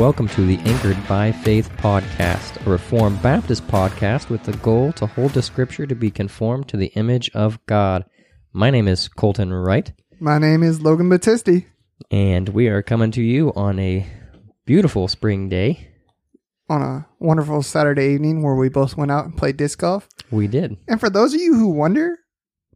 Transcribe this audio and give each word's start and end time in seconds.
welcome 0.00 0.26
to 0.26 0.46
the 0.46 0.56
Anchored 0.60 0.96
by 1.06 1.30
Faith 1.30 1.70
podcast, 1.76 2.66
a 2.66 2.70
Reformed 2.70 3.20
Baptist 3.20 3.68
podcast 3.68 4.30
with 4.30 4.42
the 4.44 4.56
goal 4.56 4.94
to 4.94 5.04
hold 5.04 5.32
the 5.32 5.42
scripture 5.42 5.86
to 5.86 5.94
be 5.94 6.10
conformed 6.10 6.68
to 6.68 6.78
the 6.78 6.86
image 6.94 7.30
of 7.34 7.58
God. 7.66 8.06
My 8.54 8.70
name 8.70 8.88
is 8.88 9.08
Colton 9.08 9.52
Wright, 9.52 9.92
My 10.18 10.38
name 10.38 10.62
is 10.62 10.80
Logan 10.80 11.10
Battisti. 11.10 11.66
and 12.10 12.48
we 12.48 12.68
are 12.68 12.80
coming 12.80 13.10
to 13.10 13.20
you 13.20 13.52
on 13.54 13.78
a 13.78 14.06
beautiful 14.64 15.06
spring 15.06 15.50
day. 15.50 15.88
On 16.70 16.80
a 16.80 17.06
wonderful 17.18 17.62
Saturday 17.62 18.14
evening 18.14 18.42
where 18.42 18.54
we 18.54 18.70
both 18.70 18.96
went 18.96 19.10
out 19.10 19.26
and 19.26 19.36
played 19.36 19.58
disc 19.58 19.80
golf. 19.80 20.08
We 20.30 20.46
did. 20.46 20.78
And 20.88 20.98
for 20.98 21.10
those 21.10 21.34
of 21.34 21.42
you 21.42 21.56
who 21.56 21.68
wonder, 21.68 22.16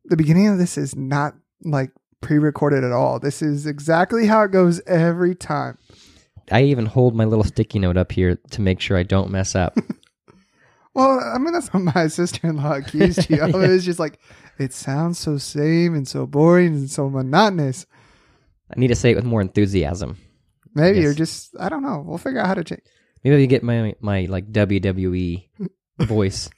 the 0.04 0.18
beginning 0.18 0.48
of 0.48 0.58
this 0.58 0.76
is 0.76 0.94
not 0.94 1.32
like 1.62 1.90
pre 2.20 2.36
recorded 2.36 2.84
at 2.84 2.92
all. 2.92 3.18
This 3.18 3.40
is 3.40 3.66
exactly 3.66 4.26
how 4.26 4.42
it 4.42 4.50
goes 4.50 4.82
every 4.86 5.34
time. 5.34 5.78
I 6.50 6.62
even 6.64 6.86
hold 6.86 7.14
my 7.14 7.24
little 7.24 7.44
sticky 7.44 7.78
note 7.78 7.96
up 7.96 8.12
here 8.12 8.36
to 8.50 8.60
make 8.60 8.80
sure 8.80 8.96
I 8.96 9.02
don't 9.02 9.30
mess 9.30 9.54
up. 9.54 9.76
Well, 10.96 11.18
I 11.34 11.38
mean, 11.38 11.52
that's 11.52 11.72
what 11.74 11.82
my 11.82 12.06
sister 12.08 12.46
in 12.46 12.54
law 12.56 12.74
accused 12.74 13.28
you 13.28 13.42
of. 13.42 13.50
It 13.56 13.68
was 13.68 13.84
just 13.84 13.98
like, 13.98 14.20
it 14.60 14.72
sounds 14.72 15.18
so 15.18 15.38
same 15.38 15.92
and 15.92 16.06
so 16.06 16.24
boring 16.24 16.68
and 16.74 16.88
so 16.88 17.10
monotonous. 17.10 17.84
I 18.72 18.78
need 18.78 18.86
to 18.88 18.94
say 18.94 19.10
it 19.10 19.16
with 19.16 19.24
more 19.24 19.40
enthusiasm. 19.40 20.18
Maybe 20.72 21.00
you're 21.00 21.12
just, 21.12 21.50
I 21.58 21.68
don't 21.68 21.82
know. 21.82 22.04
We'll 22.06 22.18
figure 22.18 22.38
out 22.38 22.46
how 22.46 22.54
to 22.54 22.62
change 22.62 22.82
Maybe 23.24 23.42
I 23.42 23.46
get 23.46 23.64
my 23.64 23.96
my 24.00 24.26
like 24.26 24.52
WWE 24.52 25.48
voice. 26.02 26.48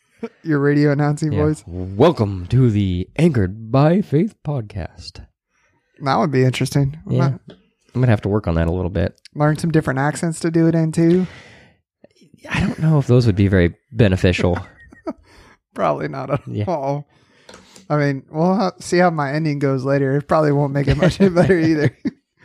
your 0.42 0.58
radio 0.58 0.92
announcing 0.92 1.32
Yeah. 1.32 1.42
voice. 1.44 1.64
Welcome 1.66 2.46
to 2.48 2.70
the 2.70 3.08
Anchored 3.16 3.72
by 3.72 4.02
Faith 4.02 4.34
podcast. 4.46 5.24
That 6.02 6.16
would 6.18 6.30
be 6.30 6.44
interesting. 6.44 6.98
Yeah. 7.08 7.38
I'm 7.96 8.02
gonna 8.02 8.12
have 8.12 8.20
to 8.22 8.28
work 8.28 8.46
on 8.46 8.56
that 8.56 8.68
a 8.68 8.72
little 8.72 8.90
bit. 8.90 9.18
Learn 9.34 9.56
some 9.56 9.70
different 9.72 9.98
accents 9.98 10.38
to 10.40 10.50
do 10.50 10.66
it 10.68 10.74
in 10.74 10.92
too. 10.92 11.26
I 12.50 12.60
don't 12.60 12.78
know 12.78 12.98
if 12.98 13.06
those 13.06 13.24
would 13.26 13.36
be 13.36 13.48
very 13.48 13.74
beneficial. 13.90 14.58
Probably 15.74 16.06
not 16.06 16.30
at 16.30 16.46
Yeah. 16.46 16.66
all. 16.68 17.08
I 17.88 17.96
mean, 17.96 18.24
we'll 18.30 18.72
see 18.80 18.98
how 18.98 19.08
my 19.08 19.32
ending 19.32 19.58
goes 19.60 19.82
later. 19.84 20.16
It 20.18 20.28
probably 20.28 20.52
won't 20.52 20.74
make 20.74 20.88
it 20.88 20.96
much 20.98 21.18
better 21.34 21.58
either. 21.58 21.96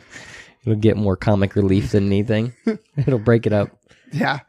It'll 0.64 0.76
get 0.78 0.96
more 0.96 1.16
comic 1.16 1.54
relief 1.54 1.90
than 1.90 2.06
anything. 2.06 2.54
It'll 2.96 3.18
break 3.18 3.46
it 3.46 3.52
up. 3.52 3.68
yeah. 4.12 4.40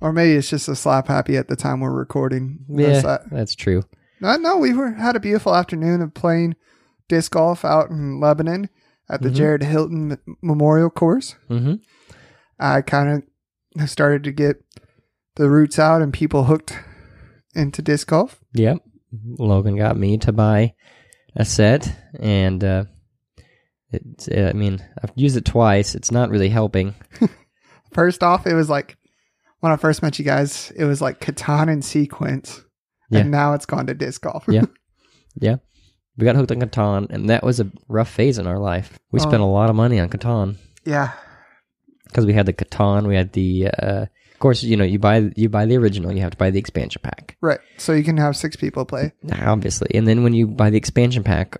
Or 0.00 0.12
maybe 0.14 0.32
it's 0.32 0.48
just 0.48 0.66
a 0.68 0.74
slap 0.74 1.08
happy 1.08 1.36
at 1.36 1.48
the 1.48 1.56
time 1.56 1.80
we're 1.80 1.90
recording. 1.92 2.64
Yeah, 2.68 2.88
That's 2.88 3.02
that. 3.04 3.30
that's 3.30 3.54
true. 3.54 3.82
No, 4.20 4.36
no, 4.36 4.56
we 4.56 4.72
were 4.72 4.92
had 4.92 5.14
a 5.14 5.20
beautiful 5.20 5.54
afternoon 5.54 6.00
of 6.00 6.14
playing 6.14 6.56
disc 7.08 7.32
golf 7.32 7.64
out 7.64 7.90
in 7.90 8.18
Lebanon 8.18 8.68
at 9.10 9.22
the 9.22 9.28
Mhm. 9.30 9.34
Jared 9.34 9.62
Hilton 9.62 10.18
Memorial 10.42 10.90
Course. 10.90 11.36
hmm 11.48 11.74
I 12.58 12.80
kind 12.82 13.22
of 13.78 13.88
started 13.90 14.22
to 14.24 14.32
get 14.32 14.62
the 15.36 15.50
roots 15.50 15.78
out 15.78 16.00
and 16.02 16.12
people 16.12 16.44
hooked 16.44 16.78
into 17.54 17.82
disc 17.82 18.06
golf. 18.08 18.38
Yep. 18.54 18.78
Logan 19.38 19.76
got 19.76 19.96
me 19.96 20.16
to 20.18 20.32
buy 20.32 20.74
a 21.34 21.44
set, 21.44 21.92
and 22.20 22.62
uh, 22.62 22.84
it's. 23.90 24.28
I 24.30 24.52
mean, 24.52 24.82
I've 25.02 25.12
used 25.16 25.36
it 25.36 25.44
twice. 25.44 25.94
It's 25.94 26.10
not 26.10 26.30
really 26.30 26.48
helping. 26.48 26.94
First 27.92 28.22
off, 28.22 28.46
it 28.46 28.54
was 28.54 28.70
like 28.70 28.96
when 29.60 29.72
I 29.72 29.76
first 29.76 30.02
met 30.02 30.18
you 30.18 30.24
guys, 30.24 30.72
it 30.76 30.84
was 30.84 31.00
like 31.02 31.20
Catan 31.20 31.70
and 31.70 31.84
sequence. 31.84 32.64
Yeah. 33.10 33.20
And 33.20 33.30
now 33.30 33.52
it's 33.54 33.66
gone 33.66 33.86
to 33.88 33.94
disc 33.94 34.22
golf. 34.22 34.44
Yeah. 34.48 34.64
Yeah. 35.40 35.56
We 36.18 36.24
got 36.24 36.36
hooked 36.36 36.52
on 36.52 36.60
Catan, 36.60 37.10
and 37.10 37.30
that 37.30 37.42
was 37.42 37.58
a 37.60 37.70
rough 37.88 38.10
phase 38.10 38.38
in 38.38 38.46
our 38.46 38.58
life. 38.58 38.98
We 39.10 39.20
Oh. 39.20 39.22
spent 39.22 39.42
a 39.42 39.46
lot 39.46 39.70
of 39.70 39.76
money 39.76 39.98
on 39.98 40.08
Catan 40.10 40.56
yeah. 40.84 41.12
because 42.06 42.26
we 42.26 42.34
had 42.34 42.46
the 42.46 42.52
Catan, 42.52 43.06
we 43.06 43.16
had 43.16 43.32
the. 43.32 43.68
Uh, 43.68 44.06
of 44.32 44.38
course, 44.38 44.62
you 44.64 44.76
know, 44.76 44.84
you 44.84 44.98
buy 44.98 45.30
you 45.36 45.48
buy 45.48 45.66
the 45.66 45.76
original, 45.76 46.12
you 46.12 46.20
have 46.20 46.32
to 46.32 46.36
buy 46.36 46.50
the 46.50 46.58
expansion 46.58 47.00
pack. 47.02 47.36
Right. 47.40 47.60
So 47.78 47.92
you 47.92 48.02
can 48.02 48.16
have 48.18 48.36
six 48.36 48.56
people 48.56 48.84
play. 48.84 49.12
obviously 49.40 49.88
and 49.94 50.06
then 50.06 50.22
when 50.24 50.34
you 50.34 50.46
buy 50.48 50.68
the 50.70 50.76
expansion 50.76 51.22
pack 51.22 51.56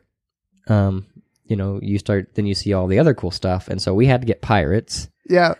um 0.68 1.06
you 1.46 1.56
know 1.56 1.78
you 1.82 1.98
start 1.98 2.34
then 2.34 2.46
you 2.46 2.54
see 2.54 2.72
all 2.72 2.86
the 2.88 2.98
other 2.98 3.14
cool 3.14 3.30
stuff 3.30 3.68
and 3.68 3.80
so 3.82 3.94
we 3.94 4.06
had 4.06 4.20
to 4.20 4.26
get 4.26 4.40
pirates 4.42 5.08
Yeah. 5.28 5.54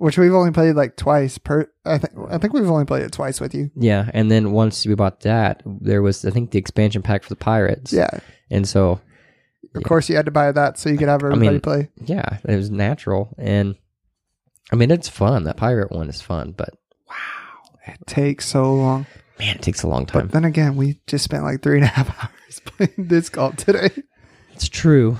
Which 0.00 0.16
we've 0.16 0.32
only 0.32 0.52
played 0.52 0.76
like 0.76 0.96
twice 0.96 1.38
per 1.38 1.68
I 1.84 1.98
think 1.98 2.12
I 2.30 2.38
think 2.38 2.52
we've 2.52 2.70
only 2.70 2.84
played 2.84 3.02
it 3.02 3.12
twice 3.12 3.40
with 3.40 3.54
you. 3.54 3.70
yeah 3.74 4.10
and 4.14 4.30
then 4.30 4.52
once 4.52 4.86
we 4.86 4.94
bought 4.94 5.20
that 5.20 5.62
there 5.66 6.02
was 6.02 6.24
i 6.24 6.30
think 6.30 6.50
the 6.52 6.58
expansion 6.58 7.02
pack 7.02 7.22
for 7.24 7.28
the 7.30 7.36
pirates 7.36 7.92
Yeah. 7.92 8.10
and 8.50 8.66
so 8.68 9.00
Of 9.74 9.82
course 9.82 10.08
you 10.08 10.16
had 10.16 10.26
to 10.26 10.30
buy 10.32 10.52
that 10.52 10.78
so 10.78 10.88
you 10.88 10.98
could 10.98 11.08
have 11.08 11.22
everybody 11.22 11.50
mean- 11.50 11.60
play. 11.60 11.88
yeah 12.04 12.38
it 12.48 12.56
was 12.56 12.70
natural 12.70 13.34
and 13.38 13.74
i 14.72 14.76
mean 14.76 14.90
it's 14.90 15.08
fun 15.08 15.44
that 15.44 15.56
pirate 15.56 15.90
one 15.90 16.08
is 16.08 16.20
fun 16.22 16.52
but 16.56 16.70
wow, 17.08 17.14
It 17.86 18.06
takes 18.06 18.46
so 18.46 18.74
long. 18.74 19.06
man 19.38 19.56
it 19.56 19.62
takes 19.62 19.82
a 19.82 19.88
long 19.88 20.06
time 20.06 20.26
But 20.26 20.32
then 20.32 20.44
again, 20.44 20.76
we 20.76 21.00
just 21.06 21.24
spent 21.24 21.42
like 21.44 21.62
three 21.62 21.76
and 21.78 21.84
a 21.84 21.88
half 21.88 22.08
hours 22.22 22.60
playing 22.64 23.08
disc 23.08 23.32
golf 23.32 23.56
today. 23.56 23.90
it's 24.54 24.68
true 24.68 25.16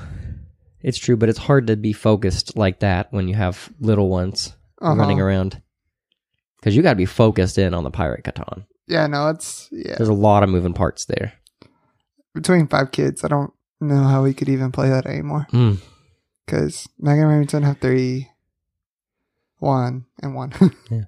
it's 0.82 0.98
true 0.98 1.16
but 1.16 1.28
it's 1.28 1.38
hard 1.38 1.66
to 1.66 1.76
be 1.76 1.92
focused 1.92 2.56
like 2.56 2.78
that 2.80 3.12
when 3.12 3.26
you 3.26 3.34
have 3.34 3.70
little 3.80 4.08
ones 4.08 4.54
Uh-huh. 4.80 4.94
running 4.94 5.20
around 5.20 5.60
because 6.60 6.76
you 6.76 6.82
got 6.82 6.90
to 6.90 6.96
be 6.96 7.04
focused 7.06 7.58
in 7.58 7.74
on 7.74 7.84
the 7.84 7.90
pirate 7.90 8.24
Catan. 8.24 8.64
Yeah, 8.86 9.06
no, 9.06 9.28
it's 9.28 9.68
yeah. 9.72 9.96
There's 9.96 10.08
a 10.08 10.14
lot 10.14 10.42
of 10.42 10.48
moving 10.48 10.72
parts 10.74 11.04
there. 11.04 11.32
Between 12.34 12.68
five 12.68 12.90
kids, 12.92 13.24
I 13.24 13.28
don't 13.28 13.52
know 13.80 14.04
how 14.04 14.22
we 14.22 14.34
could 14.34 14.48
even 14.48 14.72
play 14.72 14.88
that 14.88 15.06
anymore. 15.06 15.46
Because 15.50 15.78
Mm. 15.78 15.80
Because 16.46 16.88
Megan 16.98 17.26
Remington 17.26 17.62
have 17.64 17.78
three, 17.78 18.28
one, 19.58 20.06
and 20.22 20.34
one. 20.34 20.52
yeah. 20.90 21.02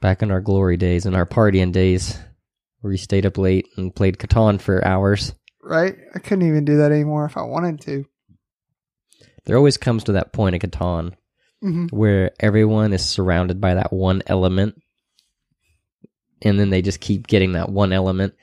Back 0.00 0.22
in 0.22 0.30
our 0.30 0.40
glory 0.40 0.76
days 0.76 1.04
and 1.04 1.14
our 1.16 1.26
partying 1.26 1.72
days, 1.72 2.16
where 2.80 2.90
we 2.90 2.96
stayed 2.96 3.26
up 3.26 3.36
late 3.36 3.66
and 3.76 3.94
played 3.94 4.18
Catan 4.18 4.60
for 4.60 4.84
hours. 4.86 5.34
right? 5.62 5.96
I 6.14 6.18
couldn't 6.20 6.48
even 6.48 6.64
do 6.64 6.78
that 6.78 6.92
anymore 6.92 7.24
if 7.26 7.36
I 7.36 7.42
wanted 7.42 7.80
to. 7.82 8.04
There 9.44 9.56
always 9.56 9.76
comes 9.76 10.04
to 10.04 10.12
that 10.12 10.32
point 10.32 10.54
in 10.54 10.60
Catan 10.60 11.14
hmm 11.60 11.86
where 11.90 12.30
everyone 12.38 12.92
is 12.92 13.04
surrounded 13.04 13.60
by 13.60 13.74
that 13.74 13.92
one 13.92 14.22
element, 14.26 14.80
and 16.42 16.58
then 16.58 16.70
they 16.70 16.82
just 16.82 17.00
keep 17.00 17.26
getting 17.26 17.52
that 17.52 17.68
one 17.68 17.92
element, 17.92 18.34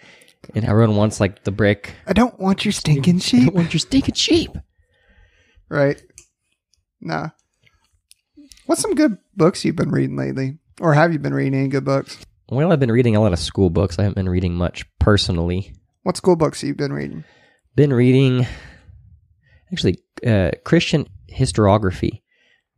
and 0.54 0.66
everyone 0.66 0.96
wants 0.96 1.20
like 1.20 1.44
the 1.44 1.52
brick. 1.52 1.94
I 2.06 2.14
don't 2.14 2.40
want 2.40 2.66
your 2.66 2.72
stinking 2.72 3.20
sheep. 3.20 3.42
I 3.42 3.46
don't 3.46 3.56
want 3.56 3.74
your 3.74 3.80
stinking 3.80 4.16
sheep. 4.16 4.52
Right. 5.70 6.02
Nah. 7.02 7.30
What's 8.66 8.82
some 8.82 8.96
good 8.96 9.18
books 9.36 9.64
you've 9.64 9.76
been 9.76 9.92
reading 9.92 10.16
lately? 10.18 10.58
Or 10.82 10.94
have 10.94 11.14
you 11.14 11.20
been 11.20 11.34
reading 11.34 11.60
any 11.60 11.68
good 11.70 11.86
books? 11.86 12.18
Well, 12.50 12.72
I've 12.72 12.80
been 12.80 12.92
reading 12.92 13.16
a 13.16 13.22
lot 13.22 13.34
of 13.34 13.40
school 13.40 13.70
books. 13.70 13.98
I 13.98 14.04
haven't 14.04 14.16
been 14.16 14.30
reading 14.30 14.54
much 14.56 14.86
personally. 15.00 15.74
What 16.04 16.18
school 16.18 16.36
books 16.36 16.62
have 16.62 16.68
you've 16.68 16.78
been 16.78 16.94
reading? 16.94 17.24
been 17.76 17.94
reading 17.94 18.46
actually 19.72 20.00
uh, 20.26 20.52
Christian 20.64 21.08
historiography, 21.32 22.22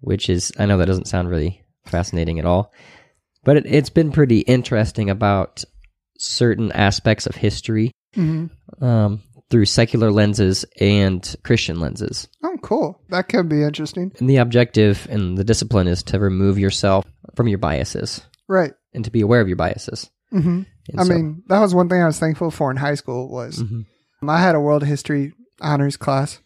which 0.01 0.29
is 0.29 0.51
I 0.59 0.65
know 0.65 0.77
that 0.77 0.85
doesn't 0.85 1.07
sound 1.07 1.29
really 1.29 1.63
fascinating 1.85 2.39
at 2.39 2.45
all, 2.45 2.71
but 3.43 3.57
it, 3.57 3.65
it's 3.65 3.89
been 3.89 4.11
pretty 4.11 4.39
interesting 4.39 5.09
about 5.09 5.63
certain 6.19 6.71
aspects 6.71 7.27
of 7.27 7.35
history 7.35 7.91
hmm 8.13 8.47
um, 8.81 9.21
through 9.49 9.65
secular 9.65 10.11
lenses 10.11 10.65
and 10.79 11.35
Christian 11.43 11.79
lenses. 11.79 12.27
Oh, 12.43 12.57
cool. 12.61 12.99
That 13.09 13.29
could 13.29 13.47
be 13.47 13.63
interesting. 13.63 14.11
And 14.19 14.29
the 14.29 14.37
objective 14.37 15.07
and 15.09 15.37
the 15.37 15.43
discipline 15.45 15.87
is 15.87 16.03
to 16.03 16.19
remove 16.19 16.59
yourself 16.59 17.05
from 17.35 17.47
your 17.47 17.57
biases 17.59 18.21
Right. 18.49 18.73
and 18.93 19.05
to 19.05 19.11
be 19.11 19.21
aware 19.21 19.39
of 19.41 19.47
your 19.47 19.55
biases. 19.57 20.09
hmm 20.31 20.63
I 20.97 21.03
so- 21.03 21.13
mean, 21.13 21.43
that 21.47 21.59
was 21.59 21.73
one 21.75 21.87
thing 21.89 22.01
I 22.01 22.05
was 22.07 22.19
thankful 22.19 22.51
for 22.51 22.71
in 22.71 22.77
high 22.77 22.95
school 22.95 23.29
was 23.29 23.61
Mhm. 23.63 23.85
I 24.27 24.41
had 24.41 24.55
a 24.55 24.59
world 24.59 24.83
history 24.83 25.33
honors 25.61 25.95
class, 25.97 26.39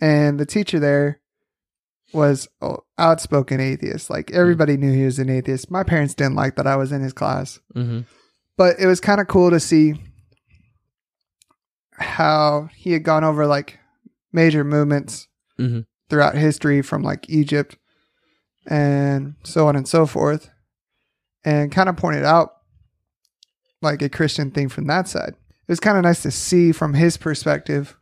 and 0.00 0.38
the 0.38 0.46
teacher 0.46 0.78
there 0.78 1.19
was 2.12 2.48
outspoken 2.98 3.60
atheist. 3.60 4.10
Like 4.10 4.30
everybody 4.32 4.76
knew 4.76 4.92
he 4.92 5.04
was 5.04 5.18
an 5.18 5.30
atheist. 5.30 5.70
My 5.70 5.82
parents 5.84 6.14
didn't 6.14 6.34
like 6.34 6.56
that 6.56 6.66
I 6.66 6.76
was 6.76 6.90
in 6.92 7.02
his 7.02 7.12
class, 7.12 7.60
Mhm. 7.76 8.06
but 8.56 8.78
it 8.80 8.86
was 8.86 9.00
kind 9.00 9.20
of 9.20 9.28
cool 9.28 9.50
to 9.50 9.60
see 9.60 9.94
how 11.92 12.68
he 12.74 12.92
had 12.92 13.02
gone 13.04 13.24
over 13.24 13.46
like 13.46 13.78
major 14.32 14.64
movements 14.64 15.28
Mhm. 15.58 15.86
throughout 16.08 16.34
history 16.36 16.82
from 16.82 17.02
like 17.02 17.28
Egypt 17.28 17.76
and 18.66 19.34
so 19.42 19.68
on 19.68 19.76
and 19.76 19.86
so 19.88 20.06
forth, 20.06 20.50
and 21.44 21.72
kind 21.72 21.88
of 21.88 21.96
pointed 21.96 22.24
out 22.24 22.52
like 23.82 24.02
a 24.02 24.08
Christian 24.08 24.50
thing 24.50 24.68
from 24.68 24.86
that 24.86 25.08
side. 25.08 25.34
It 25.34 25.68
was 25.72 25.80
kind 25.80 25.96
of 25.96 26.04
nice 26.04 26.22
to 26.22 26.30
see 26.30 26.72
from 26.72 26.94
his 26.94 27.16
perspective 27.16 27.96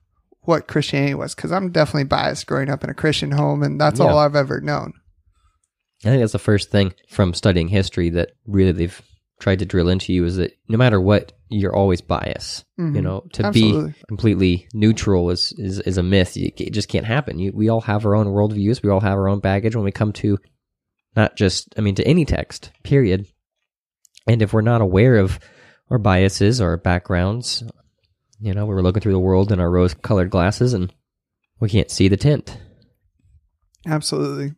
what 0.48 0.66
Christianity 0.66 1.12
was 1.14 1.34
because 1.34 1.52
I'm 1.52 1.70
definitely 1.70 2.04
biased 2.04 2.46
growing 2.46 2.70
up 2.70 2.82
in 2.82 2.88
a 2.88 2.94
Christian 2.94 3.30
home, 3.32 3.62
and 3.62 3.78
that's 3.78 4.00
Yeah. 4.00 4.06
all 4.06 4.18
I've 4.18 4.34
ever 4.34 4.62
known. 4.62 4.94
I 6.06 6.08
think 6.08 6.22
that's 6.22 6.32
the 6.32 6.38
first 6.38 6.70
thing 6.70 6.94
from 7.10 7.34
studying 7.34 7.68
history 7.68 8.08
that 8.10 8.30
really 8.46 8.72
they've 8.72 9.02
tried 9.40 9.58
to 9.58 9.66
drill 9.66 9.90
into 9.90 10.12
you 10.14 10.24
is 10.24 10.36
that 10.36 10.52
no 10.66 10.78
matter 10.78 11.00
what, 11.00 11.32
you're 11.50 11.76
always 11.76 12.00
biased. 12.00 12.64
You 12.78 12.84
Mhm. 12.86 13.02
know, 13.02 13.24
to 13.34 13.44
Absolutely. 13.44 13.90
be 13.90 13.96
completely 14.08 14.68
neutral 14.72 15.28
is, 15.30 15.52
is, 15.58 15.80
is 15.80 15.98
a 15.98 16.02
myth. 16.02 16.34
It 16.36 16.72
just 16.72 16.88
can't 16.88 17.04
happen. 17.06 17.38
You, 17.38 17.52
we 17.54 17.68
all 17.68 17.82
have 17.82 18.06
our 18.06 18.14
own 18.14 18.26
worldviews. 18.28 18.82
We 18.82 18.88
all 18.90 19.00
have 19.00 19.18
our 19.18 19.28
own 19.28 19.40
baggage 19.40 19.76
when 19.76 19.84
we 19.84 19.92
come 19.92 20.12
to 20.14 20.38
not 21.14 21.36
just, 21.36 21.74
I 21.76 21.82
mean, 21.82 21.94
to 21.96 22.06
any 22.06 22.24
text, 22.24 22.70
period. 22.84 23.26
And 24.26 24.40
if 24.40 24.52
we're 24.54 24.62
not 24.62 24.80
aware 24.80 25.16
of 25.18 25.38
our 25.90 25.98
biases, 25.98 26.60
our 26.60 26.76
backgrounds, 26.78 27.62
you 28.40 28.54
know, 28.54 28.66
we're 28.66 28.80
looking 28.82 29.00
through 29.02 29.12
the 29.12 29.18
world 29.18 29.50
in 29.52 29.60
our 29.60 29.70
rose 29.70 29.94
colored 29.94 30.30
glasses 30.30 30.72
and 30.74 30.92
we 31.60 31.68
can't 31.68 31.90
see 31.90 32.08
the 32.08 32.16
tint. 32.16 32.56
Absolutely. 33.86 34.54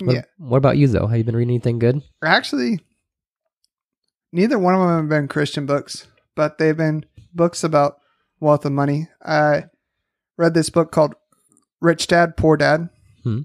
What, 0.00 0.14
yeah. 0.14 0.22
What 0.38 0.58
about 0.58 0.76
you, 0.76 0.88
though? 0.88 1.06
Have 1.06 1.18
you 1.18 1.24
been 1.24 1.36
reading 1.36 1.54
anything 1.54 1.78
good? 1.78 2.02
Actually, 2.22 2.80
neither 4.32 4.58
one 4.58 4.74
of 4.74 4.80
them 4.80 4.90
have 5.00 5.08
been 5.08 5.28
Christian 5.28 5.66
books, 5.66 6.06
but 6.34 6.58
they've 6.58 6.76
been 6.76 7.04
books 7.34 7.64
about 7.64 7.98
wealth 8.40 8.64
and 8.66 8.74
money. 8.74 9.08
I 9.24 9.64
read 10.36 10.54
this 10.54 10.70
book 10.70 10.90
called 10.92 11.14
Rich 11.80 12.08
Dad, 12.08 12.36
Poor 12.36 12.56
Dad, 12.56 12.88
Hmm. 13.22 13.40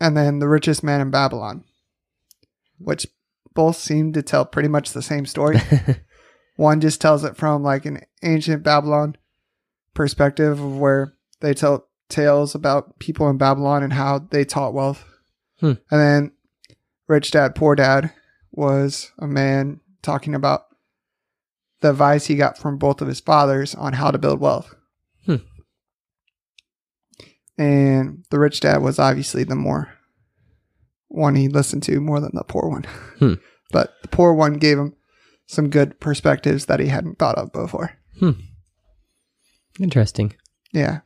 and 0.00 0.16
then 0.16 0.38
The 0.38 0.48
Richest 0.48 0.82
Man 0.84 1.00
in 1.00 1.10
Babylon, 1.10 1.64
which 2.78 3.06
both 3.54 3.76
seem 3.76 4.12
to 4.12 4.22
tell 4.22 4.44
pretty 4.44 4.68
much 4.68 4.92
the 4.92 5.02
same 5.02 5.26
story. 5.26 5.58
One 6.56 6.80
just 6.80 7.00
tells 7.00 7.24
it 7.24 7.36
from 7.36 7.62
like 7.62 7.84
an 7.84 8.00
ancient 8.22 8.62
Babylon 8.62 9.16
perspective 9.94 10.60
of 10.60 10.78
where 10.78 11.14
they 11.40 11.54
tell 11.54 11.86
tales 12.08 12.54
about 12.54 12.98
people 12.98 13.28
in 13.28 13.36
Babylon 13.36 13.82
and 13.82 13.92
how 13.92 14.18
they 14.18 14.44
taught 14.44 14.74
wealth. 14.74 15.04
Hmm. 15.60 15.74
And 15.90 16.00
then 16.00 16.32
Rich 17.08 17.30
Dad 17.30 17.54
Poor 17.54 17.74
Dad 17.74 18.12
was 18.52 19.12
a 19.18 19.26
man 19.26 19.80
talking 20.02 20.34
about 20.34 20.66
the 21.80 21.90
advice 21.90 22.26
he 22.26 22.36
got 22.36 22.58
from 22.58 22.78
both 22.78 23.00
of 23.00 23.08
his 23.08 23.20
fathers 23.20 23.74
on 23.74 23.92
how 23.92 24.10
to 24.10 24.18
build 24.18 24.40
wealth. 24.40 24.74
Hmm. 25.26 25.36
And 27.58 28.24
the 28.30 28.38
rich 28.38 28.60
dad 28.60 28.82
was 28.82 28.98
obviously 28.98 29.44
the 29.44 29.54
more 29.54 29.92
one 31.08 31.36
he 31.36 31.48
listened 31.48 31.82
to 31.84 32.00
more 32.00 32.20
than 32.20 32.32
the 32.34 32.44
poor 32.44 32.68
one. 32.68 32.84
Hmm. 33.18 33.34
But 33.72 33.94
the 34.00 34.06
poor 34.06 34.32
one 34.32 34.58
gave 34.58 34.78
him 34.78 34.94
some 35.46 35.70
good 35.70 35.98
perspectives 36.00 36.66
that 36.66 36.80
he 36.80 36.88
hadn't 36.88 37.18
thought 37.18 37.38
of 37.38 37.52
before. 37.52 37.92
Hmm. 38.18 38.32
Interesting. 39.80 40.34
Yeah. 40.72 41.00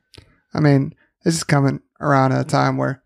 I 0.55 0.61
mean, 0.61 0.95
this 1.25 1.35
is 1.35 1.45
coming 1.45 1.81
around 2.01 2.33
at 2.33 2.41
a 2.41 2.49
time 2.49 2.77
where 2.77 3.03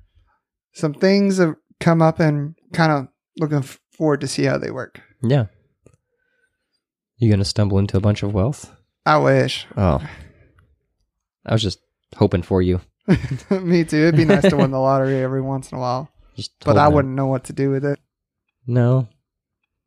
some 0.72 0.94
things 0.94 1.38
have 1.38 1.56
come 1.80 2.00
up 2.02 2.20
and 2.20 2.54
kind 2.72 2.92
of 2.92 3.08
looking 3.38 3.62
forward 3.96 4.20
to 4.20 4.28
see 4.28 4.44
how 4.44 4.58
they 4.58 4.70
work. 4.70 5.00
Yeah. 5.22 5.46
You 7.16 7.30
gonna 7.30 7.44
stumble 7.44 7.78
into 7.78 7.96
a 7.96 8.00
bunch 8.00 8.22
of 8.22 8.34
wealth? 8.34 8.72
I 9.06 9.18
wish. 9.18 9.66
Oh. 9.76 10.06
I 11.46 11.52
was 11.52 11.62
just 11.62 11.78
hoping 12.16 12.42
for 12.42 12.62
you. 12.62 12.80
Me 13.50 13.84
too. 13.84 13.98
It'd 13.98 14.16
be 14.16 14.24
nice 14.24 14.48
to 14.48 14.56
win 14.56 14.70
the 14.70 14.78
lottery 14.78 15.18
every 15.20 15.42
once 15.42 15.70
in 15.70 15.76
a 15.76 15.80
while, 15.80 16.10
Just 16.36 16.52
but 16.64 16.78
I 16.78 16.88
wouldn't 16.88 17.14
know 17.14 17.26
what 17.26 17.44
to 17.44 17.52
do 17.52 17.70
with 17.70 17.84
it. 17.84 17.98
No. 18.66 19.08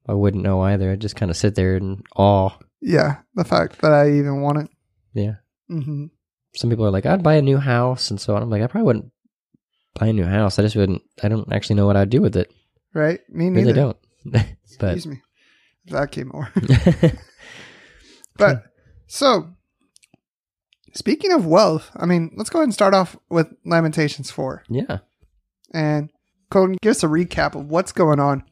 I 0.08 0.14
wouldn't 0.14 0.44
know 0.44 0.62
either. 0.62 0.92
I'd 0.92 1.02
just 1.02 1.16
kind 1.16 1.30
of 1.32 1.38
sit 1.38 1.56
there 1.56 1.76
in 1.78 2.04
awe. 2.16 2.52
Yeah, 2.82 3.18
the 3.36 3.44
fact 3.44 3.82
that 3.82 3.92
I 3.92 4.12
even 4.12 4.42
want 4.42 4.60
it. 4.60 4.70
Yeah. 5.14 5.36
hmm 5.68 6.06
Some 6.56 6.70
people 6.70 6.86
are 6.86 6.92
like, 6.92 7.06
I'd 7.06 7.24
buy 7.24 7.36
a 7.36 7.42
new 7.42 7.58
house 7.58 8.10
and 8.12 8.20
so 8.22 8.36
on. 8.36 8.42
I'm 8.44 8.50
like, 8.50 8.62
I 8.62 8.68
probably 8.68 8.86
wouldn't 8.86 9.12
buy 10.00 10.08
a 10.08 10.14
new 10.14 10.26
house. 10.26 10.60
I 10.60 10.62
just 10.62 10.76
wouldn't 10.76 11.02
I 11.24 11.28
don't 11.28 11.52
actually 11.52 11.76
know 11.78 11.86
what 11.88 11.98
I'd 11.98 12.10
do 12.10 12.22
with 12.22 12.36
it. 12.38 12.54
Right? 12.94 13.20
Me 13.30 13.50
Really 13.50 13.64
neither. 13.64 13.74
don't. 13.74 13.98
but 14.80 14.94
Excuse 14.94 15.08
me. 15.08 15.22
That 15.88 16.12
came 16.12 16.30
more. 16.30 16.52
But 18.38 18.66
so, 19.08 19.50
speaking 20.94 21.32
of 21.32 21.46
wealth, 21.46 21.90
I 21.96 22.06
mean, 22.06 22.32
let's 22.38 22.50
go 22.50 22.60
ahead 22.60 22.66
and 22.66 22.74
start 22.74 22.94
off 22.94 23.18
with 23.30 23.48
Lamentations 23.66 24.30
4. 24.32 24.64
yeah. 24.70 25.00
And 25.74 26.12
Colton, 26.50 26.78
give 26.82 26.92
us 26.92 27.04
a 27.04 27.08
recap 27.08 27.56
of 27.56 27.66
what's 27.66 27.92
going 27.92 28.20
on 28.20 28.44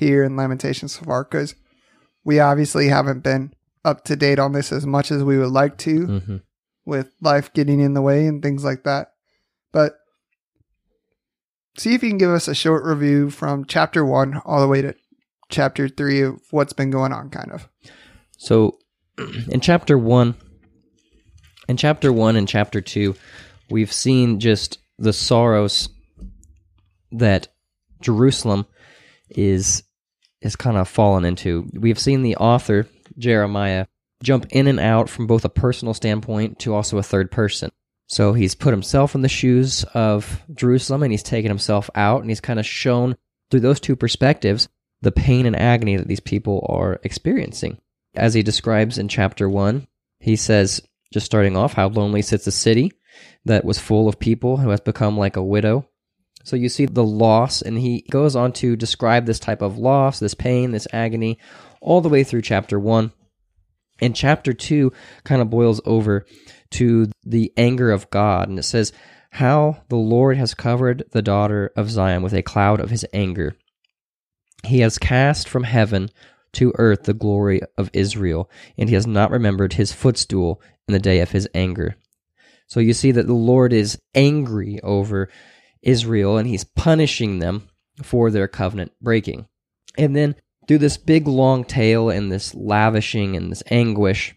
here 0.00 0.24
in 0.24 0.34
Lamentations 0.34 0.96
so 0.96 1.04
far, 1.04 1.22
because 1.24 1.54
we 2.24 2.40
obviously 2.40 2.88
haven't 2.88 3.22
been 3.22 3.54
up 3.84 4.04
to 4.04 4.16
date 4.16 4.38
on 4.38 4.52
this 4.52 4.72
as 4.72 4.84
much 4.84 5.10
as 5.12 5.22
we 5.22 5.38
would 5.38 5.52
like 5.52 5.78
to, 5.78 6.06
hmm 6.06 6.36
with 6.86 7.12
life 7.20 7.52
getting 7.52 7.78
in 7.78 7.94
the 7.94 8.02
way 8.02 8.26
and 8.26 8.42
things 8.42 8.64
like 8.64 8.82
that. 8.84 9.12
But 9.70 9.98
see 11.76 11.94
if 11.94 12.02
you 12.02 12.08
can 12.08 12.18
give 12.18 12.30
us 12.30 12.48
a 12.48 12.54
short 12.54 12.84
review 12.84 13.30
from 13.30 13.64
chapter 13.64 14.04
one 14.04 14.40
all 14.44 14.60
the 14.60 14.66
way 14.66 14.82
to 14.82 14.94
chapter 15.50 15.88
three 15.88 16.22
of 16.22 16.40
what's 16.50 16.72
been 16.72 16.90
going 16.90 17.12
on, 17.12 17.30
kind 17.30 17.52
of. 17.52 17.68
So 18.38 18.78
in 19.48 19.60
chapter 19.60 19.96
one, 19.96 20.34
in 21.68 21.76
chapter 21.76 22.12
one 22.12 22.34
and 22.34 22.48
chapter 22.48 22.80
two, 22.80 23.14
we've 23.70 23.92
seen 23.92 24.40
just 24.40 24.78
the 24.98 25.12
sorrows 25.12 25.90
that 27.12 27.48
Jerusalem 28.00 28.66
is 29.28 29.84
is 30.42 30.56
kind 30.56 30.76
of 30.76 30.88
fallen 30.88 31.24
into. 31.24 31.68
We've 31.72 31.98
seen 31.98 32.22
the 32.22 32.36
author 32.36 32.86
Jeremiah 33.18 33.86
jump 34.22 34.46
in 34.50 34.66
and 34.66 34.80
out 34.80 35.08
from 35.08 35.26
both 35.26 35.44
a 35.44 35.50
personal 35.50 35.94
standpoint 35.94 36.58
to 36.60 36.74
also 36.74 36.98
a 36.98 37.02
third 37.02 37.30
person. 37.30 37.70
So 38.06 38.32
he's 38.32 38.54
put 38.54 38.72
himself 38.72 39.14
in 39.14 39.22
the 39.22 39.28
shoes 39.28 39.84
of 39.94 40.42
Jerusalem 40.52 41.02
and 41.02 41.12
he's 41.12 41.22
taken 41.22 41.50
himself 41.50 41.88
out 41.94 42.20
and 42.20 42.30
he's 42.30 42.40
kind 42.40 42.58
of 42.58 42.66
shown 42.66 43.16
through 43.50 43.60
those 43.60 43.80
two 43.80 43.96
perspectives 43.96 44.68
the 45.02 45.12
pain 45.12 45.46
and 45.46 45.56
agony 45.56 45.96
that 45.96 46.08
these 46.08 46.20
people 46.20 46.66
are 46.68 47.00
experiencing. 47.04 47.78
As 48.14 48.34
he 48.34 48.42
describes 48.42 48.98
in 48.98 49.08
chapter 49.08 49.48
1, 49.48 49.86
he 50.18 50.36
says, 50.36 50.82
just 51.12 51.26
starting 51.26 51.56
off, 51.56 51.74
how 51.74 51.88
lonely 51.88 52.22
sits 52.22 52.46
a 52.46 52.52
city 52.52 52.92
that 53.44 53.64
was 53.64 53.78
full 53.78 54.08
of 54.08 54.18
people 54.18 54.56
who 54.58 54.70
has 54.70 54.80
become 54.80 55.16
like 55.16 55.36
a 55.36 55.42
widow. 55.42 55.88
So 56.44 56.56
you 56.56 56.68
see 56.68 56.86
the 56.86 57.04
loss, 57.04 57.62
and 57.62 57.78
he 57.78 58.04
goes 58.10 58.34
on 58.34 58.52
to 58.54 58.76
describe 58.76 59.26
this 59.26 59.38
type 59.38 59.62
of 59.62 59.78
loss, 59.78 60.18
this 60.18 60.34
pain, 60.34 60.70
this 60.70 60.88
agony, 60.92 61.38
all 61.80 62.00
the 62.00 62.08
way 62.08 62.24
through 62.24 62.42
chapter 62.42 62.78
1. 62.78 63.12
And 64.00 64.16
chapter 64.16 64.52
2 64.52 64.92
kind 65.24 65.42
of 65.42 65.50
boils 65.50 65.80
over 65.84 66.24
to 66.72 67.10
the 67.24 67.52
anger 67.56 67.90
of 67.90 68.08
God, 68.10 68.48
and 68.48 68.58
it 68.58 68.62
says, 68.62 68.92
How 69.32 69.82
the 69.88 69.96
Lord 69.96 70.38
has 70.38 70.54
covered 70.54 71.04
the 71.10 71.22
daughter 71.22 71.72
of 71.76 71.90
Zion 71.90 72.22
with 72.22 72.32
a 72.32 72.42
cloud 72.42 72.80
of 72.80 72.90
his 72.90 73.04
anger. 73.12 73.56
He 74.64 74.80
has 74.80 74.98
cast 74.98 75.48
from 75.48 75.64
heaven 75.64 76.10
to 76.52 76.72
earth 76.76 77.04
the 77.04 77.14
glory 77.14 77.60
of 77.76 77.90
Israel, 77.92 78.50
and 78.78 78.88
he 78.88 78.94
has 78.94 79.06
not 79.06 79.30
remembered 79.30 79.74
his 79.74 79.92
footstool 79.92 80.62
in 80.88 80.92
the 80.92 80.98
day 80.98 81.20
of 81.20 81.30
his 81.30 81.48
anger. 81.54 81.96
So 82.66 82.80
you 82.80 82.92
see 82.92 83.12
that 83.12 83.26
the 83.26 83.34
Lord 83.34 83.72
is 83.72 83.98
angry 84.14 84.80
over 84.82 85.28
Israel, 85.82 86.38
and 86.38 86.48
he's 86.48 86.64
punishing 86.64 87.38
them 87.38 87.68
for 88.02 88.30
their 88.30 88.48
covenant 88.48 88.92
breaking. 89.00 89.46
And 89.98 90.14
then 90.14 90.36
through 90.66 90.78
this 90.78 90.96
big 90.96 91.26
long 91.26 91.64
tale 91.64 92.10
and 92.10 92.30
this 92.30 92.54
lavishing 92.54 93.36
and 93.36 93.50
this 93.50 93.62
anguish, 93.70 94.34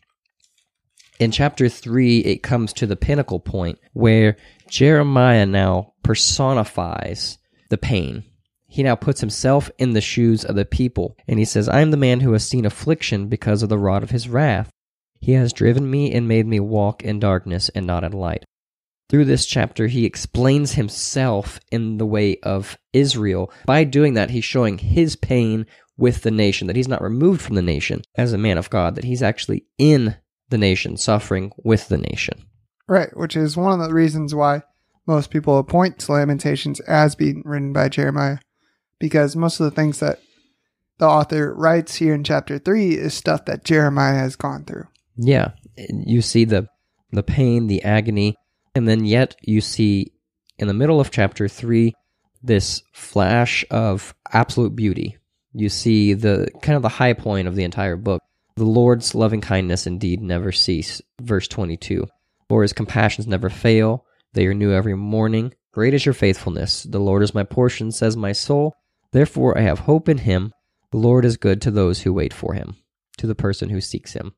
in 1.19 1.31
chapter 1.31 1.69
3, 1.69 2.19
it 2.19 2.43
comes 2.43 2.73
to 2.73 2.87
the 2.87 2.95
pinnacle 2.95 3.39
point 3.39 3.79
where 3.93 4.35
Jeremiah 4.67 5.45
now 5.45 5.93
personifies 6.03 7.37
the 7.69 7.77
pain. 7.77 8.23
He 8.67 8.81
now 8.81 8.95
puts 8.95 9.21
himself 9.21 9.69
in 9.77 9.93
the 9.93 10.01
shoes 10.01 10.43
of 10.43 10.55
the 10.55 10.65
people, 10.65 11.15
and 11.27 11.37
he 11.37 11.45
says, 11.45 11.69
I 11.69 11.81
am 11.81 11.91
the 11.91 11.97
man 11.97 12.21
who 12.21 12.33
has 12.33 12.47
seen 12.47 12.65
affliction 12.65 13.27
because 13.27 13.61
of 13.61 13.69
the 13.69 13.77
rod 13.77 14.01
of 14.01 14.09
his 14.09 14.27
wrath. 14.27 14.71
He 15.19 15.33
has 15.33 15.53
driven 15.53 15.89
me 15.89 16.11
and 16.11 16.27
made 16.27 16.47
me 16.47 16.59
walk 16.59 17.03
in 17.03 17.19
darkness 17.19 17.69
and 17.69 17.85
not 17.85 18.03
in 18.03 18.11
light. 18.11 18.43
Through 19.13 19.25
this 19.25 19.45
chapter, 19.45 19.85
he 19.85 20.05
explains 20.07 20.71
himself 20.71 21.59
in 21.71 21.99
the 21.99 22.05
way 22.05 22.39
of 22.41 22.79
Israel. 22.93 23.53
By 23.67 23.83
doing 23.83 24.15
that, 24.15 24.31
he's 24.31 24.43
showing 24.43 24.79
his 24.79 25.15
pain 25.15 25.67
with 25.95 26.23
the 26.23 26.31
nation, 26.31 26.65
that 26.65 26.75
he's 26.75 26.87
not 26.87 27.03
removed 27.03 27.39
from 27.39 27.53
the 27.53 27.61
nation 27.61 28.01
as 28.15 28.33
a 28.33 28.39
man 28.39 28.57
of 28.57 28.71
God, 28.71 28.95
that 28.95 29.03
he's 29.03 29.21
actually 29.21 29.67
in 29.77 30.15
the 30.49 30.57
nation, 30.57 30.97
suffering 30.97 31.51
with 31.63 31.89
the 31.89 31.99
nation. 31.99 32.47
Right, 32.87 33.15
which 33.15 33.35
is 33.35 33.55
one 33.55 33.79
of 33.79 33.87
the 33.87 33.93
reasons 33.93 34.33
why 34.33 34.63
most 35.05 35.29
people 35.29 35.59
appoint 35.59 35.99
to 35.99 36.11
Lamentations 36.11 36.79
as 36.79 37.13
being 37.13 37.43
written 37.45 37.71
by 37.71 37.89
Jeremiah, 37.89 38.39
because 38.97 39.35
most 39.35 39.59
of 39.59 39.65
the 39.65 39.75
things 39.75 39.99
that 39.99 40.21
the 40.97 41.05
author 41.05 41.53
writes 41.53 41.97
here 41.97 42.15
in 42.15 42.23
chapter 42.23 42.57
3 42.57 42.93
is 42.93 43.13
stuff 43.13 43.45
that 43.45 43.63
Jeremiah 43.63 44.15
has 44.15 44.35
gone 44.35 44.65
through. 44.65 44.87
Yeah, 45.17 45.51
you 45.77 46.23
see 46.23 46.45
the 46.45 46.67
the 47.11 47.21
pain, 47.21 47.67
the 47.67 47.83
agony, 47.83 48.35
and 48.75 48.87
then 48.87 49.05
yet 49.05 49.35
you 49.41 49.61
see 49.61 50.13
in 50.57 50.67
the 50.67 50.73
middle 50.73 50.99
of 50.99 51.11
chapter 51.11 51.47
3 51.47 51.93
this 52.41 52.83
flash 52.93 53.63
of 53.71 54.13
absolute 54.31 54.75
beauty. 54.75 55.17
You 55.53 55.69
see 55.69 56.13
the 56.13 56.49
kind 56.61 56.75
of 56.75 56.81
the 56.81 56.89
high 56.89 57.13
point 57.13 57.47
of 57.47 57.55
the 57.55 57.63
entire 57.63 57.95
book. 57.95 58.21
The 58.55 58.65
Lord's 58.65 59.15
loving 59.15 59.41
kindness 59.41 59.87
indeed 59.87 60.21
never 60.21 60.51
cease. 60.51 61.01
Verse 61.21 61.47
22. 61.47 62.07
For 62.49 62.61
his 62.61 62.73
compassions 62.73 63.27
never 63.27 63.49
fail. 63.49 64.05
They 64.33 64.47
are 64.47 64.53
new 64.53 64.73
every 64.73 64.95
morning. 64.95 65.53
Great 65.71 65.93
is 65.93 66.05
your 66.05 66.13
faithfulness. 66.13 66.83
The 66.83 66.99
Lord 66.99 67.23
is 67.23 67.33
my 67.33 67.43
portion, 67.43 67.91
says 67.91 68.17
my 68.17 68.31
soul. 68.31 68.75
Therefore 69.11 69.57
I 69.57 69.61
have 69.61 69.79
hope 69.79 70.09
in 70.09 70.19
him. 70.19 70.53
The 70.91 70.97
Lord 70.97 71.25
is 71.25 71.37
good 71.37 71.61
to 71.63 71.71
those 71.71 72.01
who 72.01 72.13
wait 72.13 72.33
for 72.33 72.53
him, 72.53 72.75
to 73.17 73.27
the 73.27 73.35
person 73.35 73.69
who 73.69 73.81
seeks 73.81 74.13
him. 74.13 74.33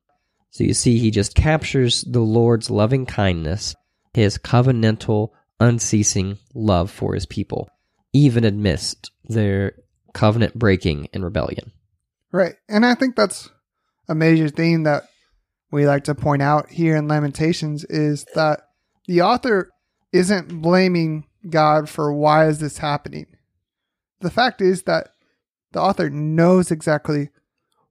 So 0.50 0.64
you 0.64 0.72
see, 0.72 0.98
he 0.98 1.10
just 1.10 1.34
captures 1.34 2.02
the 2.02 2.20
Lord's 2.20 2.70
loving 2.70 3.04
kindness, 3.04 3.74
his 4.16 4.38
covenantal, 4.38 5.28
unceasing 5.60 6.38
love 6.54 6.90
for 6.90 7.12
his 7.12 7.26
people, 7.26 7.68
even 8.14 8.46
amidst 8.46 9.10
their 9.24 9.74
covenant 10.14 10.58
breaking 10.58 11.06
and 11.12 11.22
rebellion. 11.22 11.70
Right. 12.32 12.54
And 12.66 12.86
I 12.86 12.94
think 12.94 13.14
that's 13.14 13.50
a 14.08 14.14
major 14.14 14.48
theme 14.48 14.84
that 14.84 15.02
we 15.70 15.86
like 15.86 16.04
to 16.04 16.14
point 16.14 16.40
out 16.40 16.70
here 16.70 16.96
in 16.96 17.08
Lamentations 17.08 17.84
is 17.84 18.24
that 18.34 18.62
the 19.06 19.20
author 19.20 19.70
isn't 20.14 20.62
blaming 20.62 21.26
God 21.50 21.86
for 21.86 22.10
why 22.10 22.48
is 22.48 22.58
this 22.58 22.78
happening. 22.78 23.26
The 24.22 24.30
fact 24.30 24.62
is 24.62 24.84
that 24.84 25.10
the 25.72 25.82
author 25.82 26.08
knows 26.08 26.70
exactly 26.70 27.28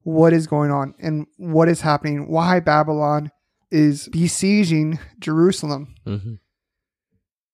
what 0.02 0.32
is 0.32 0.48
going 0.48 0.72
on 0.72 0.94
and 0.98 1.28
what 1.36 1.68
is 1.68 1.82
happening, 1.82 2.28
why 2.28 2.58
Babylon 2.58 3.30
is 3.70 4.08
besieging 4.08 4.98
Jerusalem. 5.18 5.94
Mm-hmm. 6.06 6.34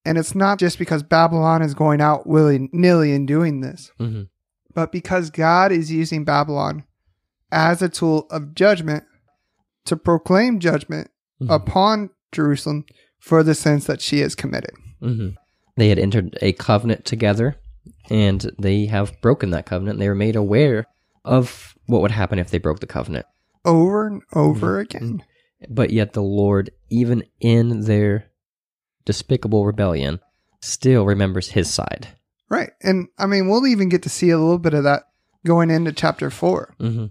And 0.04 0.18
it's 0.18 0.34
not 0.34 0.58
just 0.58 0.78
because 0.78 1.02
Babylon 1.02 1.62
is 1.62 1.74
going 1.74 2.00
out 2.00 2.26
willy 2.26 2.68
nilly 2.72 3.12
and 3.14 3.26
doing 3.26 3.60
this, 3.60 3.90
Mm-hmm. 4.00 4.22
but 4.74 4.90
because 4.92 5.30
God 5.30 5.70
is 5.72 5.92
using 5.92 6.24
Babylon 6.24 6.84
as 7.52 7.82
a 7.82 7.88
tool 7.88 8.26
of 8.30 8.54
judgment 8.54 9.04
to 9.86 9.96
proclaim 9.96 10.58
judgment 10.60 11.08
Mm-hmm. 11.40 11.50
upon 11.52 12.10
Jerusalem 12.30 12.84
for 13.18 13.42
the 13.42 13.54
sins 13.54 13.86
that 13.86 14.00
she 14.00 14.20
has 14.20 14.36
committed. 14.36 14.70
hmm 15.00 15.30
They 15.76 15.88
had 15.88 15.98
entered 15.98 16.38
a 16.40 16.52
covenant 16.52 17.04
together, 17.04 17.56
and 18.10 18.48
they 18.60 18.86
have 18.86 19.20
broken 19.20 19.50
that 19.50 19.66
covenant. 19.66 19.98
They 19.98 20.08
were 20.08 20.14
made 20.14 20.36
aware 20.36 20.86
of 21.24 21.74
what 21.86 22.00
would 22.00 22.12
happen 22.12 22.38
if 22.38 22.50
they 22.50 22.58
broke 22.58 22.78
the 22.78 22.86
covenant. 22.86 23.26
Over 23.64 24.06
and 24.06 24.22
over 24.34 24.76
Mhm. 24.78 24.82
again. 24.82 25.22
But 25.68 25.90
yet, 25.90 26.12
the 26.12 26.22
Lord, 26.22 26.70
even 26.90 27.24
in 27.40 27.82
their 27.82 28.30
despicable 29.04 29.66
rebellion, 29.66 30.20
still 30.60 31.04
remembers 31.04 31.50
his 31.50 31.72
side. 31.72 32.08
Right. 32.48 32.70
And 32.82 33.08
I 33.18 33.26
mean, 33.26 33.48
we'll 33.48 33.66
even 33.66 33.88
get 33.88 34.02
to 34.02 34.08
see 34.08 34.30
a 34.30 34.38
little 34.38 34.58
bit 34.58 34.74
of 34.74 34.84
that 34.84 35.04
going 35.46 35.70
into 35.70 35.92
chapter 35.92 36.30
four. 36.30 36.74
Mm-hmm. 36.80 37.06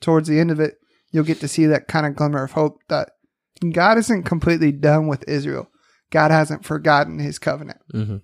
Towards 0.00 0.28
the 0.28 0.38
end 0.38 0.50
of 0.50 0.60
it, 0.60 0.74
you'll 1.10 1.24
get 1.24 1.40
to 1.40 1.48
see 1.48 1.66
that 1.66 1.88
kind 1.88 2.06
of 2.06 2.14
glimmer 2.14 2.44
of 2.44 2.52
hope 2.52 2.80
that 2.88 3.10
God 3.72 3.98
isn't 3.98 4.24
completely 4.24 4.72
done 4.72 5.08
with 5.08 5.26
Israel. 5.26 5.70
God 6.10 6.30
hasn't 6.30 6.64
forgotten 6.64 7.18
his 7.18 7.38
covenant. 7.38 7.80
Mm-hmm. 7.92 8.18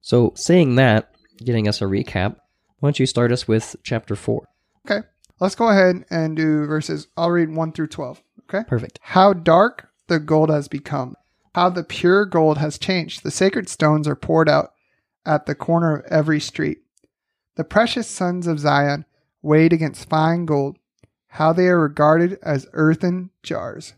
So, 0.00 0.32
saying 0.36 0.76
that, 0.76 1.10
getting 1.44 1.68
us 1.68 1.82
a 1.82 1.84
recap, 1.84 2.36
why 2.78 2.86
don't 2.86 2.98
you 3.00 3.06
start 3.06 3.32
us 3.32 3.48
with 3.48 3.76
chapter 3.82 4.14
4? 4.14 4.46
Okay. 4.86 5.06
Let's 5.40 5.54
go 5.54 5.68
ahead 5.68 6.04
and 6.10 6.36
do 6.36 6.64
verses. 6.66 7.08
I'll 7.16 7.30
read 7.30 7.50
1 7.54 7.72
through 7.72 7.88
12. 7.88 8.22
Okay. 8.48 8.64
Perfect. 8.66 8.98
How 9.02 9.32
dark 9.32 9.88
the 10.06 10.18
gold 10.18 10.50
has 10.50 10.68
become, 10.68 11.16
how 11.54 11.68
the 11.68 11.84
pure 11.84 12.24
gold 12.24 12.58
has 12.58 12.78
changed. 12.78 13.22
The 13.22 13.30
sacred 13.30 13.68
stones 13.68 14.08
are 14.08 14.16
poured 14.16 14.48
out 14.48 14.72
at 15.26 15.46
the 15.46 15.54
corner 15.54 15.96
of 15.96 16.06
every 16.06 16.40
street. 16.40 16.78
The 17.56 17.64
precious 17.64 18.08
sons 18.08 18.46
of 18.46 18.60
Zion 18.60 19.04
weighed 19.42 19.72
against 19.72 20.08
fine 20.08 20.46
gold, 20.46 20.78
how 21.28 21.52
they 21.52 21.66
are 21.66 21.80
regarded 21.80 22.38
as 22.42 22.66
earthen 22.72 23.30
jars, 23.42 23.94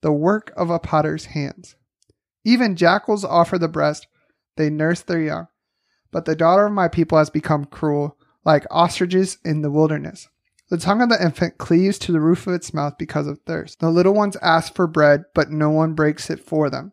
the 0.00 0.12
work 0.12 0.52
of 0.56 0.70
a 0.70 0.78
potter's 0.78 1.26
hands. 1.26 1.76
Even 2.44 2.76
jackals 2.76 3.24
offer 3.24 3.58
the 3.58 3.68
breast, 3.68 4.06
they 4.56 4.70
nurse 4.70 5.02
their 5.02 5.20
young. 5.20 5.48
But 6.10 6.24
the 6.24 6.34
daughter 6.34 6.66
of 6.66 6.72
my 6.72 6.88
people 6.88 7.18
has 7.18 7.30
become 7.30 7.66
cruel, 7.66 8.16
like 8.44 8.66
ostriches 8.70 9.38
in 9.44 9.60
the 9.60 9.70
wilderness. 9.70 10.28
The 10.70 10.78
tongue 10.78 11.02
of 11.02 11.08
the 11.08 11.22
infant 11.22 11.58
cleaves 11.58 11.98
to 11.98 12.12
the 12.12 12.20
roof 12.20 12.46
of 12.46 12.54
its 12.54 12.72
mouth 12.72 12.94
because 12.96 13.26
of 13.26 13.40
thirst. 13.40 13.80
The 13.80 13.90
little 13.90 14.14
ones 14.14 14.36
ask 14.40 14.72
for 14.72 14.86
bread, 14.86 15.24
but 15.34 15.50
no 15.50 15.68
one 15.70 15.94
breaks 15.94 16.30
it 16.30 16.38
for 16.38 16.70
them. 16.70 16.92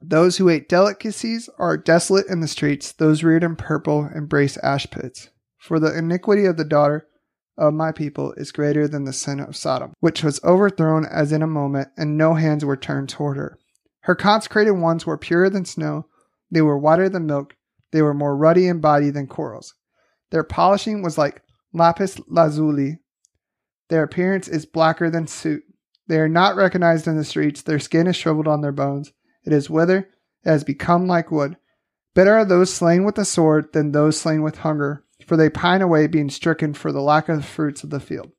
Those 0.00 0.36
who 0.36 0.48
ate 0.48 0.68
delicacies 0.68 1.48
are 1.58 1.76
desolate 1.76 2.26
in 2.28 2.40
the 2.40 2.48
streets. 2.48 2.92
Those 2.92 3.24
reared 3.24 3.42
in 3.42 3.56
purple 3.56 4.08
embrace 4.14 4.56
ash 4.62 4.88
pits. 4.88 5.30
For 5.58 5.80
the 5.80 5.96
iniquity 5.96 6.44
of 6.44 6.56
the 6.56 6.64
daughter 6.64 7.08
of 7.58 7.74
my 7.74 7.90
people 7.90 8.32
is 8.34 8.52
greater 8.52 8.86
than 8.86 9.04
the 9.04 9.12
sin 9.12 9.40
of 9.40 9.56
Sodom, 9.56 9.94
which 10.00 10.22
was 10.22 10.42
overthrown 10.44 11.04
as 11.04 11.32
in 11.32 11.42
a 11.42 11.46
moment, 11.46 11.88
and 11.96 12.16
no 12.16 12.34
hands 12.34 12.64
were 12.64 12.76
turned 12.76 13.08
toward 13.08 13.36
her. 13.36 13.58
Her 14.02 14.14
consecrated 14.14 14.72
ones 14.72 15.06
were 15.06 15.18
purer 15.18 15.50
than 15.50 15.64
snow. 15.64 16.06
They 16.50 16.62
were 16.62 16.78
whiter 16.78 17.08
than 17.08 17.26
milk. 17.26 17.56
They 17.90 18.02
were 18.02 18.14
more 18.14 18.36
ruddy 18.36 18.68
in 18.68 18.80
body 18.80 19.10
than 19.10 19.26
corals. 19.26 19.74
Their 20.30 20.44
polishing 20.44 21.02
was 21.02 21.18
like 21.18 21.42
lapis 21.72 22.20
lazuli. 22.26 22.98
Their 23.88 24.02
appearance 24.02 24.48
is 24.48 24.66
blacker 24.66 25.10
than 25.10 25.26
soot. 25.26 25.62
They 26.06 26.18
are 26.18 26.28
not 26.28 26.56
recognized 26.56 27.06
in 27.06 27.16
the 27.16 27.24
streets. 27.24 27.62
Their 27.62 27.78
skin 27.78 28.06
is 28.06 28.16
shriveled 28.16 28.48
on 28.48 28.60
their 28.60 28.72
bones. 28.72 29.12
It 29.44 29.52
is 29.52 29.70
withered. 29.70 30.06
It 30.44 30.48
has 30.48 30.64
become 30.64 31.06
like 31.06 31.30
wood. 31.30 31.56
Better 32.14 32.34
are 32.34 32.44
those 32.44 32.72
slain 32.72 33.04
with 33.04 33.14
the 33.14 33.24
sword 33.24 33.72
than 33.72 33.92
those 33.92 34.20
slain 34.20 34.42
with 34.42 34.58
hunger, 34.58 35.04
for 35.26 35.36
they 35.36 35.48
pine 35.48 35.80
away, 35.80 36.06
being 36.06 36.28
stricken 36.28 36.74
for 36.74 36.92
the 36.92 37.00
lack 37.00 37.28
of 37.28 37.38
the 37.38 37.42
fruits 37.42 37.82
of 37.84 37.90
the 37.90 38.00
field. 38.00 38.32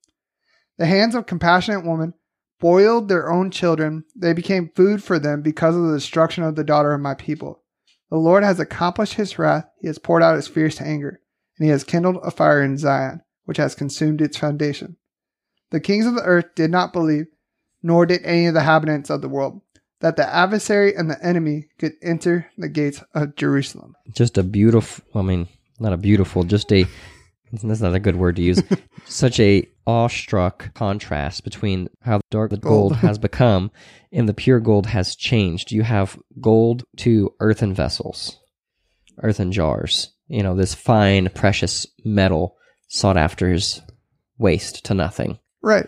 The 0.78 0.86
hands 0.86 1.16
of 1.16 1.26
compassionate 1.26 1.86
women 1.86 2.14
boiled 2.60 3.10
their 3.10 3.32
own 3.32 3.52
children. 3.52 4.06
They 4.16 4.34
became 4.34 4.72
food 4.76 5.04
for 5.04 5.18
them 5.20 5.42
because 5.42 5.76
of 5.76 5.84
the 5.84 5.94
destruction 5.94 6.44
of 6.44 6.56
the 6.56 6.64
daughter 6.64 6.94
of 6.94 7.02
my 7.02 7.16
people. 7.16 7.64
The 8.10 8.18
Lord 8.18 8.44
has 8.44 8.60
accomplished 8.60 9.16
his 9.16 9.40
wrath. 9.40 9.66
He 9.80 9.88
has 9.88 9.98
poured 9.98 10.22
out 10.22 10.36
his 10.36 10.48
fierce 10.48 10.80
anger, 10.80 11.20
and 11.58 11.66
he 11.66 11.72
has 11.72 11.84
kindled 11.84 12.18
a 12.24 12.32
fire 12.32 12.62
in 12.64 12.78
Zion, 12.78 13.22
which 13.46 13.58
has 13.58 13.76
consumed 13.76 14.22
its 14.22 14.38
foundation. 14.38 14.98
The 15.72 15.80
kings 15.80 16.06
of 16.06 16.16
the 16.16 16.24
earth 16.24 16.56
did 16.56 16.72
not 16.72 16.94
believe, 16.94 17.26
nor 17.82 18.06
did 18.06 18.24
any 18.24 18.46
of 18.48 18.54
the 18.54 18.60
inhabitants 18.62 19.10
of 19.10 19.22
the 19.22 19.30
world, 19.30 19.62
that 20.00 20.18
the 20.18 20.34
adversary 20.34 20.96
and 20.96 21.10
the 21.10 21.24
enemy 21.26 21.68
could 21.78 21.94
enter 22.02 22.50
the 22.58 22.70
gates 22.70 23.04
of 23.14 23.36
Jerusalem. 23.36 23.96
Just 24.12 24.38
a 24.38 24.44
beautiful, 24.44 25.04
I 25.16 25.22
mean, 25.22 25.48
not 25.80 25.94
a 25.94 25.98
beautiful, 25.98 26.44
just 26.44 26.72
a, 26.72 26.86
that's 27.52 27.82
not 27.82 27.96
a 27.96 28.00
good 28.00 28.16
word 28.16 28.36
to 28.38 28.42
use, 28.42 28.62
such 29.06 29.40
a 29.40 29.68
awestruck 29.86 30.74
contrast 30.74 31.44
between 31.44 31.90
how 32.02 32.22
dark 32.32 32.52
the 32.52 32.58
gold 32.58 32.94
Gold. 32.94 33.02
has 33.02 33.18
become 33.18 33.72
and 34.12 34.30
the 34.30 34.34
pure 34.34 34.60
gold 34.60 34.86
has 34.88 35.16
changed. 35.16 35.72
You 35.72 35.84
have 35.84 36.18
gold 36.40 36.84
to 36.98 37.34
earthen 37.40 37.74
vessels, 37.74 38.40
earthen 39.22 39.52
jars, 39.52 40.13
you 40.28 40.44
know, 40.44 40.56
this 40.56 40.74
fine, 40.74 41.30
precious 41.30 41.86
metal 42.04 42.58
sought 42.88 43.18
after 43.18 43.52
is 43.54 43.82
waste 44.38 44.86
to 44.86 44.94
nothing. 44.94 45.40
Right. 45.62 45.88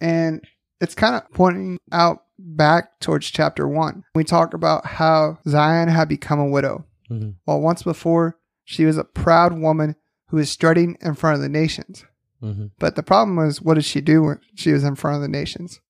And 0.00 0.42
it's 0.80 0.94
kind 0.94 1.14
of 1.14 1.30
pointing 1.32 1.78
out 1.92 2.24
back 2.38 3.00
towards 3.00 3.30
chapter 3.30 3.66
one. 3.68 4.04
We 4.14 4.24
talk 4.24 4.54
about 4.54 4.86
how 4.86 5.38
Zion 5.48 5.88
had 5.88 6.08
become 6.08 6.40
a 6.40 6.48
widow. 6.48 6.84
Mhm. 7.10 7.36
While 7.44 7.60
once 7.60 7.82
before, 7.82 8.38
she 8.64 8.84
was 8.84 8.98
a 8.98 9.04
proud 9.04 9.58
woman 9.58 9.96
who 10.28 10.38
was 10.38 10.50
strutting 10.50 10.96
in 11.00 11.14
front 11.14 11.36
of 11.36 11.42
the 11.42 11.48
nations. 11.48 12.04
Mm-hmm. 12.42 12.66
But 12.78 12.96
the 12.96 13.02
problem 13.02 13.36
was, 13.36 13.62
what 13.62 13.74
did 13.74 13.84
she 13.84 14.00
do 14.00 14.22
when 14.22 14.40
she 14.54 14.72
was 14.72 14.84
in 14.84 14.96
front 14.96 15.16
of 15.16 15.22
the 15.22 15.28
nations? 15.28 15.80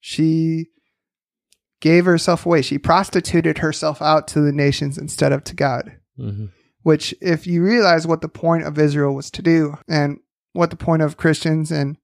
She 0.00 0.66
gave 1.80 2.04
herself 2.04 2.46
away. 2.46 2.62
She 2.62 2.78
prostituted 2.78 3.58
herself 3.58 4.00
out 4.00 4.28
to 4.28 4.40
the 4.40 4.52
nations 4.52 4.96
instead 4.96 5.32
of 5.32 5.44
to 5.44 5.54
God. 5.54 5.96
Mm-hmm. 6.18 6.46
Which, 6.82 7.14
if 7.20 7.46
you 7.46 7.62
realize 7.62 8.06
what 8.06 8.22
the 8.22 8.28
point 8.28 8.64
of 8.64 8.78
Israel 8.78 9.14
was 9.14 9.30
to 9.32 9.42
do 9.42 9.78
and 9.88 10.18
what 10.52 10.70
the 10.70 10.76
point 10.76 11.02
of 11.02 11.16
Christians 11.16 11.70
and 11.70 11.96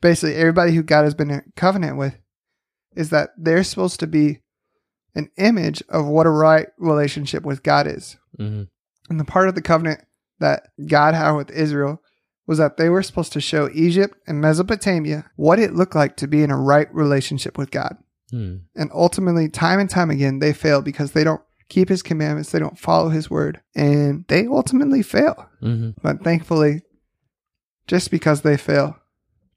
basically 0.00 0.34
everybody 0.34 0.74
who 0.74 0.82
God 0.82 1.04
has 1.04 1.14
been 1.14 1.30
in 1.30 1.52
covenant 1.56 1.96
with 1.96 2.18
is 2.94 3.10
that 3.10 3.30
they're 3.36 3.64
supposed 3.64 4.00
to 4.00 4.06
be 4.06 4.40
an 5.14 5.30
image 5.36 5.82
of 5.88 6.06
what 6.06 6.26
a 6.26 6.30
right 6.30 6.68
relationship 6.78 7.44
with 7.44 7.62
God 7.62 7.86
is. 7.86 8.16
Mm-hmm. 8.38 8.64
And 9.10 9.20
the 9.20 9.24
part 9.24 9.48
of 9.48 9.54
the 9.54 9.62
covenant 9.62 10.04
that 10.38 10.68
God 10.86 11.14
had 11.14 11.32
with 11.32 11.50
Israel 11.50 12.02
was 12.46 12.58
that 12.58 12.76
they 12.76 12.88
were 12.88 13.02
supposed 13.02 13.32
to 13.32 13.40
show 13.40 13.68
Egypt 13.74 14.16
and 14.26 14.40
Mesopotamia 14.40 15.30
what 15.36 15.58
it 15.58 15.74
looked 15.74 15.94
like 15.94 16.16
to 16.16 16.26
be 16.26 16.42
in 16.42 16.50
a 16.50 16.56
right 16.56 16.92
relationship 16.94 17.58
with 17.58 17.70
God. 17.70 17.96
Mm. 18.32 18.62
And 18.76 18.90
ultimately, 18.94 19.48
time 19.48 19.78
and 19.78 19.88
time 19.88 20.10
again, 20.10 20.38
they 20.38 20.52
fail 20.52 20.80
because 20.80 21.12
they 21.12 21.24
don't 21.24 21.42
keep 21.68 21.88
his 21.88 22.02
commandments, 22.02 22.50
they 22.50 22.58
don't 22.58 22.78
follow 22.78 23.08
his 23.08 23.30
word, 23.30 23.60
and 23.74 24.24
they 24.28 24.46
ultimately 24.46 25.02
fail. 25.02 25.48
Mm-hmm. 25.62 25.90
But 26.02 26.22
thankfully, 26.24 26.82
just 27.86 28.10
because 28.10 28.42
they 28.42 28.56
fail 28.56 28.96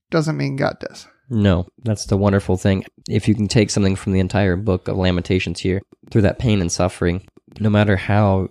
doesn't 0.09 0.37
mean 0.37 0.55
God 0.55 0.77
does. 0.79 1.07
No, 1.29 1.67
that's 1.83 2.05
the 2.05 2.17
wonderful 2.17 2.57
thing. 2.57 2.83
If 3.07 3.27
you 3.27 3.35
can 3.35 3.47
take 3.47 3.69
something 3.69 3.95
from 3.95 4.11
the 4.11 4.19
entire 4.19 4.57
book 4.57 4.87
of 4.87 4.97
Lamentations 4.97 5.61
here, 5.61 5.81
through 6.09 6.23
that 6.23 6.39
pain 6.39 6.59
and 6.59 6.71
suffering, 6.71 7.25
no 7.59 7.69
matter 7.69 7.95
how 7.95 8.49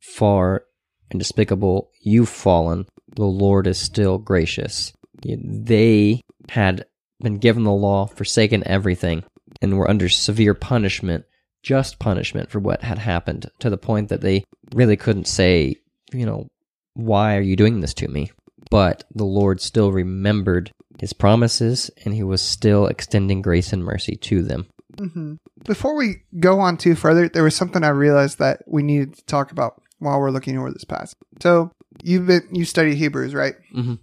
far 0.00 0.62
and 1.10 1.18
despicable 1.18 1.90
you've 2.02 2.28
fallen, 2.28 2.86
the 3.16 3.24
Lord 3.24 3.66
is 3.66 3.78
still 3.78 4.18
gracious. 4.18 4.92
They 5.24 6.22
had 6.48 6.86
been 7.20 7.38
given 7.38 7.64
the 7.64 7.72
law, 7.72 8.06
forsaken 8.06 8.62
everything, 8.66 9.24
and 9.60 9.76
were 9.76 9.90
under 9.90 10.08
severe 10.08 10.54
punishment, 10.54 11.24
just 11.62 11.98
punishment 11.98 12.50
for 12.50 12.58
what 12.58 12.82
had 12.82 12.98
happened, 12.98 13.50
to 13.60 13.70
the 13.70 13.76
point 13.78 14.08
that 14.08 14.20
they 14.20 14.44
really 14.74 14.96
couldn't 14.96 15.26
say, 15.26 15.76
you 16.12 16.26
know, 16.26 16.46
why 16.94 17.36
are 17.36 17.42
you 17.42 17.56
doing 17.56 17.80
this 17.80 17.94
to 17.94 18.08
me? 18.08 18.30
But 18.70 19.04
the 19.14 19.24
Lord 19.24 19.60
still 19.60 19.92
remembered 19.92 20.70
his 20.98 21.12
promises 21.12 21.90
and 22.04 22.14
he 22.14 22.22
was 22.22 22.40
still 22.42 22.86
extending 22.86 23.42
grace 23.42 23.72
and 23.72 23.82
mercy 23.84 24.16
to 24.16 24.42
them. 24.42 24.66
hmm 24.98 25.34
Before 25.64 25.96
we 25.96 26.22
go 26.38 26.60
on 26.60 26.76
too 26.76 26.94
further, 26.94 27.28
there 27.28 27.42
was 27.44 27.56
something 27.56 27.82
I 27.82 27.88
realized 27.88 28.38
that 28.38 28.62
we 28.66 28.82
needed 28.82 29.16
to 29.16 29.24
talk 29.24 29.50
about 29.50 29.80
while 29.98 30.20
we're 30.20 30.30
looking 30.30 30.58
over 30.58 30.70
this 30.70 30.84
passage. 30.84 31.16
So 31.42 31.70
you've 32.02 32.26
been 32.26 32.48
you 32.52 32.64
studied 32.64 32.96
Hebrews, 32.96 33.34
right? 33.34 33.54
Mhm. 33.74 33.98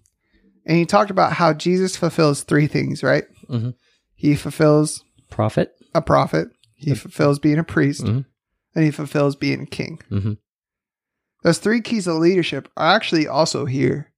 And 0.65 0.79
you 0.79 0.85
talked 0.85 1.11
about 1.11 1.33
how 1.33 1.53
Jesus 1.53 1.95
fulfills 1.95 2.43
three 2.43 2.67
things, 2.67 3.03
right? 3.03 3.23
Mhm. 3.49 3.73
He 4.15 4.35
fulfills 4.35 5.03
Prophet. 5.29 5.71
a 5.93 6.01
prophet, 6.01 6.49
he 6.77 6.93
fulfills 6.95 7.39
being 7.39 7.57
a 7.59 7.63
priest, 7.63 8.03
Mhm. 8.05 8.25
and 8.75 8.85
he 8.85 8.91
fulfills 8.91 9.35
being 9.35 9.61
a 9.61 9.65
king. 9.65 9.99
hmm 10.09 10.33
Those 11.43 11.59
three 11.59 11.81
keys 11.81 12.07
of 12.07 12.15
leadership 12.15 12.69
are 12.77 12.95
actually 12.95 13.27
also 13.27 13.65
here 13.65 14.11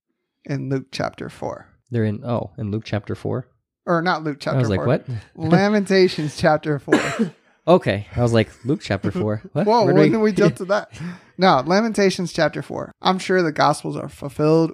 in 0.45 0.69
Luke 0.69 0.87
chapter 0.91 1.29
four, 1.29 1.67
They're 1.91 2.03
in 2.05 2.23
oh 2.23 2.51
in 2.57 2.71
Luke 2.71 2.83
chapter 2.85 3.15
four. 3.15 3.47
or 3.85 4.01
not 4.01 4.23
Luke 4.23 4.37
chapter 4.39 4.57
I 4.57 4.61
was 4.61 4.69
like, 4.69 4.79
four. 4.79 4.87
what? 4.87 5.05
Lamentations 5.35 6.37
chapter 6.37 6.79
four. 6.79 6.99
Okay, 7.67 8.07
I 8.15 8.21
was 8.23 8.33
like 8.33 8.49
Luke 8.65 8.79
chapter 8.81 9.11
four. 9.11 9.43
What? 9.53 9.67
Whoa, 9.67 9.85
Where 9.85 9.93
when 9.93 10.11
did 10.11 10.17
we 10.21 10.31
jump 10.31 10.55
to 10.55 10.65
that? 10.65 10.89
No, 11.37 11.61
Lamentations 11.63 12.33
chapter 12.33 12.63
four. 12.63 12.91
I'm 12.99 13.19
sure 13.19 13.43
the 13.43 13.51
Gospels 13.51 13.95
are 13.95 14.09
fulfilled 14.09 14.71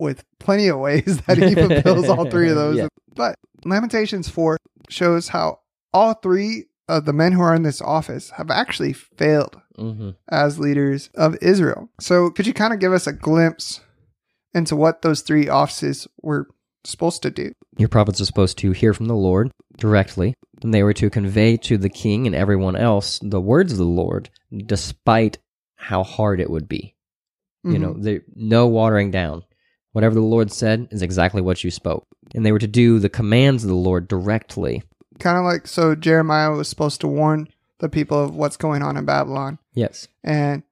with 0.00 0.24
plenty 0.40 0.66
of 0.66 0.80
ways 0.80 1.20
that 1.28 1.38
he 1.38 1.54
fulfills 1.54 2.08
all 2.08 2.28
three 2.28 2.48
of 2.48 2.56
those. 2.56 2.78
Yeah. 2.78 2.88
But 3.14 3.36
Lamentations 3.64 4.28
four 4.28 4.56
shows 4.88 5.28
how 5.28 5.60
all 5.94 6.14
three 6.14 6.64
of 6.96 7.04
the 7.04 7.12
men 7.12 7.32
who 7.32 7.40
are 7.40 7.54
in 7.54 7.62
this 7.62 7.80
office 7.80 8.30
have 8.30 8.50
actually 8.50 8.92
failed 8.92 9.56
hmm 9.76 10.10
as 10.30 10.58
leaders 10.58 11.08
of 11.14 11.36
Israel. 11.40 11.88
So, 12.00 12.30
could 12.30 12.46
you 12.46 12.52
kind 12.52 12.72
of 12.74 12.80
give 12.80 12.92
us 12.92 13.06
a 13.06 13.12
glimpse 13.12 13.80
into 14.54 14.76
what 14.76 15.02
those 15.02 15.22
three 15.22 15.48
offices 15.48 16.06
were 16.20 16.46
supposed 16.84 17.22
to 17.22 17.30
do? 17.30 17.52
Your 17.78 17.88
prophets 17.88 18.20
are 18.20 18.26
supposed 18.26 18.58
to 18.58 18.72
hear 18.72 18.92
from 18.92 19.06
the 19.06 19.14
Lord 19.14 19.50
directly, 19.78 20.34
and 20.62 20.74
they 20.74 20.82
were 20.82 20.92
to 20.94 21.08
convey 21.08 21.56
to 21.58 21.78
the 21.78 21.88
king 21.88 22.26
and 22.26 22.36
everyone 22.36 22.76
else 22.76 23.18
the 23.22 23.40
words 23.40 23.72
of 23.72 23.78
the 23.78 23.84
Lord, 23.84 24.28
despite 24.66 25.38
how 25.76 26.02
hard 26.04 26.40
it 26.40 26.50
would 26.50 26.68
be. 26.68 26.94
You 27.64 27.78
know, 27.78 27.94
Mhm. 27.94 28.02
there 28.02 28.20
no 28.34 28.66
watering 28.66 29.10
down. 29.10 29.44
Whatever 29.92 30.14
the 30.14 30.20
Lord 30.20 30.50
said 30.50 30.88
is 30.90 31.02
exactly 31.02 31.40
what 31.40 31.62
you 31.62 31.70
spoke. 31.70 32.06
And 32.34 32.44
they 32.44 32.52
were 32.52 32.58
to 32.58 32.66
do 32.66 32.98
the 32.98 33.08
commands 33.08 33.62
of 33.62 33.68
the 33.68 33.76
Lord 33.76 34.08
directly. 34.08 34.82
Kind 35.18 35.38
of 35.38 35.44
like 35.44 35.66
so 35.66 35.94
Jeremiah 35.94 36.50
was 36.52 36.68
supposed 36.68 37.00
to 37.02 37.08
warn 37.08 37.48
the 37.78 37.88
people 37.88 38.22
of 38.22 38.34
what's 38.34 38.56
going 38.56 38.82
on 38.82 38.96
in 38.96 39.04
Babylon. 39.04 39.58
Yes. 39.74 40.08
and 40.22 40.62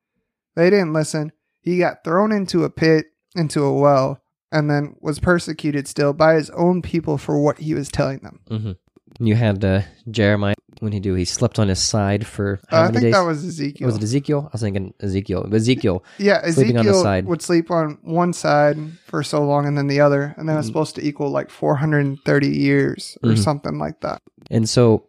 they 0.57 0.69
didn't 0.71 0.93
listen. 0.93 1.33
He 1.61 1.79
got 1.79 2.03
thrown 2.05 2.33
into 2.33 2.65
a 2.65 2.71
pit, 2.71 3.07
into 3.37 3.63
a 3.63 3.73
well, 3.73 4.21
and 4.53 4.69
then 4.71 4.97
was 5.01 5.19
persecuted 5.21 5.87
still 5.87 6.13
by 6.13 6.35
his 6.35 6.51
own 6.51 6.83
people 6.83 7.19
for 7.19 7.41
what 7.41 7.59
he 7.59 7.75
was 7.75 7.89
telling 7.89 8.19
them. 8.19 8.41
hmm 8.49 9.25
You 9.25 9.37
had 9.37 9.65
uh, 9.65 9.83
Jeremiah 10.11 10.55
when 10.81 10.93
he 10.93 11.01
do 11.01 11.15
he 11.15 11.25
slept 11.25 11.59
on 11.59 11.69
his 11.69 11.79
side 11.79 12.27
for 12.27 12.61
how 12.69 12.83
Uh, 12.83 12.85
I 12.85 12.87
think 12.91 13.03
days? 13.03 13.15
that 13.15 13.21
was 13.23 13.45
Ezekiel. 13.45 13.87
was 13.87 13.97
it 13.97 14.03
Ezekiel? 14.03 14.45
I 14.47 14.51
was 14.53 14.61
thinking 14.63 14.95
Ezekiel. 15.01 15.49
Ezekiel. 15.55 16.05
yeah, 16.19 16.41
sleeping 16.51 16.77
on 16.79 16.85
the 16.87 16.91
Ezekiel 16.93 17.23
would 17.31 17.43
sleep 17.43 17.71
on 17.71 17.99
one 18.03 18.33
side 18.33 18.77
for 19.07 19.23
so 19.23 19.45
long 19.45 19.67
and 19.67 19.77
then 19.79 19.87
the 19.87 20.01
other, 20.01 20.35
and 20.37 20.49
then 20.49 20.57
it 20.57 20.59
was 20.59 20.67
Mm. 20.67 20.71
supposed 20.71 20.95
to 20.97 21.07
equal 21.07 21.31
like 21.31 21.51
430 21.51 22.49
years 22.49 23.17
or 23.23 23.31
Mhm. 23.31 23.39
something 23.39 23.79
like 23.79 24.01
that. 24.01 24.19
And 24.51 24.69
so 24.69 25.05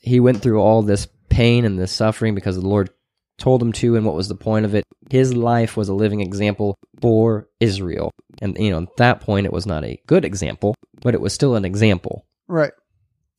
he 0.00 0.20
went 0.20 0.40
through 0.42 0.60
all 0.60 0.82
this 0.82 1.06
pain 1.28 1.64
and 1.64 1.78
this 1.78 1.92
suffering 1.92 2.34
because 2.34 2.56
the 2.56 2.66
Lord 2.66 2.90
told 3.38 3.60
him 3.60 3.72
to, 3.72 3.96
and 3.96 4.06
what 4.06 4.14
was 4.14 4.28
the 4.28 4.34
point 4.34 4.64
of 4.64 4.74
it? 4.74 4.84
His 5.10 5.34
life 5.34 5.76
was 5.76 5.88
a 5.90 5.94
living 5.94 6.20
example 6.20 6.74
for 7.02 7.48
Israel. 7.60 8.10
And, 8.40 8.56
you 8.58 8.70
know, 8.70 8.78
at 8.82 8.96
that 8.96 9.20
point, 9.20 9.44
it 9.46 9.52
was 9.52 9.66
not 9.66 9.84
a 9.84 10.00
good 10.06 10.24
example, 10.24 10.74
but 11.02 11.12
it 11.14 11.20
was 11.20 11.32
still 11.34 11.54
an 11.56 11.64
example. 11.64 12.24
Right. 12.48 12.72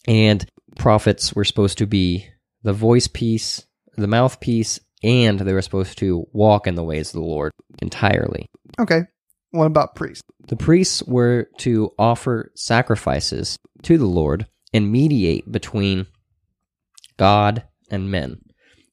And 0.07 0.45
prophets 0.77 1.33
were 1.33 1.45
supposed 1.45 1.77
to 1.79 1.87
be 1.87 2.27
the 2.63 2.73
voice 2.73 3.07
piece, 3.07 3.65
the 3.95 4.07
mouthpiece, 4.07 4.79
and 5.03 5.39
they 5.39 5.53
were 5.53 5.61
supposed 5.61 5.97
to 5.99 6.25
walk 6.33 6.67
in 6.67 6.75
the 6.75 6.83
ways 6.83 7.09
of 7.09 7.21
the 7.21 7.27
Lord 7.27 7.51
entirely. 7.81 8.47
Okay. 8.79 9.01
What 9.51 9.65
about 9.65 9.95
priests? 9.95 10.23
The 10.47 10.55
priests 10.55 11.03
were 11.03 11.49
to 11.59 11.91
offer 11.97 12.51
sacrifices 12.55 13.57
to 13.83 13.97
the 13.97 14.05
Lord 14.05 14.47
and 14.73 14.91
mediate 14.91 15.49
between 15.51 16.07
God 17.17 17.63
and 17.89 18.11
men. 18.11 18.41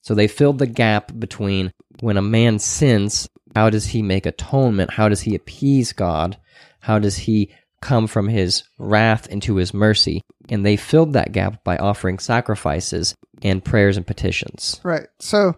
So 0.03 0.15
they 0.15 0.29
filled 0.29 0.59
the 0.59 0.67
gap 0.67 1.13
between 1.19 1.73
when 2.01 2.17
a 2.17 2.23
man 2.23 2.59
sins, 2.59 3.29
how 3.55 3.71
does 3.71 3.87
he 3.87 4.03
make 4.03 4.27
atonement? 4.27 4.93
How 4.93 5.09
does 5.09 5.23
he 5.23 5.35
appease 5.35 5.93
God? 5.93 6.37
How 6.81 6.99
does 6.99 7.17
he 7.17 7.53
come 7.85 8.07
from 8.07 8.29
his 8.29 8.65
wrath 8.79 9.29
into 9.29 9.57
his 9.57 9.73
mercy? 9.73 10.23
And 10.49 10.65
they 10.65 10.77
filled 10.77 11.13
that 11.13 11.33
gap 11.33 11.63
by 11.63 11.77
offering 11.77 12.19
sacrifices 12.19 13.15
and 13.43 13.65
prayers 13.65 13.97
and 13.97 14.07
petitions. 14.07 14.81
Right. 14.83 15.07
So, 15.21 15.55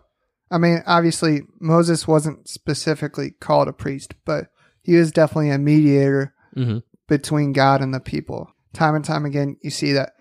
I 0.50 0.58
mean, 0.58 0.82
obviously, 0.86 1.42
Moses 1.60 2.06
wasn't 2.06 2.48
specifically 2.48 3.30
called 3.30 3.68
a 3.68 3.72
priest, 3.72 4.14
but 4.24 4.48
he 4.82 4.96
was 4.96 5.12
definitely 5.12 5.50
a 5.50 5.58
mediator 5.58 6.34
hmm 6.54 6.78
between 7.08 7.52
God 7.52 7.82
and 7.82 7.94
the 7.94 8.00
people. 8.00 8.50
Time 8.72 8.96
and 8.96 9.04
time 9.04 9.24
again, 9.24 9.56
you 9.62 9.70
see 9.70 9.92
that 9.92 10.14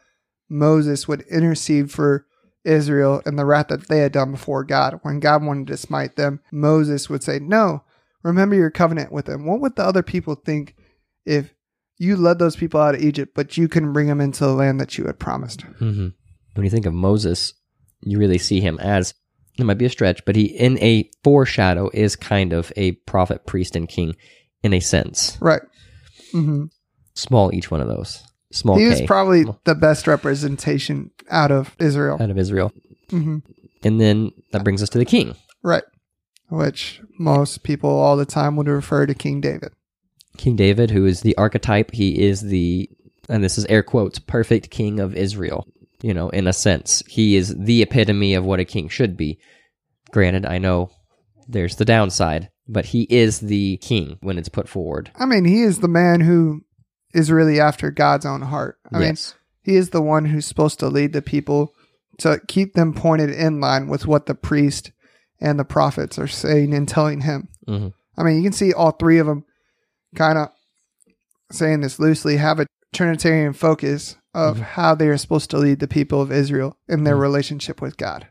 Moses 0.48 1.08
would 1.08 1.22
intercede 1.22 1.89
for 1.89 2.28
Israel 2.63 3.24
and 3.26 3.39
the 3.39 3.46
wrath 3.46 3.70
that 3.70 3.88
they 3.88 4.00
had 4.00 4.12
done 4.12 4.32
before 4.32 4.63
God. 4.63 5.00
When 5.02 5.20
God 5.20 5.44
wanted 5.44 5.65
to 5.68 5.78
smite 5.78 6.15
them, 6.15 6.41
Moses 6.52 7.10
would 7.10 7.24
say, 7.24 7.39
No, 7.39 7.84
remember 8.22 8.56
your 8.56 8.70
covenant 8.70 9.12
with 9.12 9.26
them. 9.26 9.48
What 9.48 9.62
would 9.62 9.76
the 9.76 9.84
other 9.84 10.04
people 10.04 10.36
think 10.36 10.76
if 11.26 11.55
you 11.98 12.16
led 12.18 12.40
those 12.40 12.56
people 12.56 12.80
out 12.82 12.96
of 12.96 13.02
Egypt, 13.02 13.34
but 13.36 13.58
you 13.58 13.68
couldn't 13.68 13.94
bring 13.94 14.08
them 14.08 14.22
into 14.22 14.44
the 14.44 14.54
land 14.54 14.80
that 14.82 14.98
you 14.98 15.06
had 15.06 15.20
promised? 15.20 15.62
hmm 15.80 16.10
When 16.54 16.64
you 16.64 16.70
think 16.70 16.86
of 16.86 16.94
Moses, 16.94 17.54
you 18.02 18.18
really 18.20 18.38
see 18.38 18.60
him 18.62 18.80
as 18.80 19.14
it 19.58 19.64
might 19.64 19.78
be 19.78 19.86
a 19.86 19.90
stretch, 19.90 20.24
but 20.26 20.36
he 20.36 20.46
in 20.46 20.78
a 20.80 21.10
foreshadow 21.24 21.90
is 21.94 22.16
kind 22.16 22.52
of 22.54 22.74
a 22.76 22.92
prophet, 22.94 23.46
priest, 23.46 23.76
and 23.76 23.88
king 23.88 24.16
in 24.64 24.74
a 24.74 24.80
sense. 24.80 25.38
Right. 25.40 25.62
hmm 26.32 26.66
Small 27.14 27.54
each 27.54 27.72
one 27.72 27.80
of 27.80 27.88
those. 27.88 28.22
Small 28.52 28.78
He 28.78 28.86
was 28.86 29.00
K 29.00 29.08
probably 29.08 29.46
the 29.64 29.76
best 29.76 30.08
representation 30.08 31.12
out 31.30 31.52
of 31.52 31.76
Israel. 31.80 32.18
out 32.20 32.30
of 32.30 32.38
Israel. 32.38 32.72
hmm 33.10 33.38
And 33.84 34.02
then 34.02 34.32
that 34.52 34.64
brings 34.64 34.84
us 34.84 34.90
to 34.90 34.98
the 34.98 35.06
king. 35.06 35.36
Right. 35.64 35.84
Which 36.50 37.02
most 37.18 37.64
people 37.64 37.90
all 37.90 38.18
the 38.18 38.26
time 38.26 38.56
would 38.58 38.68
refer 38.68 39.06
to 39.06 39.14
King 39.14 39.42
David. 39.42 39.72
King 40.38 40.56
David, 40.56 40.91
who 40.91 41.06
is 41.06 41.21
the 41.21 41.38
archetype, 41.38 41.91
he 41.91 42.21
is 42.24 42.41
the 42.41 42.89
and 43.28 43.43
this 43.43 43.58
is 43.58 43.65
air 43.65 43.82
quotes, 43.84 44.19
perfect 44.19 44.69
king 44.69 45.00
of 45.00 45.15
Israel. 45.15 45.67
You 46.02 46.13
know, 46.13 46.30
in 46.30 46.45
a 46.45 46.54
sense. 46.54 47.02
He 47.08 47.36
is 47.36 47.56
the 47.56 47.82
epitome 47.82 48.36
of 48.36 48.45
what 48.45 48.60
a 48.60 48.65
king 48.65 48.89
should 48.89 49.17
be. 49.17 49.39
Granted, 50.12 50.45
I 50.45 50.60
know 50.60 50.91
there's 51.48 51.78
the 51.78 51.86
downside, 51.86 52.50
but 52.67 52.86
he 52.86 53.04
is 53.10 53.39
the 53.39 53.78
king 53.78 54.17
when 54.21 54.38
it's 54.38 54.50
put 54.50 54.69
forward. 54.69 55.12
I 55.15 55.26
mean, 55.26 55.45
he 55.45 55.63
is 55.63 55.80
the 55.80 55.88
man 55.88 56.21
who 56.21 56.63
is 57.13 57.32
really 57.32 57.60
after 57.60 57.89
God's 57.91 58.26
own 58.26 58.41
heart. 58.41 58.78
I 58.93 59.00
mean, 59.00 59.17
he 59.63 59.76
is 59.76 59.89
the 59.89 60.02
one 60.02 60.26
who's 60.26 60.45
supposed 60.45 60.80
to 60.80 60.89
lead 60.89 61.13
the 61.13 61.21
people 61.21 61.74
to 62.19 62.39
keep 62.48 62.74
them 62.74 62.93
pointed 62.93 63.32
in 63.32 63.60
line 63.60 63.88
with 63.88 64.06
what 64.06 64.26
the 64.26 64.36
priest 64.36 64.91
and 65.39 65.58
the 65.60 65.65
prophets 65.65 66.19
are 66.19 66.28
saying 66.28 66.74
and 66.74 66.88
telling 66.88 67.21
him. 67.21 67.50
hmm 67.67 67.88
I 68.17 68.24
mean, 68.24 68.38
you 68.38 68.43
can 68.43 68.54
see 68.54 68.71
all 68.71 68.91
three 68.91 69.17
of 69.17 69.28
them 69.28 69.43
kind 70.15 70.38
of 70.38 70.49
saying 71.51 71.82
this 71.82 71.99
loosely 71.99 72.38
have 72.38 72.60
a 72.60 72.65
Trinitarian 72.93 73.54
focus 73.54 74.15
of 74.34 74.58
Mhm. 74.58 74.62
how 74.62 74.95
they 74.95 75.08
are 75.08 75.17
supposed 75.17 75.49
to 75.51 75.58
lead 75.58 75.80
the 75.80 75.88
people 75.88 76.21
of 76.21 76.32
Israel 76.32 76.78
in 76.88 77.04
their 77.04 77.15
Mhm. 77.15 77.21
relationship 77.21 77.82
with 77.82 77.97
God. 77.97 78.28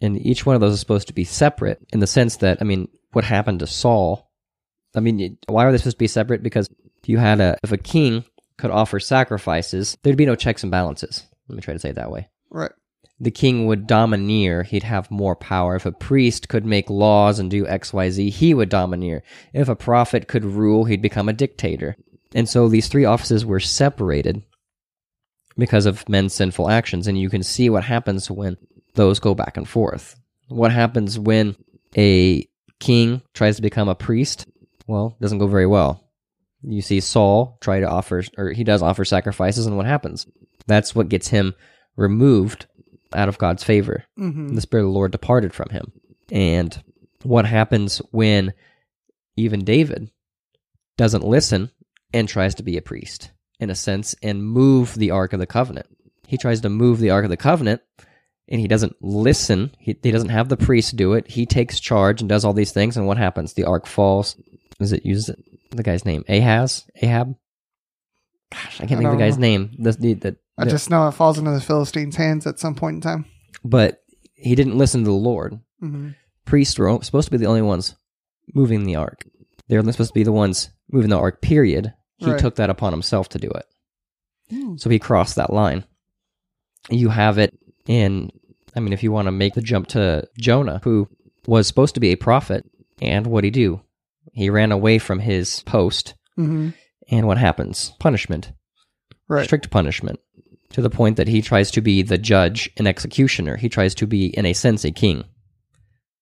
and 0.00 0.16
each 0.24 0.46
one 0.46 0.54
of 0.54 0.60
those 0.60 0.72
is 0.74 0.80
supposed 0.80 1.08
to 1.08 1.12
be 1.12 1.24
separate 1.24 1.78
in 1.92 1.98
the 1.98 2.06
sense 2.06 2.36
that 2.36 2.58
I 2.60 2.64
mean, 2.64 2.88
what 3.12 3.24
happened 3.24 3.58
to 3.58 3.66
Saul? 3.66 4.30
I 4.94 5.00
mean, 5.00 5.36
why 5.48 5.64
are 5.64 5.72
they 5.72 5.78
supposed 5.78 5.96
to 5.96 5.98
be 5.98 6.06
separate? 6.06 6.42
Because 6.44 6.68
if 7.02 7.08
you 7.08 7.18
had 7.18 7.40
a 7.40 7.58
if 7.64 7.72
a 7.72 7.76
king 7.76 8.24
could 8.56 8.70
offer 8.70 9.00
sacrifices, 9.00 9.98
there'd 10.02 10.16
be 10.16 10.26
no 10.26 10.36
checks 10.36 10.62
and 10.62 10.70
balances. 10.70 11.24
Let 11.48 11.56
me 11.56 11.60
try 11.62 11.74
to 11.74 11.80
say 11.80 11.90
it 11.90 11.96
that 11.96 12.10
way. 12.12 12.28
Right. 12.50 12.70
The 13.20 13.30
king 13.30 13.66
would 13.66 13.86
domineer; 13.86 14.62
he'd 14.62 14.82
have 14.82 15.10
more 15.10 15.36
power. 15.36 15.76
If 15.76 15.86
a 15.86 15.92
priest 15.92 16.48
could 16.48 16.64
make 16.64 16.90
laws 16.90 17.38
and 17.38 17.50
do 17.50 17.66
X, 17.66 17.92
Y, 17.92 18.10
Z, 18.10 18.30
he 18.30 18.54
would 18.54 18.68
domineer. 18.68 19.22
If 19.52 19.68
a 19.68 19.76
prophet 19.76 20.28
could 20.28 20.44
rule, 20.44 20.84
he'd 20.84 21.02
become 21.02 21.28
a 21.28 21.32
dictator. 21.32 21.96
And 22.34 22.48
so 22.48 22.68
these 22.68 22.88
three 22.88 23.04
offices 23.04 23.46
were 23.46 23.60
separated 23.60 24.42
because 25.56 25.86
of 25.86 26.08
men's 26.08 26.34
sinful 26.34 26.68
actions, 26.68 27.06
and 27.06 27.18
you 27.18 27.30
can 27.30 27.42
see 27.42 27.70
what 27.70 27.84
happens 27.84 28.30
when 28.30 28.56
those 28.94 29.20
go 29.20 29.34
back 29.34 29.56
and 29.56 29.68
forth. 29.68 30.16
What 30.48 30.72
happens 30.72 31.18
when 31.18 31.56
a 31.96 32.46
king 32.80 33.22
tries 33.34 33.56
to 33.56 33.62
become 33.62 33.88
a 33.88 33.94
priest? 33.94 34.46
Well, 34.86 35.16
it 35.18 35.22
doesn't 35.22 35.38
go 35.38 35.46
very 35.46 35.66
well. 35.66 36.04
You 36.62 36.82
see 36.82 37.00
Saul 37.00 37.58
try 37.60 37.80
to 37.80 37.88
offer, 37.88 38.24
or 38.36 38.50
he 38.50 38.64
does 38.64 38.82
offer 38.82 39.04
sacrifices, 39.04 39.66
and 39.66 39.76
what 39.76 39.86
happens? 39.86 40.26
That's 40.66 40.94
what 40.94 41.08
gets 41.08 41.28
him 41.28 41.54
removed 41.96 42.66
out 43.14 43.28
of 43.28 43.38
God's 43.38 43.64
favor. 43.64 44.04
hmm 44.16 44.54
The 44.54 44.60
Spirit 44.60 44.84
of 44.84 44.88
the 44.88 44.94
Lord 44.94 45.12
departed 45.12 45.52
from 45.52 45.70
him. 45.70 45.92
And 46.30 46.82
what 47.22 47.46
happens 47.46 47.98
when 48.10 48.52
even 49.36 49.64
David 49.64 50.10
doesn't 50.96 51.24
listen 51.24 51.70
and 52.12 52.28
tries 52.28 52.54
to 52.56 52.62
be 52.62 52.76
a 52.76 52.82
priest, 52.82 53.30
in 53.58 53.70
a 53.70 53.74
sense, 53.74 54.14
and 54.22 54.44
move 54.44 54.94
the 54.94 55.10
Ark 55.10 55.32
of 55.32 55.40
the 55.40 55.46
Covenant? 55.46 55.86
He 56.26 56.38
tries 56.38 56.60
to 56.62 56.68
move 56.68 56.98
the 56.98 57.10
Ark 57.10 57.24
of 57.24 57.30
the 57.30 57.36
Covenant 57.36 57.82
and 58.48 58.60
he 58.60 58.68
doesn't 58.68 58.96
listen. 59.00 59.70
He, 59.78 59.96
he 60.02 60.10
doesn't 60.10 60.28
have 60.28 60.48
the 60.48 60.56
priest 60.56 60.96
do 60.96 61.14
it. 61.14 61.30
He 61.30 61.46
takes 61.46 61.80
charge 61.80 62.20
and 62.20 62.28
does 62.28 62.44
all 62.44 62.52
these 62.52 62.72
things. 62.72 62.96
And 62.96 63.06
what 63.06 63.16
happens? 63.16 63.54
The 63.54 63.64
ark 63.64 63.86
falls 63.86 64.36
is 64.80 64.92
it 64.92 65.06
use 65.06 65.30
the 65.70 65.82
guy's 65.82 66.04
name? 66.04 66.24
Ahaz? 66.28 66.84
Ahab? 66.96 67.36
Gosh, 68.52 68.80
I 68.80 68.86
can't 68.86 68.92
I 68.92 68.96
think 68.96 69.04
of 69.06 69.12
the 69.12 69.24
guy's 69.24 69.38
know. 69.38 69.46
name. 69.46 69.70
The, 69.78 69.92
the, 69.92 70.14
the, 70.14 70.36
I 70.56 70.64
just 70.66 70.88
know 70.90 71.08
it 71.08 71.12
falls 71.12 71.38
into 71.38 71.50
the 71.50 71.60
Philistines' 71.60 72.16
hands 72.16 72.46
at 72.46 72.58
some 72.60 72.74
point 72.74 72.96
in 72.96 73.00
time. 73.00 73.24
but 73.64 74.00
he 74.34 74.54
didn't 74.54 74.76
listen 74.78 75.00
to 75.04 75.10
the 75.10 75.16
Lord. 75.16 75.58
hmm 75.80 76.10
Priests 76.44 76.78
were 76.78 76.98
supposed 77.02 77.26
to 77.26 77.30
be 77.30 77.38
the 77.38 77.46
only 77.46 77.62
ones 77.62 77.96
moving 78.54 78.84
the 78.84 78.96
ark. 78.96 79.24
They're 79.68 79.78
only 79.78 79.92
supposed 79.92 80.10
to 80.10 80.18
be 80.20 80.24
the 80.24 80.32
ones 80.32 80.68
moving 80.92 81.08
the 81.10 81.18
ark, 81.18 81.40
period. 81.40 81.94
He 82.18 82.26
Right. 82.30 82.38
took 82.38 82.56
that 82.56 82.68
upon 82.70 82.92
himself 82.92 83.30
to 83.30 83.38
do 83.38 83.48
it. 83.50 83.64
Hmm. 84.50 84.76
So 84.76 84.90
he 84.90 84.98
crossed 84.98 85.36
that 85.36 85.52
line. 85.52 85.84
You 86.90 87.08
have 87.08 87.38
it 87.38 87.58
in, 87.86 88.30
I 88.76 88.80
mean, 88.80 88.92
if 88.92 89.02
you 89.02 89.10
want 89.10 89.26
to 89.26 89.32
make 89.32 89.54
the 89.54 89.62
jump 89.62 89.86
to 89.88 90.28
Jonah, 90.38 90.80
who 90.84 91.08
was 91.46 91.66
supposed 91.66 91.94
to 91.94 92.00
be 92.00 92.12
a 92.12 92.16
prophet, 92.16 92.64
and 93.00 93.26
what 93.26 93.32
would 93.36 93.44
he 93.44 93.50
do? 93.50 93.80
He 94.34 94.50
ran 94.50 94.70
away 94.70 94.98
from 94.98 95.20
his 95.20 95.62
post, 95.62 96.14
hmm 96.36 96.70
and 97.10 97.26
what 97.26 97.38
happens? 97.38 97.92
Punishment. 98.00 98.52
Right. 99.28 99.44
Strict 99.44 99.70
punishment. 99.70 100.20
To 100.74 100.82
the 100.82 100.90
point 100.90 101.16
that 101.16 101.28
he 101.28 101.40
tries 101.40 101.70
to 101.72 101.80
be 101.80 102.02
the 102.02 102.18
judge 102.18 102.68
and 102.76 102.86
executioner. 102.88 103.56
He 103.56 103.68
tries 103.68 103.94
to 103.96 104.06
be, 104.06 104.26
in 104.26 104.44
a 104.44 104.52
sense, 104.52 104.84
a 104.84 104.90
king. 104.90 105.24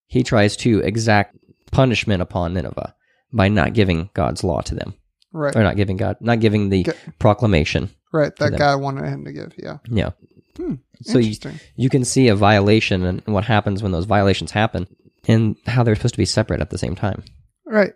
He 0.07 0.23
tries 0.23 0.57
to 0.59 0.81
exact 0.81 1.37
punishment 1.71 2.21
upon 2.21 2.53
Nineveh 2.53 2.95
by 3.33 3.49
not 3.49 3.73
giving 3.73 4.11
God's 4.13 4.45
law 4.45 4.61
to 4.61 4.75
them. 4.75 4.95
Right. 5.33 5.57
Or 5.57 5.63
not 5.63 5.77
giving 5.77 5.97
God, 5.97 6.17
not 6.21 6.41
giving 6.41 6.69
the 6.69 6.85
G- 6.85 6.93
proclamation. 7.19 7.89
Right. 8.13 8.37
That 8.37 8.59
guy 8.59 8.75
wanted 8.75 9.09
him 9.09 9.25
to 9.25 9.33
give. 9.33 9.55
Yeah. 9.57 9.79
Yeah. 9.89 10.11
Hmm. 10.57 10.75
So 11.01 11.19
you, 11.19 11.29
Interesting. 11.29 11.59
you 11.77 11.89
can 11.89 12.05
see 12.05 12.29
a 12.29 12.37
violation 12.37 13.05
and 13.05 13.23
what 13.25 13.45
happens 13.45 13.83
when 13.83 13.93
those 13.93 14.05
violations 14.05 14.51
happen 14.51 14.87
and 15.27 15.57
how 15.67 15.83
they're 15.83 15.97
supposed 15.97 16.15
to 16.15 16.19
be 16.19 16.27
separate 16.27 16.61
at 16.61 16.69
the 16.69 16.77
same 16.77 16.95
time. 16.95 17.25
Right. 17.65 17.95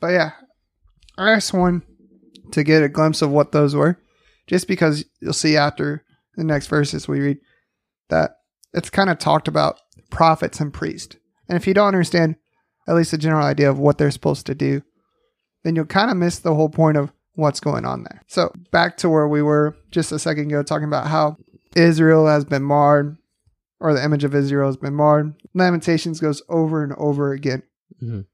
But 0.00 0.08
yeah, 0.12 0.30
I 1.18 1.32
asked 1.32 1.52
one 1.52 1.82
to 2.52 2.64
get 2.64 2.82
a 2.82 2.88
glimpse 2.88 3.20
of 3.20 3.30
what 3.30 3.52
those 3.52 3.74
were, 3.76 3.98
just 4.46 4.68
because 4.68 5.04
you'll 5.20 5.32
see 5.32 5.56
after 5.56 6.04
the 6.36 6.44
next 6.44 6.66
verses 6.68 7.08
we 7.08 7.20
read 7.20 7.38
that 8.08 8.36
it's 8.72 8.90
kind 8.90 9.10
of 9.10 9.18
talked 9.18 9.48
about 9.48 9.78
prophets 10.10 10.60
and 10.60 10.72
priests. 10.72 11.16
And 11.48 11.56
if 11.56 11.66
you 11.66 11.74
don't 11.74 11.88
understand 11.88 12.36
at 12.88 12.94
least 12.94 13.12
a 13.12 13.18
general 13.18 13.44
idea 13.44 13.70
of 13.70 13.78
what 13.78 13.98
they're 13.98 14.10
supposed 14.10 14.46
to 14.46 14.54
do, 14.54 14.82
then 15.64 15.76
you'll 15.76 15.84
kind 15.86 16.10
of 16.10 16.16
miss 16.16 16.38
the 16.38 16.54
whole 16.54 16.68
point 16.68 16.96
of 16.96 17.12
what's 17.34 17.60
going 17.60 17.84
on 17.84 18.02
there. 18.04 18.22
So 18.26 18.52
back 18.70 18.96
to 18.98 19.08
where 19.08 19.28
we 19.28 19.42
were 19.42 19.76
just 19.90 20.12
a 20.12 20.18
second 20.18 20.46
ago, 20.46 20.62
talking 20.62 20.86
about 20.86 21.06
how 21.06 21.36
Israel 21.76 22.26
has 22.26 22.44
been 22.44 22.62
marred, 22.62 23.16
or 23.78 23.94
the 23.94 24.04
image 24.04 24.24
of 24.24 24.34
Israel 24.34 24.66
has 24.66 24.76
been 24.76 24.94
marred. 24.94 25.34
Lamentations 25.54 26.20
goes 26.20 26.42
over 26.48 26.82
and 26.82 26.92
over 26.94 27.32
again. 27.32 27.62
Mhm. 28.02 28.26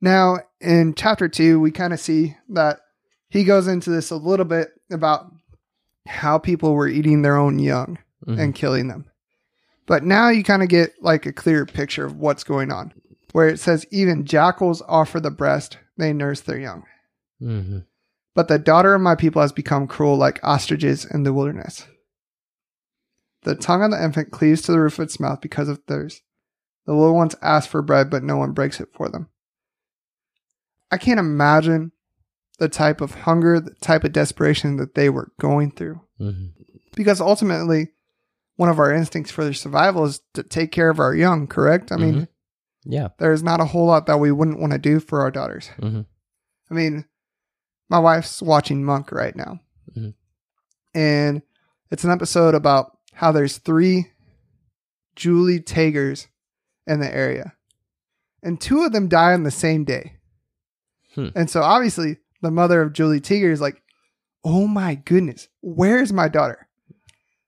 Now, 0.00 0.38
in 0.60 0.94
chapter 0.94 1.28
two, 1.28 1.60
we 1.60 1.70
kind 1.70 1.92
of 1.92 2.00
see 2.00 2.36
that 2.50 2.80
he 3.28 3.44
goes 3.44 3.66
into 3.66 3.90
this 3.90 4.10
a 4.10 4.16
little 4.16 4.44
bit 4.44 4.70
about 4.94 5.30
how 6.06 6.38
people 6.38 6.74
were 6.74 6.88
eating 6.88 7.22
their 7.22 7.36
own 7.36 7.58
young 7.58 7.98
Mhm. 8.26 8.38
and 8.38 8.54
killing 8.54 8.88
them. 8.88 9.06
But 9.86 10.04
now 10.04 10.28
you 10.28 10.42
kind 10.44 10.62
of 10.62 10.68
get 10.68 10.94
like 11.02 11.26
a 11.26 11.32
clear 11.32 11.66
picture 11.66 12.04
of 12.06 12.16
what's 12.16 12.44
going 12.44 12.72
on, 12.72 12.92
where 13.32 13.48
it 13.48 13.60
says, 13.60 13.86
Even 13.90 14.24
jackals 14.24 14.82
offer 14.88 15.20
the 15.20 15.30
breast, 15.30 15.78
they 15.96 16.12
nurse 16.12 16.40
their 16.40 16.58
young. 16.58 16.84
Mhm. 17.42 17.86
But 18.34 18.48
the 18.48 18.58
daughter 18.58 18.94
of 18.94 19.00
my 19.02 19.14
people 19.14 19.42
has 19.42 19.52
become 19.52 19.86
cruel 19.86 20.16
like 20.16 20.40
ostriches 20.42 21.04
in 21.04 21.22
the 21.22 21.32
wilderness. 21.32 21.86
The 23.42 23.54
tongue 23.54 23.82
of 23.82 23.90
the 23.90 24.02
infant 24.02 24.30
cleaves 24.30 24.62
to 24.62 24.72
the 24.72 24.80
roof 24.80 24.98
of 24.98 25.04
its 25.04 25.20
mouth 25.20 25.40
because 25.40 25.68
of 25.68 25.82
thirst. 25.86 26.22
The 26.86 26.94
little 26.94 27.14
ones 27.14 27.34
ask 27.42 27.68
for 27.68 27.82
bread, 27.82 28.10
but 28.10 28.22
no 28.22 28.36
one 28.36 28.52
breaks 28.52 28.80
it 28.80 28.88
for 28.94 29.08
them. 29.08 29.28
I 30.90 30.96
can't 30.96 31.20
imagine 31.20 31.92
the 32.58 32.68
type 32.68 33.00
of 33.00 33.12
hunger, 33.14 33.60
the 33.60 33.74
type 33.80 34.04
of 34.04 34.12
desperation 34.12 34.76
that 34.76 34.94
they 34.94 35.08
were 35.10 35.32
going 35.40 35.70
through. 35.72 36.00
Mhm. 36.20 36.52
Because 36.94 37.20
ultimately, 37.20 37.92
one 38.56 38.68
of 38.68 38.78
our 38.78 38.92
instincts 38.92 39.32
for 39.32 39.42
their 39.42 39.52
survival 39.52 40.04
is 40.04 40.20
to 40.34 40.42
take 40.44 40.70
care 40.70 40.88
of 40.90 41.00
our 41.00 41.14
young, 41.14 41.46
correct? 41.48 41.90
I 41.90 41.96
mean, 41.96 42.14
Mhm. 42.14 42.28
Yeah. 42.84 43.08
there's 43.18 43.42
not 43.42 43.60
a 43.60 43.64
whole 43.66 43.86
lot 43.86 44.06
that 44.06 44.20
we 44.20 44.30
wouldn't 44.30 44.60
want 44.60 44.72
to 44.72 44.78
do 44.78 45.00
for 45.00 45.20
our 45.22 45.30
daughters. 45.32 45.70
Mhm. 45.78 46.06
I 46.70 46.74
mean, 46.74 47.04
my 47.88 47.98
wife's 47.98 48.40
watching 48.40 48.84
Monk 48.84 49.10
right 49.10 49.34
now. 49.34 49.58
Mhm. 49.96 50.14
And 50.94 51.42
it's 51.90 52.04
an 52.04 52.10
episode 52.10 52.54
about 52.54 52.96
how 53.14 53.32
there's 53.32 53.58
three 53.58 54.12
Julie 55.16 55.60
Teegers 55.60 56.28
in 56.86 57.00
the 57.00 57.12
area. 57.12 57.54
And 58.42 58.60
two 58.60 58.82
of 58.84 58.92
them 58.92 59.08
die 59.08 59.32
on 59.32 59.42
the 59.42 59.50
same 59.50 59.84
day. 59.84 60.16
Hmm. 61.14 61.28
And 61.34 61.48
so 61.50 61.62
obviously 61.62 62.18
the 62.44 62.50
mother 62.50 62.82
of 62.82 62.92
Julie 62.92 63.20
Teeger 63.20 63.50
is 63.50 63.60
like, 63.60 63.82
oh 64.44 64.68
my 64.68 64.94
goodness, 64.94 65.48
where's 65.62 66.12
my 66.12 66.28
daughter? 66.28 66.68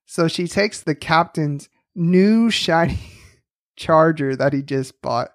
So 0.07 0.29
she 0.29 0.49
takes 0.49 0.81
the 0.81 0.95
captain's 0.95 1.69
new 1.95 2.51
shiny 2.51 2.99
charger 3.77 4.35
that 4.37 4.53
he 4.53 4.63
just 4.63 5.01
bought 5.03 5.31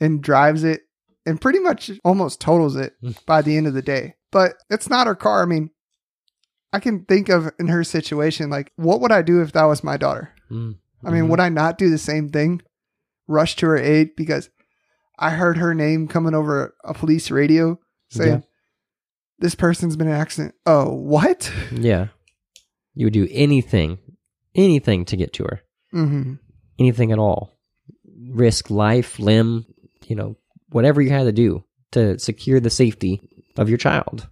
and 0.00 0.22
drives 0.22 0.64
it 0.64 0.82
and 1.26 1.40
pretty 1.40 1.58
much 1.58 1.90
almost 2.04 2.40
totals 2.40 2.76
it 2.76 2.94
by 3.26 3.42
the 3.42 3.56
end 3.56 3.66
of 3.66 3.74
the 3.74 3.82
day. 3.82 4.14
But 4.30 4.54
it's 4.70 4.88
not 4.88 5.06
her 5.06 5.14
car. 5.14 5.42
I 5.42 5.46
mean, 5.46 5.70
I 6.72 6.80
can 6.80 7.04
think 7.04 7.28
of 7.28 7.50
in 7.58 7.68
her 7.68 7.84
situation, 7.84 8.48
like, 8.48 8.72
what 8.76 9.00
would 9.02 9.12
I 9.12 9.22
do 9.22 9.42
if 9.42 9.52
that 9.52 9.64
was 9.64 9.84
my 9.84 9.98
daughter? 9.98 10.34
Mm. 10.50 10.76
I 11.04 11.10
mean, 11.10 11.28
would 11.28 11.40
I 11.40 11.50
not 11.50 11.76
do 11.76 11.90
the 11.90 11.98
same 11.98 12.30
thing? 12.30 12.62
Rush 13.28 13.56
to 13.56 13.66
her 13.66 13.76
aid 13.76 14.16
because 14.16 14.48
I 15.18 15.30
heard 15.30 15.58
her 15.58 15.74
name 15.74 16.08
coming 16.08 16.34
over 16.34 16.74
a 16.82 16.94
police 16.94 17.30
radio 17.30 17.78
saying. 18.08 18.44
This 19.42 19.54
person's 19.56 19.96
been 19.96 20.06
an 20.06 20.14
accident. 20.14 20.54
Oh, 20.66 20.94
what? 20.94 21.52
Yeah. 21.72 22.06
You 22.94 23.06
would 23.06 23.12
do 23.12 23.26
anything, 23.30 23.98
anything 24.54 25.04
to 25.06 25.16
get 25.16 25.32
to 25.34 25.44
her. 25.44 25.60
hmm 25.90 26.34
Anything 26.78 27.10
at 27.10 27.18
all. 27.18 27.58
Risk 28.30 28.70
life, 28.70 29.18
limb, 29.18 29.66
you 30.06 30.14
know, 30.14 30.36
whatever 30.70 31.02
you 31.02 31.10
had 31.10 31.24
to 31.24 31.32
do 31.32 31.64
to 31.90 32.18
secure 32.20 32.60
the 32.60 32.70
safety 32.70 33.20
of 33.56 33.68
your 33.68 33.78
child. 33.78 34.28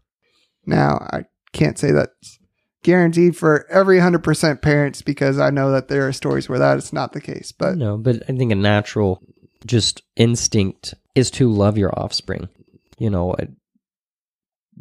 Now, 0.64 1.06
I 1.12 1.24
can't 1.52 1.76
say 1.76 1.90
that's 1.90 2.38
guaranteed 2.84 3.36
for 3.36 3.66
every 3.68 3.98
100% 3.98 4.62
parents 4.62 5.02
because 5.02 5.40
I 5.40 5.50
know 5.50 5.72
that 5.72 5.88
there 5.88 6.06
are 6.06 6.12
stories 6.12 6.48
where 6.48 6.60
that 6.60 6.78
is 6.78 6.92
not 6.92 7.12
the 7.12 7.20
case. 7.20 7.52
But 7.52 7.76
no, 7.76 7.98
but 7.98 8.22
I 8.28 8.36
think 8.36 8.52
a 8.52 8.54
natural 8.54 9.22
just 9.66 10.02
instinct 10.14 10.94
is 11.16 11.32
to 11.32 11.50
love 11.50 11.76
your 11.76 11.98
offspring. 11.98 12.48
You 12.98 13.10
know, 13.10 13.34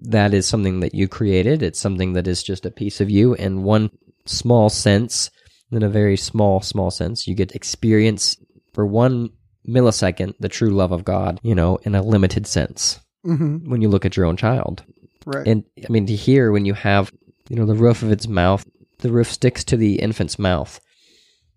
that 0.02 0.34
is 0.34 0.48
something 0.48 0.80
that 0.80 0.94
you 0.96 1.08
created. 1.08 1.62
It's 1.62 1.80
something 1.80 2.14
that 2.14 2.28
is 2.28 2.44
just 2.44 2.66
a 2.66 2.72
piece 2.72 3.02
of 3.02 3.10
you 3.10 3.34
in 3.34 3.64
one 3.64 3.90
small 4.26 4.70
sense, 4.70 5.30
in 5.72 5.84
a 5.84 5.90
very 5.90 6.18
small, 6.18 6.62
small 6.62 6.92
sense. 6.92 7.28
You 7.28 7.36
get 7.36 7.54
experience 7.56 8.38
for 8.74 8.86
one 8.86 9.30
millisecond 9.68 10.34
the 10.40 10.50
true 10.50 10.70
love 10.72 10.92
of 10.92 11.04
God, 11.06 11.40
you 11.44 11.54
know, 11.54 11.78
in 11.84 11.96
a 11.96 12.02
limited 12.02 12.48
sense 12.48 13.00
Mhm, 13.26 13.68
when 13.68 13.82
you 13.82 13.90
look 13.90 14.06
at 14.06 14.16
your 14.16 14.26
own 14.26 14.38
child. 14.38 14.84
right. 15.26 15.46
And 15.48 15.64
I 15.88 15.92
mean, 15.92 16.06
to 16.08 16.16
hear 16.16 16.52
when 16.52 16.66
you 16.66 16.74
have, 16.74 17.12
you 17.50 17.56
know, 17.58 17.66
the 17.66 17.76
roof 17.76 18.02
of 18.02 18.12
its 18.12 18.28
mouth, 18.28 18.66
the 19.00 19.12
roof 19.12 19.32
sticks 19.32 19.64
to 19.66 19.78
the 19.78 19.96
infant's 20.00 20.40
mouth, 20.40 20.80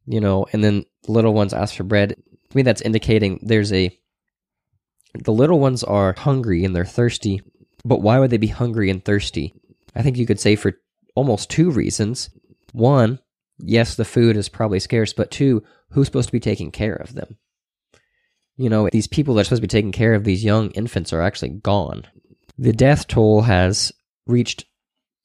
you 0.07 0.21
know, 0.21 0.47
and 0.53 0.63
then 0.65 0.85
the 1.05 1.13
little 1.13 1.33
ones 1.33 1.55
ask 1.55 1.75
for 1.77 1.85
bread. 1.85 2.11
To 2.51 2.57
me, 2.57 2.63
that's 2.63 2.83
indicating 2.83 3.39
there's 3.43 3.73
a. 3.73 3.97
The 5.15 5.33
little 5.33 5.61
ones 5.61 5.83
are 5.85 6.15
hungry 6.17 6.65
and 6.65 6.75
they're 6.75 6.85
thirsty, 6.87 7.43
but 7.85 8.03
why 8.03 8.19
would 8.19 8.31
they 8.31 8.39
be 8.39 8.49
hungry 8.49 8.91
and 8.91 9.05
thirsty? 9.05 9.55
I 9.95 10.03
think 10.03 10.17
you 10.17 10.27
could 10.27 10.41
say 10.41 10.57
for 10.57 10.75
almost 11.15 11.51
two 11.51 11.71
reasons. 11.71 12.31
One, 12.73 13.19
yes, 13.59 13.95
the 13.95 14.05
food 14.05 14.37
is 14.37 14.49
probably 14.49 14.81
scarce, 14.81 15.13
but 15.13 15.31
two, 15.31 15.63
who's 15.91 16.07
supposed 16.07 16.29
to 16.29 16.33
be 16.33 16.41
taking 16.41 16.71
care 16.71 16.95
of 16.95 17.15
them? 17.15 17.37
You 18.57 18.71
know, 18.71 18.89
these 18.91 19.07
people 19.07 19.35
that 19.35 19.43
are 19.43 19.45
supposed 19.45 19.63
to 19.63 19.69
be 19.69 19.71
taking 19.71 19.93
care 19.93 20.15
of 20.15 20.25
these 20.25 20.45
young 20.45 20.71
infants 20.71 21.13
are 21.13 21.23
actually 21.23 21.51
gone 21.51 22.07
the 22.59 22.73
death 22.73 23.07
toll 23.09 23.43
has 23.43 23.93
reached 24.27 24.65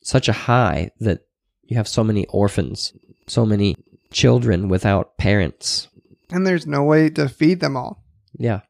such 0.02 0.28
a 0.28 0.34
high 0.34 0.92
that 1.00 1.20
you 1.64 1.78
have 1.78 1.88
so 1.88 2.04
many 2.04 2.26
orphans, 2.28 2.94
so 3.28 3.46
many 3.46 3.76
children 4.12 4.70
without 4.70 5.18
parents. 5.18 5.88
and 6.32 6.46
there's 6.46 6.68
no 6.68 6.84
way 6.84 7.10
to 7.10 7.30
feed 7.30 7.60
them 7.60 7.78
all. 7.78 8.04
Yeah. 8.34 8.62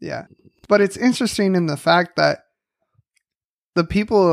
Yeah. 0.00 0.26
But 0.68 0.80
it's 0.80 0.96
interesting 0.96 1.54
in 1.54 1.66
the 1.66 1.76
fact 1.76 2.16
that 2.16 2.43
the 3.74 3.84
people 3.84 4.32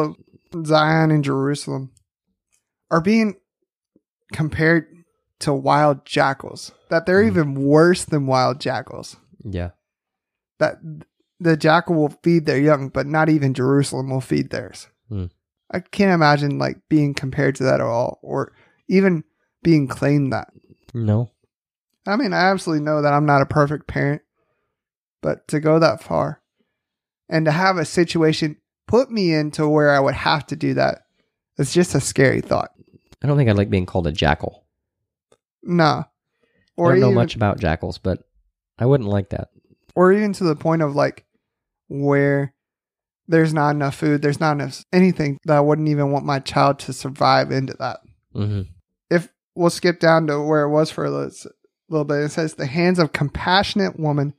of 0.53 0.65
Zion 0.65 1.11
and 1.11 1.23
Jerusalem 1.23 1.91
are 2.89 3.01
being 3.01 3.35
compared 4.33 4.87
to 5.39 5.53
wild 5.53 6.05
jackals, 6.05 6.71
that 6.89 7.05
they're 7.05 7.23
Mhm. 7.23 7.27
even 7.27 7.55
worse 7.65 8.05
than 8.05 8.27
wild 8.27 8.59
jackals. 8.59 9.17
Yeah. 9.43 9.71
That 10.59 10.79
the 11.39 11.57
jackal 11.57 11.95
will 11.95 12.09
feed 12.21 12.45
their 12.45 12.59
young, 12.59 12.89
but 12.89 13.07
not 13.07 13.29
even 13.29 13.53
Jerusalem 13.55 14.09
will 14.09 14.21
feed 14.21 14.51
theirs. 14.51 14.87
Hmm. 15.09 15.25
I 15.71 15.79
can't 15.79 16.11
imagine 16.13 16.59
like 16.59 16.77
being 16.89 17.13
compared 17.15 17.55
to 17.55 17.63
that 17.63 17.75
at 17.75 17.81
all, 17.81 18.19
or 18.21 18.53
even 18.87 19.23
being 19.63 19.87
claimed 19.87 20.31
that. 20.33 20.49
No. 20.93 21.31
I 22.05 22.15
mean, 22.17 22.33
I 22.33 22.49
absolutely 22.51 22.83
know 22.85 23.01
that 23.01 23.13
I'm 23.13 23.25
not 23.25 23.41
a 23.41 23.45
perfect 23.47 23.87
parent, 23.87 24.21
but 25.21 25.47
to 25.47 25.59
go 25.59 25.79
that 25.79 26.03
far. 26.03 26.41
And 27.29 27.45
to 27.45 27.51
have 27.51 27.77
a 27.77 27.85
situation 27.85 28.57
put 28.91 29.09
me 29.09 29.33
into 29.33 29.67
where 29.69 29.91
I 29.91 30.01
would 30.01 30.13
have 30.15 30.45
to 30.47 30.55
do 30.57 30.73
that, 30.73 31.03
it's 31.57 31.73
just 31.73 31.95
a 31.95 32.01
scary 32.01 32.41
thought. 32.41 32.71
I 33.23 33.27
don't 33.27 33.37
think 33.37 33.49
I'd 33.49 33.55
like 33.55 33.69
being 33.69 33.85
called 33.85 34.05
a 34.05 34.11
jackal. 34.11 34.65
Nah. 35.63 36.03
I 36.77 36.81
don't 36.83 36.99
know 36.99 37.07
even, 37.07 37.15
much 37.15 37.35
about 37.35 37.59
jackals, 37.59 37.97
but 37.97 38.19
I 38.77 38.85
wouldn't 38.85 39.09
like 39.09 39.29
that. 39.29 39.47
or 39.95 40.11
even 40.11 40.33
to 40.33 40.43
the 40.43 40.55
point 40.57 40.81
of 40.81 40.93
like 40.95 41.25
where 41.87 42.53
there's 43.27 43.53
not 43.53 43.69
enough 43.69 43.95
food, 43.95 44.21
there's 44.21 44.39
not 44.41 44.53
enough 44.53 44.83
anything 44.91 45.37
that 45.45 45.55
I 45.55 45.61
wouldn't 45.61 45.87
even 45.87 46.11
want 46.11 46.25
my 46.25 46.39
child 46.39 46.79
to 46.79 46.93
survive 46.93 47.49
into 47.51 47.73
that. 47.79 47.99
hmm 48.33 48.63
If 49.09 49.29
we'll 49.55 49.69
skip 49.69 50.01
down 50.01 50.27
to 50.27 50.41
where 50.41 50.63
it 50.63 50.69
was 50.69 50.91
for 50.91 51.05
a 51.05 51.11
little, 51.11 51.31
little 51.87 52.05
bit, 52.05 52.23
it 52.23 52.29
says 52.29 52.55
the 52.55 52.65
hands 52.65 52.99
of 52.99 53.13
compassionate 53.13 53.97
woman 53.97 54.33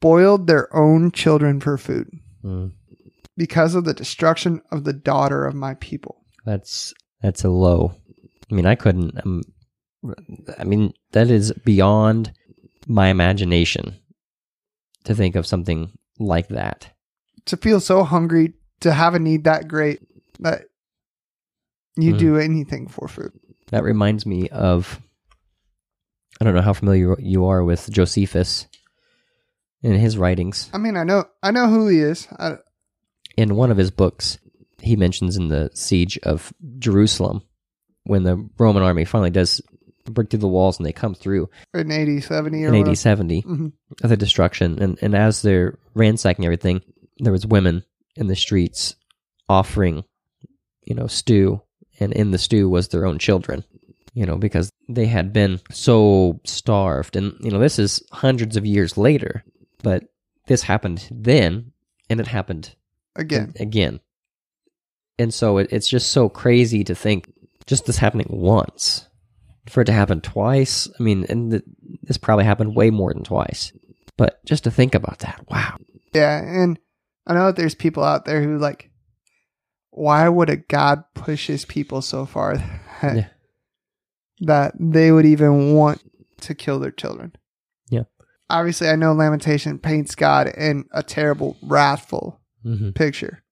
boiled 0.00 0.48
their 0.48 0.74
own 0.74 1.12
children 1.12 1.60
for 1.60 1.78
food 1.78 2.08
Mm. 2.44 2.72
Because 3.36 3.74
of 3.74 3.84
the 3.84 3.94
destruction 3.94 4.60
of 4.70 4.84
the 4.84 4.92
daughter 4.92 5.44
of 5.46 5.54
my 5.54 5.74
people. 5.74 6.24
That's 6.44 6.92
that's 7.22 7.44
a 7.44 7.50
low. 7.50 7.94
I 8.50 8.54
mean, 8.54 8.66
I 8.66 8.74
couldn't. 8.74 9.18
Um, 9.24 9.42
I 10.58 10.64
mean, 10.64 10.92
that 11.12 11.30
is 11.30 11.52
beyond 11.64 12.32
my 12.86 13.08
imagination 13.08 13.98
to 15.04 15.14
think 15.14 15.36
of 15.36 15.46
something 15.46 15.92
like 16.18 16.48
that. 16.48 16.90
To 17.46 17.56
feel 17.56 17.80
so 17.80 18.04
hungry, 18.04 18.54
to 18.80 18.92
have 18.92 19.14
a 19.14 19.18
need 19.18 19.44
that 19.44 19.68
great 19.68 20.00
that 20.40 20.62
you 21.96 22.14
Mm. 22.14 22.18
do 22.18 22.36
anything 22.38 22.88
for 22.88 23.08
food. 23.08 23.32
That 23.68 23.82
reminds 23.84 24.24
me 24.26 24.48
of. 24.48 25.00
I 26.40 26.44
don't 26.44 26.54
know 26.54 26.62
how 26.62 26.72
familiar 26.72 27.20
you 27.20 27.44
are 27.46 27.62
with 27.62 27.90
Josephus 27.90 28.66
in 29.82 29.92
his 29.92 30.16
writings. 30.16 30.70
I 30.72 30.78
mean, 30.78 30.96
I 30.96 31.04
know, 31.04 31.24
I 31.42 31.50
know 31.50 31.68
who 31.68 31.86
he 31.88 32.00
is. 32.00 32.28
I, 32.38 32.56
in 33.40 33.56
one 33.56 33.70
of 33.70 33.76
his 33.76 33.90
books, 33.90 34.38
he 34.80 34.96
mentions 34.96 35.36
in 35.36 35.48
the 35.48 35.70
siege 35.74 36.18
of 36.22 36.52
Jerusalem, 36.78 37.42
when 38.04 38.22
the 38.24 38.48
Roman 38.58 38.82
army 38.82 39.04
finally 39.04 39.30
does 39.30 39.60
break 40.04 40.30
through 40.30 40.40
the 40.40 40.48
walls 40.48 40.78
and 40.78 40.86
they 40.86 40.92
come 40.92 41.14
through 41.14 41.48
in 41.74 41.92
80, 41.92 42.20
70 42.22 42.64
or 42.64 42.68
in 42.68 42.78
whatever. 42.78 42.94
70 42.96 43.42
Mhm. 43.42 43.72
of 44.02 44.10
the 44.10 44.16
destruction. 44.16 44.82
And, 44.82 44.98
and 45.02 45.14
as 45.14 45.42
they're 45.42 45.78
ransacking 45.94 46.44
everything, 46.44 46.80
there 47.18 47.32
was 47.32 47.46
women 47.46 47.84
in 48.16 48.26
the 48.26 48.34
streets 48.36 48.96
offering, 49.48 50.04
you 50.84 50.94
know, 50.94 51.06
stew. 51.06 51.60
And 52.00 52.12
in 52.14 52.30
the 52.30 52.38
stew 52.38 52.68
was 52.68 52.88
their 52.88 53.04
own 53.06 53.18
children, 53.18 53.62
you 54.14 54.24
know, 54.26 54.36
because 54.38 54.70
they 54.88 55.06
had 55.06 55.32
been 55.32 55.60
so 55.70 56.40
starved. 56.44 57.14
And, 57.14 57.34
you 57.40 57.50
know, 57.50 57.58
this 57.58 57.78
is 57.78 58.02
hundreds 58.10 58.56
of 58.56 58.64
years 58.66 58.96
later, 58.96 59.44
but 59.82 60.04
this 60.46 60.62
happened 60.62 61.06
then 61.10 61.72
and 62.08 62.18
it 62.18 62.26
happened 62.26 62.74
Again, 63.16 63.52
again. 63.58 64.00
And 65.18 65.34
so 65.34 65.58
it, 65.58 65.68
it's 65.72 65.88
just 65.88 66.10
so 66.12 66.28
crazy 66.28 66.82
to 66.84 66.94
think 66.94 67.32
just 67.66 67.86
this 67.86 67.98
happening 67.98 68.26
once 68.30 69.06
for 69.68 69.82
it 69.82 69.86
to 69.86 69.92
happen 69.92 70.20
twice. 70.20 70.88
I 70.98 71.02
mean, 71.02 71.26
and 71.28 71.52
the, 71.52 71.62
this 72.02 72.16
probably 72.16 72.44
happened 72.44 72.74
way 72.74 72.90
more 72.90 73.12
than 73.12 73.22
twice. 73.24 73.72
But 74.16 74.44
just 74.44 74.64
to 74.64 74.70
think 74.70 74.94
about 74.94 75.20
that, 75.20 75.44
wow. 75.48 75.76
yeah, 76.12 76.38
and 76.38 76.78
I 77.26 77.34
know 77.34 77.46
that 77.46 77.56
there's 77.56 77.74
people 77.74 78.02
out 78.04 78.24
there 78.24 78.42
who 78.42 78.58
like, 78.58 78.90
why 79.90 80.28
would 80.28 80.50
a 80.50 80.56
God 80.56 81.04
push 81.14 81.46
his 81.46 81.64
people 81.64 82.02
so 82.02 82.26
far 82.26 82.56
that, 83.02 83.16
Yeah. 83.16 83.26
that 84.40 84.74
they 84.78 85.12
would 85.12 85.26
even 85.26 85.74
want 85.74 86.02
to 86.42 86.54
kill 86.54 86.78
their 86.78 86.90
children? 86.90 87.32
Yeah. 87.90 88.04
Obviously, 88.48 88.88
I 88.88 88.96
know 88.96 89.12
Lamentation 89.12 89.78
paints 89.78 90.14
God 90.14 90.48
in 90.48 90.84
a 90.92 91.02
terrible, 91.02 91.56
wrathful 91.62 92.39
hmm 92.62 92.90
picture, 92.90 93.42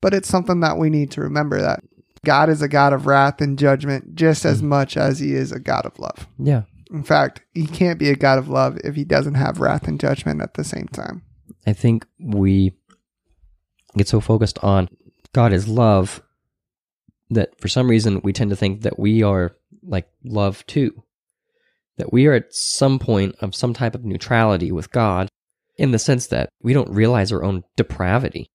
but 0.00 0.14
it's 0.14 0.28
something 0.28 0.60
that 0.60 0.78
we 0.78 0.90
need 0.90 1.10
to 1.12 1.20
remember 1.20 1.60
that 1.60 1.82
God 2.24 2.48
is 2.48 2.62
a 2.62 2.68
God 2.68 2.92
of 2.92 3.06
wrath 3.06 3.40
and 3.40 3.58
judgment 3.58 4.14
just 4.14 4.44
as 4.44 4.62
Mhm. 4.62 4.66
much 4.66 4.96
as 4.96 5.18
he 5.18 5.34
is 5.34 5.52
a 5.52 5.58
God 5.60 5.84
of 5.84 5.98
love. 5.98 6.26
Yeah. 6.38 6.62
In 6.90 7.02
fact, 7.02 7.42
he 7.52 7.66
can't 7.66 7.98
be 7.98 8.08
a 8.10 8.16
God 8.16 8.38
of 8.38 8.48
love 8.48 8.78
if 8.84 8.94
he 8.94 9.04
doesn't 9.04 9.34
have 9.34 9.60
wrath 9.60 9.88
and 9.88 9.98
judgment 10.00 10.40
at 10.40 10.54
the 10.54 10.64
same 10.64 10.86
time. 10.88 11.22
I 11.66 11.72
think 11.72 12.06
we 12.20 12.72
get 13.96 14.08
so 14.08 14.20
focused 14.20 14.58
on 14.62 14.88
God 15.32 15.52
is 15.52 15.66
love 15.68 16.22
that 17.30 17.58
for 17.60 17.68
some 17.68 17.88
reason 17.90 18.20
we 18.22 18.32
tend 18.32 18.50
to 18.50 18.56
think 18.56 18.82
that 18.82 18.98
we 18.98 19.22
are 19.22 19.56
like 19.82 20.08
love 20.24 20.64
too. 20.66 21.02
That 21.96 22.12
we 22.12 22.26
are 22.26 22.32
at 22.34 22.54
some 22.54 22.98
point 22.98 23.34
of 23.40 23.54
some 23.54 23.74
type 23.74 23.94
of 23.94 24.04
neutrality 24.04 24.70
with 24.72 24.90
God 24.92 25.28
in 25.76 25.90
the 25.90 25.98
sense 25.98 26.28
that 26.28 26.48
we 26.62 26.72
don't 26.72 26.90
realize 26.90 27.32
our 27.32 27.42
own 27.42 27.64
depravity. 27.76 28.50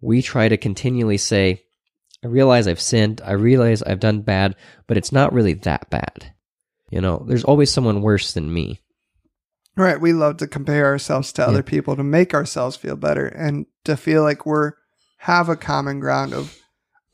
We 0.00 0.22
try 0.22 0.48
to 0.48 0.56
continually 0.56 1.18
say, 1.18 1.62
I 2.24 2.28
realize 2.28 2.66
I've 2.68 2.80
sinned, 2.80 3.20
I 3.24 3.32
realize 3.32 3.82
I've 3.82 4.00
done 4.00 4.22
bad, 4.22 4.56
but 4.86 4.96
it's 4.96 5.12
not 5.12 5.32
really 5.32 5.54
that 5.54 5.90
bad. 5.90 6.34
You 6.90 7.00
know, 7.00 7.24
there's 7.26 7.44
always 7.44 7.70
someone 7.70 8.02
worse 8.02 8.32
than 8.32 8.52
me. 8.52 8.80
Right. 9.76 10.00
We 10.00 10.12
love 10.12 10.36
to 10.38 10.46
compare 10.46 10.86
ourselves 10.86 11.32
to 11.32 11.42
Yeah. 11.42 11.48
other 11.48 11.62
people 11.62 11.96
to 11.96 12.04
make 12.04 12.34
ourselves 12.34 12.76
feel 12.76 12.96
better 12.96 13.26
and 13.26 13.66
to 13.84 13.96
feel 13.96 14.22
like 14.22 14.44
we're 14.44 14.72
have 15.18 15.48
a 15.48 15.56
common 15.56 16.00
ground 16.00 16.34
of, 16.34 16.58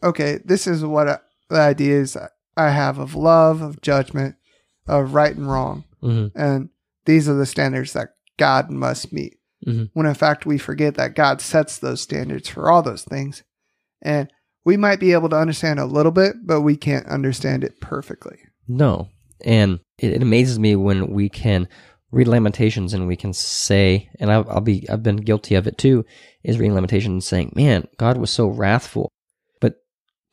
okay, 0.02 0.40
this 0.44 0.66
is 0.66 0.84
what 0.84 1.08
I, 1.08 1.18
the 1.50 1.60
ideas 1.60 2.16
I 2.56 2.70
have 2.70 2.98
of 2.98 3.14
love, 3.14 3.60
of 3.62 3.80
judgment, 3.82 4.36
of 4.86 5.14
right 5.14 5.36
and 5.36 5.50
wrong. 5.50 5.84
Mm-hmm. 6.02 6.38
And 6.38 6.70
these 7.04 7.28
are 7.28 7.34
the 7.34 7.46
standards 7.46 7.92
that 7.92 8.14
God 8.38 8.70
must 8.70 9.12
meet. 9.12 9.37
Mhm. 9.66 9.90
When 9.92 10.06
in 10.06 10.14
fact, 10.14 10.46
we 10.46 10.58
forget 10.58 10.94
that 10.94 11.14
God 11.14 11.40
sets 11.40 11.78
those 11.78 12.00
standards 12.00 12.48
for 12.48 12.70
all 12.70 12.82
those 12.82 13.04
things. 13.04 13.42
And 14.02 14.30
we 14.64 14.76
might 14.76 15.00
be 15.00 15.12
able 15.12 15.28
to 15.30 15.36
understand 15.36 15.80
a 15.80 15.86
little 15.86 16.12
bit, 16.12 16.36
but 16.44 16.60
we 16.60 16.76
can't 16.76 17.06
understand 17.06 17.64
it 17.64 17.80
perfectly. 17.80 18.38
No. 18.66 19.08
And 19.44 19.80
it, 19.98 20.12
it 20.12 20.22
amazes 20.22 20.58
me 20.58 20.76
when 20.76 21.12
we 21.12 21.28
can 21.28 21.68
read 22.10 22.28
Lamentations 22.28 22.94
and 22.94 23.06
we 23.06 23.16
can 23.16 23.32
say, 23.32 24.08
and 24.18 24.30
I'll, 24.30 24.48
I'll 24.48 24.60
be, 24.60 24.88
I've 24.88 25.02
been 25.02 25.16
guilty 25.16 25.54
of 25.54 25.66
it 25.66 25.78
too, 25.78 26.04
is 26.42 26.58
reading 26.58 26.74
Lamentations 26.74 27.12
and 27.12 27.24
saying, 27.24 27.52
man, 27.54 27.86
God 27.98 28.16
was 28.16 28.30
so 28.30 28.46
wrathful, 28.46 29.10
but 29.60 29.76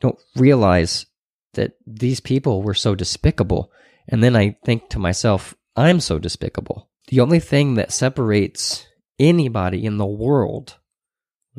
don't 0.00 0.18
realize 0.36 1.06
that 1.54 1.72
these 1.86 2.20
people 2.20 2.62
were 2.62 2.74
so 2.74 2.94
despicable. 2.94 3.72
And 4.08 4.22
then 4.22 4.36
I 4.36 4.56
think 4.64 4.88
to 4.90 4.98
myself, 4.98 5.54
I'm 5.74 6.00
so 6.00 6.18
despicable. 6.18 6.88
The 7.08 7.20
only 7.20 7.40
thing 7.40 7.74
that 7.74 7.92
separates 7.92 8.86
anybody 9.18 9.84
in 9.84 9.98
the 9.98 10.06
world 10.06 10.76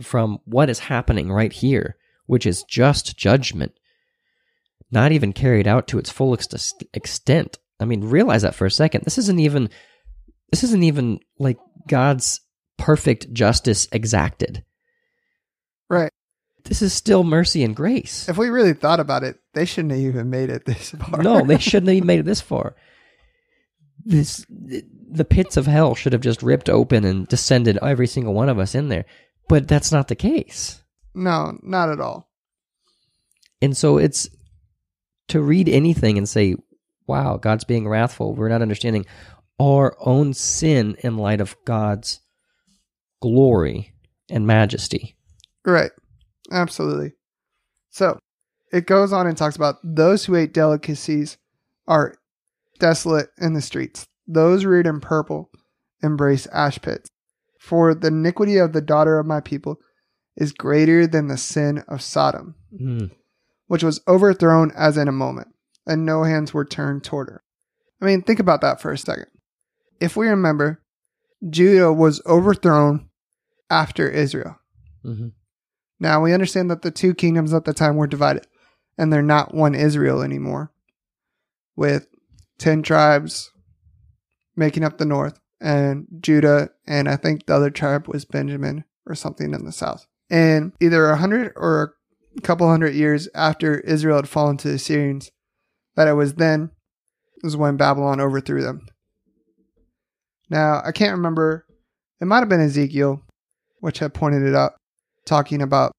from 0.01 0.39
what 0.45 0.69
is 0.69 0.79
happening 0.79 1.31
right 1.31 1.51
here, 1.51 1.97
which 2.25 2.45
is 2.45 2.63
just 2.63 3.17
judgment, 3.17 3.73
not 4.91 5.11
even 5.11 5.33
carried 5.33 5.67
out 5.67 5.87
to 5.87 5.97
its 5.97 6.11
full 6.11 6.33
ex- 6.33 6.73
extent. 6.93 7.57
I 7.79 7.85
mean, 7.85 8.01
realize 8.01 8.41
that 8.43 8.55
for 8.55 8.65
a 8.65 8.71
second. 8.71 9.03
This 9.03 9.17
isn't 9.17 9.39
even 9.39 9.69
this 10.51 10.63
isn't 10.63 10.83
even 10.83 11.19
like 11.39 11.57
God's 11.87 12.41
perfect 12.77 13.31
justice 13.33 13.87
exacted. 13.91 14.63
Right. 15.89 16.11
This 16.63 16.81
is 16.81 16.93
still 16.93 17.23
mercy 17.23 17.63
and 17.63 17.75
grace. 17.75 18.27
If 18.27 18.37
we 18.37 18.49
really 18.49 18.73
thought 18.73 18.99
about 18.99 19.23
it, 19.23 19.39
they 19.53 19.65
shouldn't 19.65 19.93
have 19.93 20.01
even 20.01 20.29
made 20.29 20.49
it 20.49 20.65
this 20.65 20.91
far. 20.91 21.21
No, 21.21 21.45
they 21.45 21.57
shouldn't 21.59 21.87
have 21.87 21.97
even 21.97 22.07
made 22.07 22.19
it 22.19 22.25
this 22.25 22.41
far. 22.41 22.75
This 24.07 24.45
the 24.49 25.25
pits 25.25 25.57
of 25.57 25.67
hell 25.67 25.95
should 25.95 26.13
have 26.13 26.21
just 26.21 26.41
ripped 26.41 26.69
open 26.69 27.03
and 27.03 27.27
descended 27.27 27.77
every 27.81 28.07
single 28.07 28.33
one 28.33 28.49
of 28.49 28.59
us 28.59 28.73
in 28.75 28.87
there. 28.89 29.05
But 29.49 29.67
that's 29.67 29.91
not 29.91 30.07
the 30.07 30.15
case. 30.15 30.81
no, 31.13 31.57
not 31.63 31.89
at 31.89 31.99
all. 31.99 32.29
And 33.61 33.75
so 33.75 33.97
it's 33.97 34.29
to 35.29 35.41
read 35.41 35.67
anything 35.67 36.17
and 36.17 36.29
say, 36.29 36.55
wow, 37.07 37.37
God's 37.37 37.63
being 37.63 37.87
wrathful. 37.87 38.35
We're 38.35 38.49
not 38.49 38.61
understanding 38.61 39.05
our 39.59 39.95
own 39.99 40.33
sin 40.33 40.95
in 40.99 41.17
light 41.17 41.41
of 41.41 41.55
God's 41.65 42.19
glory 43.21 43.93
and 44.29 44.45
majesty. 44.45 45.17
Right. 45.65 45.91
Absolutely. 46.51 47.13
So 47.89 48.19
it 48.71 48.85
goes 48.85 49.11
on 49.11 49.25
and 49.25 49.35
talks 49.35 49.55
about 49.55 49.77
those 49.83 50.25
who 50.25 50.35
ate 50.35 50.53
delicacies 50.53 51.37
are 51.87 52.15
desolate 52.77 53.29
in 53.37 53.53
the 53.53 53.61
streets. 53.61 54.07
Those 54.27 54.65
reared 54.65 54.87
in 54.87 54.99
purple 54.99 55.49
embrace 56.01 56.47
ash 56.47 56.79
pits. 56.81 57.09
For 57.59 57.93
the 57.93 58.07
iniquity 58.07 58.57
of 58.57 58.73
the 58.73 58.81
daughter 58.81 59.19
of 59.19 59.25
my 59.25 59.41
people 59.41 59.77
is 60.35 60.53
greater 60.53 61.07
than 61.07 61.27
the 61.27 61.37
sin 61.37 61.79
of 61.87 62.01
Sodom, 62.01 62.55
Mm. 62.73 63.11
which 63.67 63.83
was 63.83 64.01
overthrown 64.07 64.71
as 64.71 64.97
in 64.97 65.07
a 65.07 65.11
moment, 65.13 65.47
and 65.85 66.05
no 66.05 66.23
hands 66.23 66.53
were 66.53 66.65
turned 66.65 67.03
toward 67.03 67.29
her. 67.29 67.43
I 68.01 68.05
mean, 68.05 68.21
think 68.21 68.39
about 68.39 68.61
that 68.61 68.79
for 68.79 68.91
a 68.91 68.97
second. 68.97 69.27
If 69.99 70.15
we 70.15 70.27
remember, 70.27 70.81
Judah 71.49 71.91
was 71.91 72.21
overthrown 72.25 73.09
after 73.69 74.07
Israel. 74.09 74.59
hmm 75.03 75.29
Now 75.99 76.21
we 76.21 76.33
understand 76.33 76.69
that 76.69 76.83
the 76.83 76.91
two 76.91 77.13
kingdoms 77.15 77.53
at 77.53 77.65
the 77.65 77.73
time 77.73 77.95
were 77.95 78.07
divided, 78.07 78.45
and 78.97 79.11
they're 79.11 79.23
not 79.23 79.53
one 79.55 79.73
Israel 79.73 80.21
anymore, 80.21 80.71
with 81.75 82.07
10 82.59 82.83
tribes 82.83 83.51
making 84.55 84.83
up 84.83 84.97
the 84.97 85.05
north, 85.05 85.39
and 85.61 86.07
Judah, 86.19 86.69
and 86.85 87.07
I 87.07 87.15
think 87.15 87.45
the 87.45 87.55
other 87.55 87.69
tribe 87.69 88.07
was 88.07 88.25
Benjamin 88.25 88.83
or 89.05 89.15
something 89.15 89.53
in 89.53 89.65
the 89.65 89.71
south. 89.71 90.05
And 90.29 90.73
either 90.81 91.09
a 91.09 91.17
hundred 91.17 91.53
or 91.55 91.93
a 92.37 92.41
couple 92.41 92.67
hundred 92.67 92.95
years 92.95 93.29
after 93.33 93.79
Israel 93.79 94.17
had 94.17 94.29
fallen 94.29 94.57
to 94.57 94.69
the 94.69 94.79
Syrians, 94.79 95.31
that 95.95 96.07
it 96.07 96.13
was 96.13 96.35
then 96.35 96.71
was 97.43 97.55
when 97.55 97.77
Babylon 97.77 98.19
overthrew 98.19 98.61
them. 98.61 98.87
Now, 100.49 100.81
I 100.83 100.91
can't 100.91 101.15
remember, 101.15 101.65
it 102.19 102.25
might 102.25 102.39
have 102.39 102.49
been 102.49 102.61
Ezekiel, 102.61 103.21
which 103.79 103.99
had 103.99 104.13
pointed 104.13 104.43
it 104.43 104.55
out, 104.55 104.73
talking 105.25 105.61
about 105.61 105.91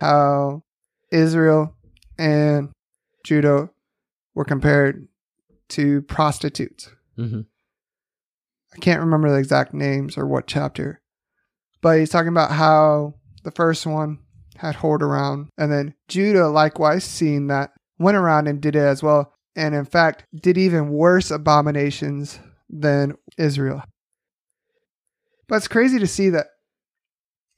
how 0.00 0.62
Israel 1.10 1.74
and 2.18 2.70
Judah 3.24 3.70
were 4.34 4.44
compared 4.44 5.08
to 5.70 6.02
prostitutes. 6.02 6.90
hmm 7.16 7.42
I 8.74 8.78
can't 8.78 9.00
remember 9.00 9.30
the 9.30 9.38
exact 9.38 9.72
names 9.72 10.18
or 10.18 10.26
what 10.26 10.46
chapter, 10.46 11.00
but 11.80 11.98
he's 11.98 12.10
talking 12.10 12.28
about 12.28 12.50
how 12.50 13.14
the 13.42 13.50
first 13.50 13.86
one 13.86 14.18
had 14.58 14.76
whored 14.76 15.00
around, 15.00 15.48
and 15.56 15.72
then 15.72 15.94
Judah, 16.08 16.48
likewise, 16.48 17.04
seeing 17.04 17.46
that, 17.46 17.70
went 17.98 18.16
around 18.18 18.48
and 18.48 18.60
did 18.60 18.76
it 18.76 18.80
as 18.80 19.02
well, 19.02 19.32
and 19.54 19.74
in 19.74 19.86
fact, 19.86 20.24
did 20.34 20.58
even 20.58 20.90
worse 20.90 21.30
abominations 21.30 22.38
than 22.68 23.14
Israel. 23.38 23.82
But 25.48 25.56
it's 25.56 25.68
crazy 25.68 25.98
to 25.98 26.06
see 26.06 26.28
that 26.30 26.48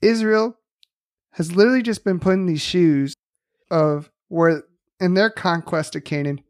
Israel 0.01 0.57
has 1.31 1.55
literally 1.55 1.81
just 1.81 2.05
been 2.05 2.19
put 2.19 2.33
in 2.33 2.45
these 2.45 2.61
shoes 2.61 3.13
of 3.71 4.09
where 4.27 4.63
in 4.99 5.15
their 5.15 5.29
conquest 5.29 5.95
of 5.95 6.03
Canaan, 6.03 6.41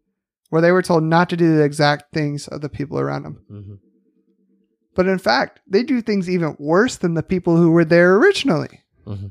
where 0.49 0.61
they 0.61 0.71
were 0.71 0.81
told 0.81 1.03
not 1.03 1.29
to 1.29 1.37
do 1.37 1.55
the 1.55 1.63
exact 1.63 2.11
things 2.13 2.47
of 2.47 2.61
the 2.61 2.69
people 2.69 2.99
around 2.99 3.23
them. 3.23 3.41
hmm 3.47 3.75
But 4.95 5.07
in 5.07 5.17
fact, 5.19 5.59
they 5.67 5.83
do 5.83 6.01
things 6.01 6.29
even 6.29 6.55
worse 6.59 6.97
than 6.97 7.13
the 7.13 7.23
people 7.23 7.55
who 7.57 7.71
were 7.71 7.85
there 7.85 8.15
originally. 8.15 8.81
hmm 9.05 9.27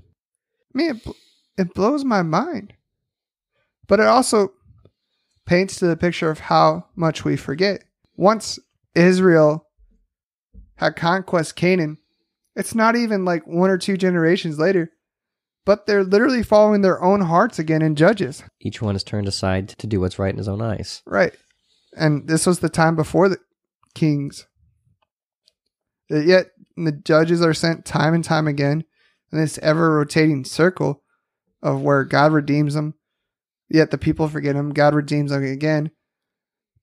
I 0.75 0.79
mean, 0.79 0.91
it, 0.91 1.05
bl- 1.05 1.11
it 1.57 1.75
blows 1.75 2.05
my 2.05 2.23
mind. 2.23 2.75
But 3.89 4.01
it 4.01 4.07
also 4.07 4.53
paints 5.47 5.77
to 5.79 5.87
the 5.87 5.97
picture 5.97 6.31
of 6.31 6.39
how 6.41 6.85
much 6.95 7.25
we 7.25 7.37
forget. 7.37 7.83
Once 8.17 8.59
Israel 8.95 9.67
had 10.77 10.95
conquest 10.95 11.57
Canaan, 11.57 11.97
it's 12.55 12.75
not 12.75 12.97
even 12.97 13.25
like 13.25 13.47
one 13.47 13.71
or 13.71 13.79
two 13.79 13.97
generations 13.97 14.59
later, 14.59 14.93
but 15.69 15.85
they're 15.85 16.03
literally 16.03 16.43
following 16.43 16.81
their 16.81 17.03
own 17.05 17.21
hearts 17.21 17.59
again 17.59 17.83
in 17.83 17.95
Judges. 17.95 18.43
Each 18.59 18.81
one 18.81 18.97
is 18.97 19.05
turned 19.05 19.29
aside 19.29 19.69
to 19.69 19.87
do 19.87 20.01
what's 20.01 20.19
right 20.19 20.33
in 20.33 20.39
his 20.39 20.49
own 20.49 20.63
eyes. 20.63 21.03
Right. 21.05 21.35
And 21.95 22.27
this 22.27 22.47
was 22.47 22.61
the 22.61 22.71
time 22.71 22.97
before 22.97 23.29
the 23.29 23.37
kings. 23.95 24.47
Yet 26.09 26.47
the 26.75 26.93
judges 26.93 27.43
are 27.43 27.53
sent 27.53 27.85
time 27.85 28.15
and 28.15 28.25
time 28.25 28.49
again 28.49 28.85
in 29.31 29.39
this 29.39 29.59
ever 29.59 29.97
rotating 29.97 30.43
circle 30.47 31.03
of 31.63 31.83
where 31.83 32.03
God 32.05 32.33
redeems 32.33 32.73
them. 32.73 32.95
Yet 33.69 33.91
the 33.91 33.99
people 33.99 34.27
forget 34.27 34.57
him. 34.57 34.71
God 34.71 34.95
redeems 34.95 35.33
them 35.33 35.45
again. 35.45 35.91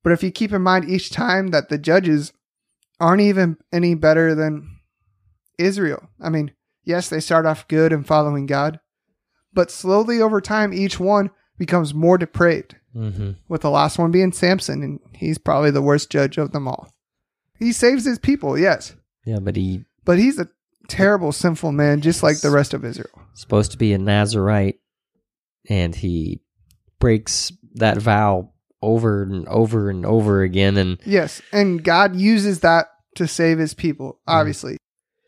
But 0.04 0.14
if 0.14 0.22
you 0.22 0.30
keep 0.30 0.54
in 0.54 0.62
mind 0.62 0.88
each 0.88 1.10
time 1.10 1.48
that 1.48 1.70
the 1.70 1.80
judges 1.80 2.34
aren't 3.00 3.22
even 3.22 3.58
any 3.74 3.96
better 3.96 4.36
than 4.36 4.78
Israel. 5.58 6.08
I 6.22 6.30
mean, 6.30 6.52
yes, 6.86 7.10
they 7.10 7.20
start 7.20 7.46
off 7.46 7.68
good 7.68 7.92
and 7.92 8.06
following 8.06 8.46
God, 8.46 8.80
but 9.54 9.70
slowly 9.72 10.22
over 10.22 10.40
time, 10.40 10.74
each 10.74 11.00
one 11.00 11.32
becomes 11.58 11.94
more 11.94 12.18
depraved 12.18 12.76
hmm 12.94 13.32
with 13.48 13.62
the 13.62 13.70
last 13.70 13.98
one 13.98 14.12
being 14.12 14.32
Samson, 14.32 14.82
and 14.82 15.00
he's 15.14 15.38
probably 15.38 15.72
the 15.72 15.82
worst 15.82 16.10
judge 16.10 16.38
of 16.38 16.52
them 16.52 16.68
all. 16.68 16.94
He 17.58 17.72
saves 17.72 18.06
his 18.06 18.20
people, 18.20 18.58
yes, 18.58 18.96
Yeah, 19.26 19.40
but 19.40 19.56
he 19.56 19.84
but 20.06 20.20
he's 20.20 20.40
a 20.40 20.50
terrible, 20.88 21.32
sinful 21.32 21.72
man, 21.72 22.02
just 22.02 22.22
like 22.24 22.40
the 22.40 22.52
rest 22.52 22.74
of 22.74 22.86
Israel. 22.86 23.22
supposed 23.34 23.72
to 23.72 23.78
be 23.78 23.92
a 23.94 23.98
Nazarite, 23.98 24.80
and 25.68 25.96
he 25.96 26.42
breaks 27.00 27.52
that 27.74 27.98
vow 27.98 28.52
over 28.82 29.24
and 29.24 29.48
over 29.48 29.90
and 29.90 30.06
over 30.06 30.44
again. 30.44 30.78
And 30.78 31.00
Yes, 31.06 31.42
and 31.52 31.84
God 31.84 32.16
uses 32.16 32.60
that 32.62 32.88
to 33.16 33.28
save 33.28 33.58
his 33.58 33.74
people, 33.74 34.20
obviously. 34.28 34.78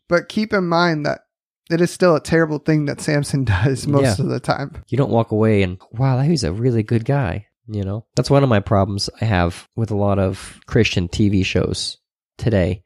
But 0.08 0.28
keep 0.28 0.52
in 0.52 0.66
mind 0.68 1.04
that 1.06 1.22
it 1.70 1.80
is 1.80 1.90
still 1.90 2.16
a 2.16 2.20
terrible 2.20 2.58
thing 2.58 2.86
that 2.86 3.00
Samson 3.00 3.44
does 3.44 3.86
most 3.86 4.18
Yeah. 4.18 4.24
of 4.24 4.30
the 4.30 4.40
time. 4.40 4.82
you 4.88 4.96
don't 4.98 5.10
walk 5.10 5.30
away 5.32 5.62
and 5.62 5.78
wow, 5.92 6.20
he's 6.20 6.44
a 6.44 6.52
really 6.52 6.82
good 6.82 7.04
guy. 7.04 7.46
You 7.70 7.82
know, 7.84 8.06
that's 8.16 8.30
one 8.30 8.42
of 8.42 8.48
my 8.48 8.60
problems 8.60 9.10
I 9.20 9.26
have 9.26 9.68
with 9.76 9.90
a 9.90 9.96
lot 9.96 10.18
of 10.18 10.58
Christian 10.66 11.06
TV 11.08 11.44
shows 11.44 11.98
today 12.38 12.82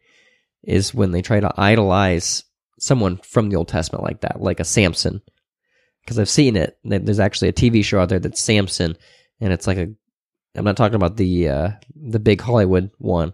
is 0.64 0.92
when 0.92 1.12
they 1.12 1.22
try 1.22 1.38
to 1.38 1.52
idolize 1.56 2.42
someone 2.80 3.18
from 3.18 3.48
the 3.48 3.54
Old 3.56 3.68
Testament 3.68 4.02
like 4.02 4.22
that, 4.22 4.40
like 4.40 4.58
a 4.58 4.64
Samson. 4.64 5.20
Because 6.02 6.18
I've 6.18 6.28
seen 6.28 6.56
it. 6.56 6.78
There's 6.82 7.20
actually 7.20 7.48
a 7.48 7.52
TV 7.52 7.84
show 7.84 8.00
out 8.00 8.08
there 8.08 8.18
that's 8.18 8.40
Samson, 8.40 8.96
and 9.40 9.52
it's 9.52 9.68
like 9.68 9.78
a. 9.78 9.86
I'm 10.56 10.64
not 10.64 10.76
talking 10.76 10.96
about 10.96 11.16
the 11.16 11.48
uh, 11.48 11.70
the 11.94 12.18
big 12.18 12.40
Hollywood 12.40 12.90
one, 12.98 13.32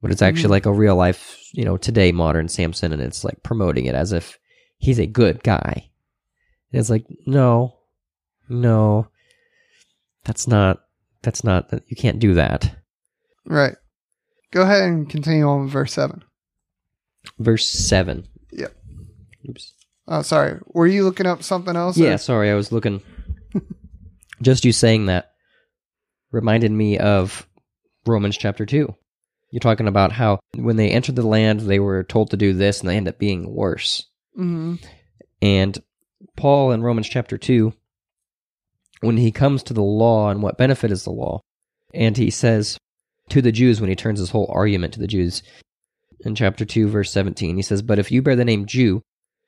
but 0.00 0.10
it's 0.10 0.20
actually 0.20 0.48
Mhm. 0.48 0.50
like 0.50 0.66
a 0.66 0.72
real 0.72 0.96
life, 0.96 1.38
you 1.52 1.64
know, 1.64 1.76
today 1.76 2.10
modern 2.10 2.48
Samson, 2.48 2.92
and 2.92 3.00
it's 3.00 3.22
like 3.22 3.40
promoting 3.44 3.86
it 3.86 3.94
as 3.94 4.10
if 4.12 4.36
he's 4.82 4.98
a 4.98 5.06
good 5.06 5.42
guy. 5.44 5.88
And 6.72 6.80
it's 6.80 6.90
like, 6.90 7.06
no, 7.24 7.78
no, 8.48 9.06
that's 10.24 10.48
not, 10.48 10.80
that's 11.22 11.44
not, 11.44 11.72
you 11.86 11.96
can't 11.96 12.18
do 12.18 12.34
that. 12.34 12.74
Right. 13.46 13.76
Go 14.50 14.62
ahead 14.62 14.82
and 14.82 15.08
continue 15.08 15.46
on 15.46 15.62
with 15.64 15.72
verse 15.72 15.92
7. 15.92 16.22
Verse 17.38 17.66
7. 17.68 18.26
Yep. 18.50 18.76
Oops. 19.48 19.72
Oh, 20.08 20.22
sorry. 20.22 20.58
Were 20.66 20.88
you 20.88 21.04
looking 21.04 21.26
up 21.26 21.44
something 21.44 21.76
else? 21.76 21.96
Yeah, 21.96 22.14
or- 22.14 22.18
sorry, 22.18 22.50
I 22.50 22.54
was 22.54 22.72
looking. 22.72 23.00
Just 24.42 24.64
you 24.64 24.72
saying 24.72 25.06
that 25.06 25.30
reminded 26.32 26.72
me 26.72 26.98
of 26.98 27.46
Romans 28.04 28.36
chapter 28.36 28.66
2. 28.66 28.92
You're 29.52 29.60
talking 29.60 29.86
about 29.86 30.10
how 30.10 30.40
when 30.56 30.76
they 30.76 30.90
entered 30.90 31.14
the 31.16 31.26
land, 31.26 31.60
they 31.60 31.78
were 31.78 32.02
told 32.02 32.30
to 32.30 32.36
do 32.36 32.52
this 32.52 32.80
and 32.80 32.88
they 32.88 32.96
end 32.96 33.06
up 33.06 33.18
being 33.18 33.54
worse. 33.54 34.06
Mhm. 34.38 34.82
And 35.40 35.78
Paul 36.36 36.72
in 36.72 36.82
Romans 36.82 37.08
chapter 37.08 37.36
2, 37.36 37.72
when 39.00 39.16
he 39.16 39.32
comes 39.32 39.62
to 39.64 39.74
the 39.74 39.82
law 39.82 40.30
and 40.30 40.42
what 40.42 40.56
benefit 40.56 40.90
is 40.90 41.04
the 41.04 41.10
law, 41.10 41.40
and 41.92 42.16
he 42.16 42.30
says 42.30 42.78
to 43.28 43.42
the 43.42 43.52
Jews 43.52 43.80
when 43.80 43.90
he 43.90 43.96
turns 43.96 44.20
his 44.20 44.30
whole 44.30 44.50
argument 44.50 44.94
to 44.94 45.00
the 45.00 45.06
Jews 45.06 45.42
in 46.24 46.34
chapter 46.34 46.64
2, 46.64 46.88
verse 46.88 47.10
17, 47.10 47.56
he 47.56 47.62
says, 47.62 47.82
But 47.82 47.98
if 47.98 48.10
you 48.12 48.22
bear 48.22 48.36
the 48.36 48.44
name 48.44 48.66
Jew 48.66 49.02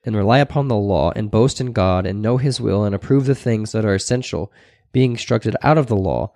and 0.05 0.16
rely 0.16 0.38
upon 0.38 0.68
the 0.68 0.77
law 0.77 1.12
and 1.14 1.31
boast 1.31 1.61
in 1.61 1.73
God 1.73 2.07
and 2.07 2.20
know 2.20 2.37
his 2.37 2.61
will 2.61 2.85
and 2.85 2.94
approve 2.94 3.27
the 3.27 3.35
things 3.35 3.73
that 3.73 3.85
are 3.85 3.94
essential, 3.94 4.53
being 4.92 5.12
instructed 5.12 5.57
out 5.62 5.79
of 5.79 5.87
the 5.87 5.97
law, 5.97 6.33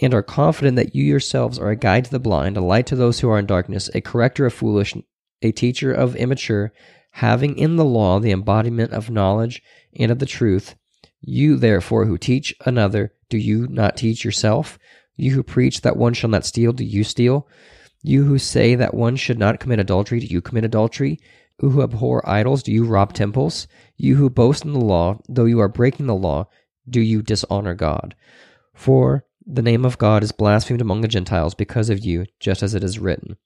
and 0.00 0.14
are 0.14 0.22
confident 0.22 0.76
that 0.76 0.94
you 0.94 1.04
yourselves 1.04 1.58
are 1.58 1.70
a 1.70 1.76
guide 1.76 2.04
to 2.04 2.10
the 2.10 2.18
blind, 2.18 2.56
a 2.56 2.60
light 2.60 2.86
to 2.86 2.96
those 2.96 3.20
who 3.20 3.30
are 3.30 3.38
in 3.38 3.46
darkness, 3.46 3.90
a 3.94 4.00
corrector 4.00 4.46
of 4.46 4.54
foolish, 4.54 4.94
a 5.42 5.52
teacher 5.52 5.92
of 5.92 6.16
immature, 6.16 6.72
having 7.16 7.56
in 7.56 7.76
the 7.76 7.84
law 7.84 8.20
the 8.20 8.30
embodiment 8.30 8.92
of 8.92 9.08
knowledge 9.08 9.62
and 9.98 10.12
of 10.12 10.18
the 10.18 10.26
truth, 10.26 10.74
you 11.22 11.56
therefore 11.56 12.04
who 12.04 12.18
teach 12.18 12.54
another, 12.66 13.10
do 13.30 13.38
you 13.38 13.66
not 13.68 13.96
teach 13.96 14.22
yourself? 14.22 14.78
You 15.16 15.32
who 15.32 15.42
preach 15.42 15.80
that 15.80 15.96
one 15.96 16.12
shall 16.12 16.28
not 16.28 16.44
steal, 16.44 16.74
do 16.74 16.84
you 16.84 17.04
steal? 17.04 17.48
You 18.02 18.24
who 18.24 18.38
say 18.38 18.74
that 18.74 18.92
one 18.92 19.16
should 19.16 19.38
not 19.38 19.60
commit 19.60 19.78
adultery, 19.78 20.20
do 20.20 20.26
you 20.26 20.42
commit 20.42 20.66
adultery? 20.66 21.18
You 21.62 21.70
who 21.70 21.82
abhor 21.82 22.28
idols, 22.28 22.62
do 22.62 22.70
you 22.70 22.84
rob 22.84 23.14
temples? 23.14 23.66
You 23.96 24.16
who 24.16 24.28
boast 24.28 24.66
in 24.66 24.74
the 24.74 24.78
law, 24.78 25.18
though 25.26 25.46
you 25.46 25.58
are 25.60 25.68
breaking 25.68 26.08
the 26.08 26.14
law, 26.14 26.50
do 26.86 27.00
you 27.00 27.22
dishonor 27.22 27.74
God? 27.74 28.14
For 28.74 29.24
the 29.46 29.62
name 29.62 29.86
of 29.86 29.96
God 29.96 30.22
is 30.22 30.32
blasphemed 30.32 30.82
among 30.82 31.00
the 31.00 31.08
Gentiles 31.08 31.54
because 31.54 31.88
of 31.88 32.04
you, 32.04 32.26
just 32.40 32.62
as 32.62 32.74
it 32.74 32.84
is 32.84 32.98
written. 32.98 33.38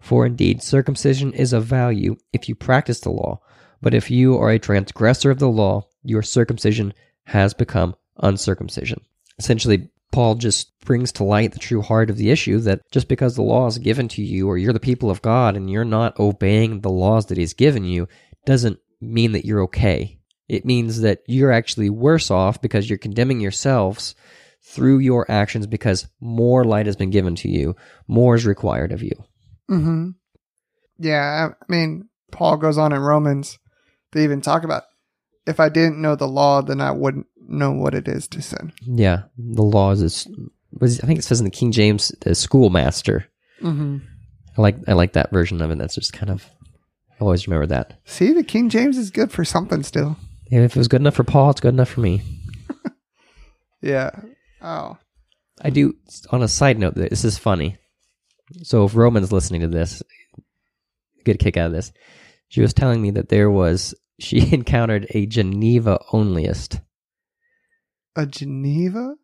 For 0.00 0.26
indeed, 0.26 0.62
circumcision 0.62 1.32
is 1.32 1.52
of 1.52 1.64
value 1.64 2.16
if 2.32 2.48
you 2.48 2.54
practice 2.54 3.00
the 3.00 3.10
law, 3.10 3.40
but 3.80 3.94
if 3.94 4.10
you 4.10 4.36
are 4.38 4.50
a 4.50 4.58
transgressor 4.58 5.30
of 5.30 5.38
the 5.38 5.48
law, 5.48 5.86
your 6.02 6.22
circumcision 6.22 6.92
has 7.24 7.54
become 7.54 7.94
uncircumcision. 8.16 9.02
Essentially, 9.38 9.88
Paul 10.12 10.34
just 10.34 10.72
brings 10.80 11.12
to 11.12 11.24
light 11.24 11.52
the 11.52 11.58
true 11.58 11.82
heart 11.82 12.10
of 12.10 12.16
the 12.16 12.30
issue 12.30 12.58
that 12.60 12.80
just 12.90 13.08
because 13.08 13.36
the 13.36 13.42
law 13.42 13.66
is 13.68 13.78
given 13.78 14.08
to 14.08 14.22
you 14.22 14.48
or 14.48 14.58
you're 14.58 14.72
the 14.72 14.80
people 14.80 15.10
of 15.10 15.22
God 15.22 15.56
and 15.56 15.70
you're 15.70 15.84
not 15.84 16.18
obeying 16.18 16.80
the 16.80 16.90
laws 16.90 17.26
that 17.26 17.38
He's 17.38 17.54
given 17.54 17.84
you 17.84 18.08
doesn't 18.44 18.80
mean 19.00 19.32
that 19.32 19.44
you're 19.44 19.62
okay. 19.62 20.18
It 20.48 20.64
means 20.64 21.02
that 21.02 21.22
you're 21.26 21.52
actually 21.52 21.90
worse 21.90 22.30
off 22.30 22.60
because 22.60 22.88
you're 22.88 22.98
condemning 22.98 23.40
yourselves 23.40 24.16
through 24.62 24.98
your 24.98 25.30
actions 25.30 25.66
because 25.66 26.08
more 26.20 26.64
light 26.64 26.86
has 26.86 26.96
been 26.96 27.10
given 27.10 27.36
to 27.36 27.48
you, 27.48 27.76
more 28.08 28.34
is 28.34 28.44
required 28.44 28.92
of 28.92 29.02
you. 29.02 29.12
Mm-hmm. 29.70 30.10
Yeah, 30.98 31.48
I 31.52 31.72
mean, 31.72 32.08
Paul 32.32 32.56
goes 32.56 32.76
on 32.78 32.92
in 32.92 33.00
Romans 33.00 33.58
to 34.12 34.18
even 34.22 34.40
talk 34.40 34.64
about 34.64 34.82
if 35.46 35.60
I 35.60 35.68
didn't 35.68 36.00
know 36.02 36.16
the 36.16 36.28
law, 36.28 36.60
then 36.60 36.80
I 36.80 36.90
wouldn't 36.90 37.26
know 37.48 37.72
what 37.72 37.94
it 37.94 38.06
is 38.08 38.28
to 38.28 38.42
sin. 38.42 38.72
Yeah, 38.82 39.22
the 39.38 39.62
law 39.62 39.92
is, 39.92 40.28
was- 40.72 41.00
I 41.00 41.06
think 41.06 41.18
it 41.18 41.22
says 41.22 41.40
in 41.40 41.44
the 41.44 41.50
King 41.50 41.72
James, 41.72 42.12
the 42.20 42.34
schoolmaster. 42.34 43.26
Mm-hmm. 43.62 43.98
I 44.58 44.60
like 44.62 44.76
I 44.88 44.92
like 44.94 45.12
that 45.12 45.30
version 45.30 45.62
of 45.62 45.70
it. 45.70 45.78
That's 45.78 45.94
just 45.94 46.12
kind 46.12 46.30
of 46.30 46.44
I 47.12 47.22
Always 47.24 47.46
remember 47.46 47.66
that. 47.66 48.00
See, 48.04 48.32
the 48.32 48.42
King 48.42 48.68
James 48.70 48.96
is 48.98 49.10
good 49.10 49.30
for 49.30 49.44
something 49.44 49.82
still. 49.82 50.16
If 50.46 50.74
it 50.74 50.78
was 50.78 50.88
good 50.88 51.00
enough 51.02 51.14
for 51.14 51.24
Paul, 51.24 51.50
it's 51.50 51.60
good 51.60 51.74
enough 51.74 51.90
for 51.90 52.00
me. 52.00 52.22
Yeah. 53.82 54.10
Oh. 54.60 54.98
I 55.62 55.70
do. 55.70 55.94
On 56.30 56.42
a 56.42 56.48
side 56.48 56.78
note, 56.78 56.94
this 56.94 57.24
is 57.24 57.38
funny. 57.38 57.78
So 58.62 58.84
if 58.84 58.94
Roman's 58.96 59.32
listening 59.32 59.60
to 59.62 59.68
this, 59.68 60.02
get 61.24 61.36
a 61.36 61.38
kick 61.38 61.56
out 61.56 61.66
of 61.66 61.72
this. 61.72 61.92
She 62.48 62.60
was 62.60 62.74
telling 62.74 63.00
me 63.00 63.10
that 63.12 63.28
there 63.28 63.50
was 63.50 63.94
she 64.20 64.52
encountered 64.52 65.06
a 65.10 65.26
Geneva 65.26 65.98
onlyist. 66.12 66.80
A 68.16 68.26
Geneva? 68.26 69.14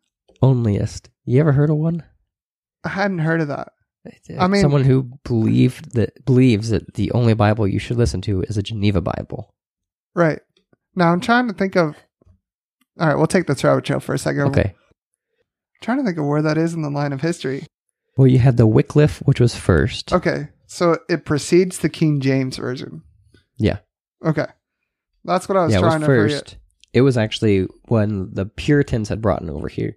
Onlyist. 0.41 1.09
You 1.25 1.39
ever 1.39 1.51
heard 1.51 1.69
of 1.69 1.77
one? 1.77 2.03
I 2.83 2.89
hadn't 2.89 3.19
heard 3.19 3.41
of 3.41 3.49
that. 3.49 3.73
Uh, 4.05 4.39
I 4.39 4.47
mean- 4.47 4.61
someone 4.61 4.83
who 4.83 5.11
believed 5.25 5.93
that 5.95 6.25
believes 6.25 6.69
that 6.69 6.93
the 6.93 7.11
only 7.11 7.33
Bible 7.33 7.67
you 7.67 7.79
should 7.79 7.97
listen 7.97 8.21
to 8.21 8.41
is 8.43 8.57
a 8.57 8.63
Geneva 8.63 9.01
Bible. 9.01 9.53
Right. 10.15 10.39
Now 10.95 11.11
I'm 11.11 11.19
trying 11.19 11.47
to 11.47 11.53
think 11.53 11.75
of. 11.75 11.95
All 12.99 13.07
right, 13.07 13.15
we'll 13.15 13.27
take 13.27 13.45
the 13.45 13.59
rabbit 13.63 13.85
trail 13.85 13.99
for 13.99 14.15
a 14.15 14.17
second. 14.17 14.43
Okay. 14.47 14.73
trying 15.81 15.97
to 15.99 16.03
think 16.03 16.17
of 16.17 16.25
where 16.25 16.41
that 16.41 16.57
is 16.57 16.73
in 16.73 16.81
the 16.81 16.89
line 16.89 17.13
of 17.13 17.21
history. 17.21 17.67
Well, 18.17 18.27
you 18.27 18.39
had 18.39 18.57
the 18.57 18.67
Wycliffe, 18.67 19.19
which 19.19 19.39
was 19.39 19.55
first. 19.55 20.11
Okay, 20.11 20.49
so 20.65 20.97
it 21.07 21.23
precedes 21.25 21.79
the 21.79 21.89
King 21.89 22.19
James 22.19 22.57
version. 22.57 23.03
Yeah. 23.57 23.77
Okay, 24.25 24.47
that's 25.23 25.47
what 25.47 25.57
I 25.57 25.63
was 25.65 25.71
yeah, 25.73 25.79
it 25.79 25.81
was 25.83 25.91
trying 25.91 25.99
to 26.01 26.05
first. 26.07 26.35
forget. 26.49 26.55
It 26.93 27.01
was 27.01 27.17
actually 27.17 27.67
when 27.87 28.33
the 28.33 28.45
Puritans 28.45 29.09
had 29.09 29.21
brought 29.21 29.43
it 29.43 29.49
over 29.49 29.67
here. 29.67 29.95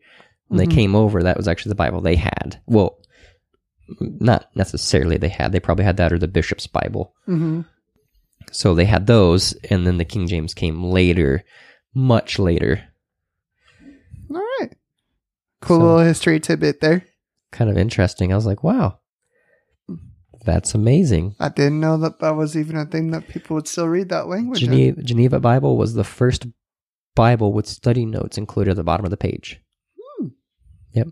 When 0.48 0.58
they 0.58 0.66
Mhm. 0.66 0.74
came 0.74 0.94
over, 0.94 1.22
that 1.22 1.36
was 1.36 1.48
actually 1.48 1.70
the 1.70 1.76
Bible 1.76 2.00
they 2.00 2.16
had. 2.16 2.60
Well, 2.66 2.98
not 4.00 4.50
necessarily 4.54 5.16
they 5.16 5.28
had. 5.28 5.52
They 5.52 5.60
probably 5.60 5.84
had 5.84 5.96
that 5.96 6.12
or 6.12 6.18
the 6.18 6.28
bishop's 6.28 6.66
Bible. 6.66 7.14
hmm 7.26 7.62
So 8.52 8.74
they 8.74 8.84
had 8.84 9.06
those, 9.06 9.52
and 9.70 9.86
then 9.86 9.96
the 9.98 10.04
King 10.04 10.26
James 10.26 10.54
came 10.54 10.82
later, 10.84 11.44
much 11.94 12.38
later. 12.38 12.82
All 14.30 14.42
right, 14.60 14.72
cool 15.62 15.78
So- 15.78 15.82
little 15.84 15.98
history 16.00 16.40
tidbit 16.40 16.80
there. 16.80 17.04
Kind 17.52 17.70
of 17.70 17.76
interesting. 17.76 18.32
I 18.32 18.36
was 18.36 18.46
like, 18.46 18.62
wow, 18.62 18.98
that's 20.44 20.74
amazing. 20.74 21.34
I 21.40 21.48
didn't 21.48 21.80
know 21.80 21.96
that 21.98 22.20
that 22.20 22.36
was 22.36 22.56
even 22.56 22.76
a 22.76 22.86
thing 22.86 23.10
that 23.10 23.28
people 23.28 23.56
would 23.56 23.68
still 23.68 23.88
read 23.88 24.08
that 24.10 24.28
language. 24.28 24.60
Geneva, 24.60 25.02
Geneva 25.02 25.40
Bible 25.40 25.76
was 25.76 25.94
the 25.94 26.04
first 26.04 26.46
Bible 27.16 27.52
with 27.52 27.66
study 27.66 28.06
notes 28.06 28.38
included 28.38 28.70
at 28.70 28.76
the 28.76 28.84
bottom 28.84 29.04
of 29.04 29.10
the 29.10 29.16
page. 29.16 29.60
Hmm. 30.18 30.28
Yep. 30.92 31.08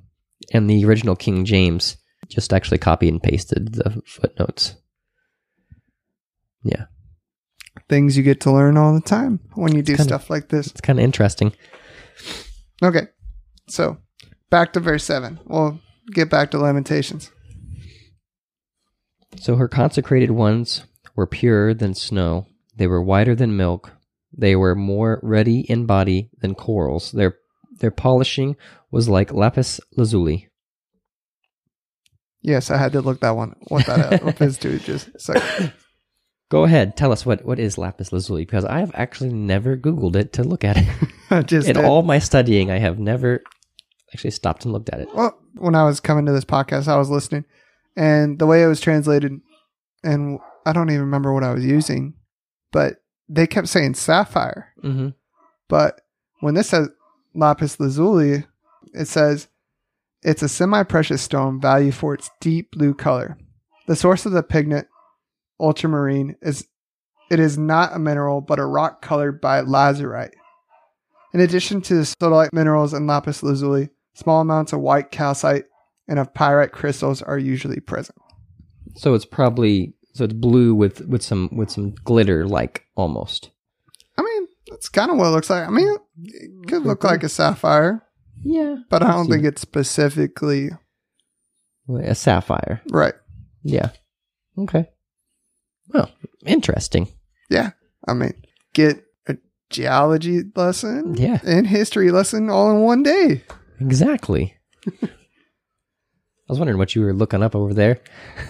And 0.53 0.71
the 0.71 0.85
original 0.85 1.17
King 1.17 1.45
James 1.45 1.97
just 2.29 2.53
actually 2.53 2.79
copied 2.79 3.09
and 3.13 3.23
pasted 3.23 3.75
the 3.75 4.01
footnotes. 4.07 4.77
Yeah. 6.63 6.87
Things 7.89 8.17
you 8.17 8.23
get 8.23 8.41
to 8.43 8.53
learn 8.53 8.77
all 8.77 8.95
the 8.95 9.01
time 9.01 9.41
when 9.55 9.75
you 9.75 9.83
do 9.83 9.97
kinda- 9.97 10.05
stuff 10.05 10.31
like 10.31 10.49
this. 10.49 10.67
It's 10.69 10.81
kind 10.81 10.99
of 10.99 11.05
interesting. 11.05 11.53
Okay, 12.83 13.09
so 13.69 13.99
back 14.51 14.73
to 14.75 14.81
verse 14.81 15.05
seven. 15.05 15.41
We'll 15.47 15.81
get 16.13 16.31
back 16.31 16.51
to 16.51 16.59
Lamentations. 16.59 17.31
So 19.37 19.57
her 19.57 19.69
consecrated 19.69 20.31
ones 20.31 20.85
were 21.15 21.27
purer 21.27 21.75
than 21.75 21.95
snow. 21.95 22.47
They 22.77 22.87
were 22.87 23.03
whiter 23.03 23.35
than 23.35 23.57
milk. 23.57 23.93
They 24.37 24.57
were 24.57 24.75
more 24.75 25.21
ruddy 25.23 25.61
in 25.61 25.87
body 25.87 26.31
than 26.41 26.55
corals. 26.55 27.13
Their 27.13 27.37
their 27.81 27.91
polishing 27.91 28.57
was 28.91 29.09
like 29.09 29.33
lapis 29.33 29.81
lazuli. 29.97 30.49
Yes, 32.41 32.71
I 32.71 32.77
had 32.77 32.93
to 32.93 33.01
look 33.01 33.21
that 33.21 33.37
one. 33.37 33.55
What 33.69 33.87
that 33.87 34.23
up 34.23 34.41
is 34.41 34.59
to 34.59 34.79
just 34.79 35.09
a 35.09 35.19
second. 35.21 35.73
Go 36.51 36.65
ahead, 36.65 36.97
tell 36.97 37.13
us 37.13 37.27
what, 37.27 37.45
what 37.45 37.59
is 37.59 37.77
lapis 37.77 38.11
lazuli 38.11 38.47
because 38.47 38.65
I 38.65 38.81
have 38.81 38.93
actually 38.95 39.33
never 39.35 39.77
Googled 39.77 40.17
it 40.17 40.33
to 40.35 40.45
look 40.45 40.65
at 40.65 40.79
it. 40.79 41.47
Just 41.47 41.69
In 41.69 41.75
did. 41.75 41.85
all 41.85 42.01
my 42.01 42.19
studying, 42.19 42.71
I 42.71 42.79
have 42.79 42.99
never 42.99 43.43
actually 44.13 44.31
stopped 44.31 44.65
and 44.65 44.73
looked 44.73 44.91
at 44.91 45.01
it. 45.01 45.15
well, 45.15 45.39
when 45.55 45.75
I 45.75 45.85
was 45.85 46.01
coming 46.01 46.27
to 46.27 46.33
this 46.33 46.45
podcast, 46.45 46.89
I 46.89 46.97
was 46.97 47.11
listening, 47.11 47.45
and 47.97 48.39
the 48.39 48.47
way 48.47 48.63
it 48.63 48.67
was 48.67 48.81
translated, 48.81 49.41
and 50.03 50.39
I 50.65 50.73
don't 50.73 50.91
even 50.91 51.03
remember 51.03 51.33
what 51.33 51.45
I 51.45 51.53
was 51.53 51.65
using, 51.65 52.15
but 52.73 52.97
they 53.29 53.47
kept 53.47 53.69
saying 53.69 53.95
sapphire. 53.95 54.73
Mm-hmm. 54.83 55.09
But 55.69 56.01
when 56.41 56.55
this 56.55 56.69
says 56.69 56.89
lapis 57.35 57.79
lazuli, 57.79 58.45
it 58.95 59.07
says 59.07 59.49
it's 60.23 60.43
a 60.43 60.49
semi-precious 60.49 61.23
stone 61.23 61.61
valued 61.61 61.95
for 61.95 62.15
its 62.15 62.31
deep 62.41 62.71
blue 62.73 62.95
color. 62.95 63.39
The 63.87 63.97
source 63.97 64.27
of 64.27 64.33
the 64.33 64.43
pigment 64.43 64.87
ultramarine 65.61 66.37
is 66.43 66.67
it 67.31 67.41
is 67.41 67.59
not 67.59 67.95
a 67.95 67.99
mineral 67.99 68.41
but 68.41 68.59
a 68.59 68.65
rock 68.65 69.03
colored 69.03 69.41
by 69.41 69.63
lazurite. 69.63 70.33
In 71.35 71.41
addition 71.41 71.83
to 71.83 71.95
the 71.95 72.03
sodalite 72.03 72.53
minerals 72.53 72.93
and 72.93 73.07
lapis 73.07 73.43
lazuli, 73.43 73.91
small 74.19 74.41
amounts 74.41 74.73
of 74.73 74.81
white 74.81 75.11
calcite 75.11 75.65
and 76.09 76.19
of 76.19 76.33
pyrite 76.35 76.73
crystals 76.73 77.23
are 77.23 77.39
usually 77.39 77.81
present. 77.81 78.19
So 78.97 79.15
it's 79.15 79.25
probably 79.27 79.95
so 80.15 80.25
it's 80.25 80.33
blue 80.35 80.75
with 80.75 81.07
with 81.07 81.23
some 81.23 81.49
with 81.53 81.71
some 81.71 81.93
glitter 82.05 82.47
like 82.47 82.85
almost. 82.97 83.51
I 84.17 84.23
mean, 84.23 84.49
that's 84.69 84.89
kind 84.89 85.11
of 85.11 85.17
what 85.17 85.27
it 85.27 85.31
looks 85.31 85.51
like. 85.51 85.67
I 85.67 85.71
mean, 85.71 85.97
it 86.25 86.69
could 86.69 86.83
look 86.83 87.05
like 87.05 87.23
a 87.23 87.29
sapphire, 87.29 88.03
Yeah, 88.43 88.77
but 88.91 89.03
I 89.03 89.13
don't 89.13 89.27
See. 89.27 89.33
think 89.33 89.45
it's 89.45 89.61
specifically 89.63 90.71
a 92.03 92.15
sapphire. 92.15 92.83
right. 92.91 93.15
Yeah. 93.63 93.91
Okay. 94.59 94.89
Well, 95.89 96.11
interesting. 96.45 97.09
Yeah. 97.51 97.71
I 98.07 98.15
mean, 98.15 98.35
get 98.73 99.05
a 99.29 99.37
geology 99.71 100.43
lesson 100.57 101.15
Yeah, 101.17 101.39
and 101.45 101.67
history 101.67 102.11
lesson 102.11 102.51
all 102.51 102.71
in 102.73 102.81
one 102.81 103.03
day. 103.03 103.45
Exactly. 103.81 104.55
I 105.03 106.53
was 106.53 106.59
wondering 106.59 106.79
what 106.79 106.95
you 106.95 107.03
were 107.03 107.13
looking 107.13 107.43
up 107.43 107.55
over 107.55 107.75
there. 107.75 108.01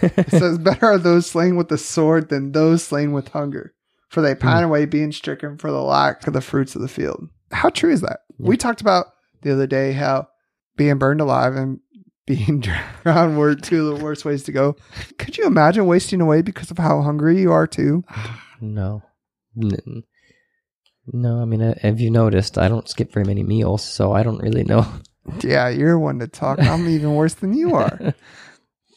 It 0.02 0.30
says, 0.30 0.58
Better 0.58 0.86
are 0.86 0.98
those 0.98 1.28
slain 1.28 1.56
with 1.56 1.68
the 1.68 1.78
sword 1.78 2.28
than 2.28 2.52
those 2.52 2.84
slain 2.84 3.12
with 3.12 3.28
hunger, 3.28 3.74
for 4.08 4.20
they 4.20 4.34
pine 4.34 4.62
away 4.62 4.84
being 4.84 5.10
stricken 5.10 5.58
for 5.58 5.70
the 5.72 5.82
lack 5.82 6.26
of 6.26 6.32
the 6.32 6.40
fruits 6.40 6.76
of 6.76 6.82
the 6.82 6.88
field. 6.88 7.28
How 7.50 7.70
true 7.70 7.90
is 7.90 8.02
that? 8.02 8.20
Yeah. 8.38 8.48
We 8.48 8.56
talked 8.56 8.80
about 8.80 9.06
the 9.42 9.52
other 9.52 9.66
day 9.66 9.92
how 9.92 10.28
being 10.76 10.98
burned 10.98 11.20
alive 11.20 11.56
and 11.56 11.80
being 12.26 12.60
drowned 13.02 13.36
were 13.36 13.56
two 13.56 13.88
of 13.88 13.98
the 13.98 14.04
worst 14.04 14.24
ways 14.24 14.44
to 14.44 14.52
go. 14.52 14.76
Could 15.18 15.36
you 15.36 15.46
imagine 15.46 15.86
wasting 15.86 16.20
away 16.20 16.42
because 16.42 16.70
of 16.70 16.78
how 16.78 17.02
hungry 17.02 17.40
you 17.40 17.52
are, 17.52 17.66
too? 17.66 18.04
No. 18.60 19.04
No, 21.12 21.40
I 21.40 21.44
mean, 21.44 21.62
uh, 21.62 21.74
have 21.80 22.00
you 22.00 22.10
noticed? 22.10 22.58
I 22.58 22.66
don't 22.66 22.88
skip 22.88 23.12
very 23.12 23.24
many 23.24 23.44
meals, 23.44 23.84
so 23.84 24.12
I 24.12 24.24
don't 24.24 24.42
really 24.42 24.64
know. 24.64 24.84
Yeah, 25.40 25.68
you're 25.68 25.98
one 25.98 26.18
to 26.20 26.28
talk. 26.28 26.58
I'm 26.60 26.88
even 26.88 27.14
worse 27.14 27.34
than 27.34 27.52
you 27.52 27.74
are. 27.74 28.14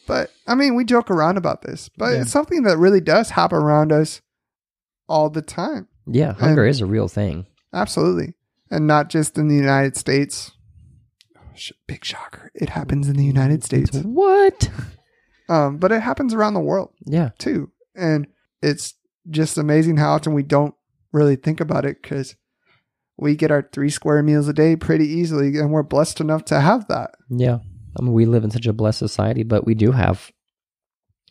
But 0.08 0.32
I 0.48 0.56
mean, 0.56 0.74
we 0.74 0.84
joke 0.84 1.12
around 1.12 1.36
about 1.36 1.62
this, 1.62 1.88
but 1.96 2.12
Yeah. 2.12 2.22
it's 2.22 2.32
something 2.32 2.64
that 2.64 2.76
really 2.76 3.00
does 3.00 3.30
happen 3.30 3.58
around 3.58 3.92
us 3.92 4.20
all 5.08 5.30
the 5.30 5.40
time. 5.42 5.86
yeah, 6.06 6.32
hunger 6.32 6.66
is 6.66 6.80
a 6.80 6.86
real 6.86 7.06
thing. 7.06 7.46
Absolutely. 7.72 8.34
And 8.68 8.88
not 8.88 9.10
just 9.10 9.38
in 9.38 9.46
the 9.46 9.54
United 9.54 9.96
States. 9.96 10.50
Big 11.86 12.04
shocker. 12.04 12.50
It 12.54 12.70
happens 12.70 13.08
in 13.08 13.16
the 13.16 13.24
United 13.24 13.62
States. 13.62 13.96
What? 14.02 14.70
Um, 15.48 15.76
but 15.78 15.92
it 15.92 16.02
happens 16.02 16.34
around 16.34 16.54
the 16.54 16.60
world 16.60 16.90
Yeah. 17.06 17.30
too. 17.38 17.70
And 17.94 18.26
it's 18.60 18.94
just 19.30 19.56
amazing 19.56 19.98
how 19.98 20.12
often 20.14 20.34
we 20.34 20.42
don't 20.42 20.74
really 21.12 21.36
think 21.36 21.60
about 21.60 21.84
it 21.84 22.02
because 22.02 22.34
we 23.22 23.36
get 23.36 23.50
our 23.50 23.68
three 23.72 23.90
square 23.90 24.22
meals 24.22 24.48
a 24.48 24.52
day 24.52 24.76
pretty 24.76 25.06
easily 25.06 25.58
and 25.58 25.70
we're 25.70 25.82
blessed 25.82 26.20
enough 26.20 26.44
to 26.46 26.60
have 26.60 26.88
that. 26.88 27.12
Yeah. 27.30 27.58
I 27.98 28.02
mean, 28.02 28.12
we 28.12 28.26
live 28.26 28.44
in 28.44 28.50
such 28.50 28.66
a 28.66 28.72
blessed 28.72 28.98
society, 28.98 29.42
but 29.42 29.64
we 29.64 29.74
do 29.74 29.92
have 29.92 30.30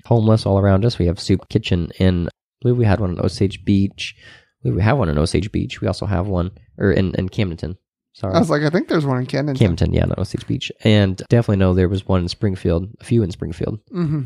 homeless 0.05 0.45
all 0.45 0.59
around 0.59 0.85
us. 0.85 0.97
We 0.97 1.07
have 1.07 1.19
soup 1.19 1.49
kitchen 1.49 1.91
in, 1.99 2.27
I 2.27 2.31
believe 2.61 2.77
we 2.77 2.85
had 2.85 2.99
one 2.99 3.11
in 3.11 3.19
Osage 3.19 3.65
Beach. 3.65 4.15
We 4.63 4.81
have 4.81 4.97
one 4.97 5.09
in 5.09 5.17
Osage 5.17 5.51
Beach. 5.51 5.81
We 5.81 5.87
also 5.87 6.05
have 6.05 6.27
one, 6.27 6.51
or 6.77 6.91
in, 6.91 7.15
in 7.15 7.29
Camdenton. 7.29 7.77
Sorry. 8.13 8.35
I 8.35 8.39
was 8.39 8.49
like, 8.49 8.61
I 8.61 8.69
think 8.69 8.89
there's 8.89 9.05
one 9.05 9.17
in 9.17 9.25
Canada. 9.25 9.57
Camdenton, 9.57 9.93
yeah, 9.93 10.05
not 10.05 10.19
Osage 10.19 10.45
Beach. 10.45 10.71
And 10.83 11.17
definitely 11.29 11.57
know 11.57 11.73
there 11.73 11.89
was 11.89 12.05
one 12.05 12.21
in 12.21 12.27
Springfield, 12.27 12.89
a 12.99 13.03
few 13.03 13.23
in 13.23 13.31
Springfield. 13.31 13.79
hmm 13.89 14.23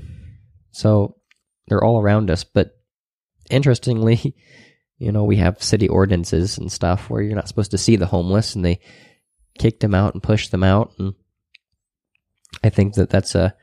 So 0.71 1.15
they're 1.67 1.83
all 1.83 2.01
around 2.01 2.29
us. 2.29 2.43
But 2.43 2.71
interestingly, 3.49 4.35
you 4.97 5.11
know, 5.11 5.23
we 5.23 5.37
have 5.37 5.61
city 5.61 5.87
ordinances 5.87 6.57
and 6.57 6.71
stuff 6.71 7.09
where 7.09 7.21
you're 7.21 7.35
not 7.35 7.47
supposed 7.47 7.71
to 7.71 7.77
see 7.77 7.95
the 7.95 8.05
homeless, 8.05 8.55
and 8.55 8.63
they 8.63 8.79
kicked 9.57 9.79
them 9.81 9.95
out 9.95 10.13
and 10.13 10.23
pushed 10.23 10.51
them 10.51 10.63
out. 10.63 10.91
And 10.99 11.13
I 12.63 12.69
think 12.69 12.95
that 12.95 13.09
that's 13.09 13.35
a 13.35 13.55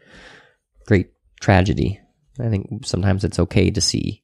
great 0.86 1.10
tragedy. 1.40 2.00
I 2.40 2.48
think 2.48 2.86
sometimes 2.86 3.24
it's 3.24 3.38
okay 3.38 3.70
to 3.70 3.80
see 3.80 4.22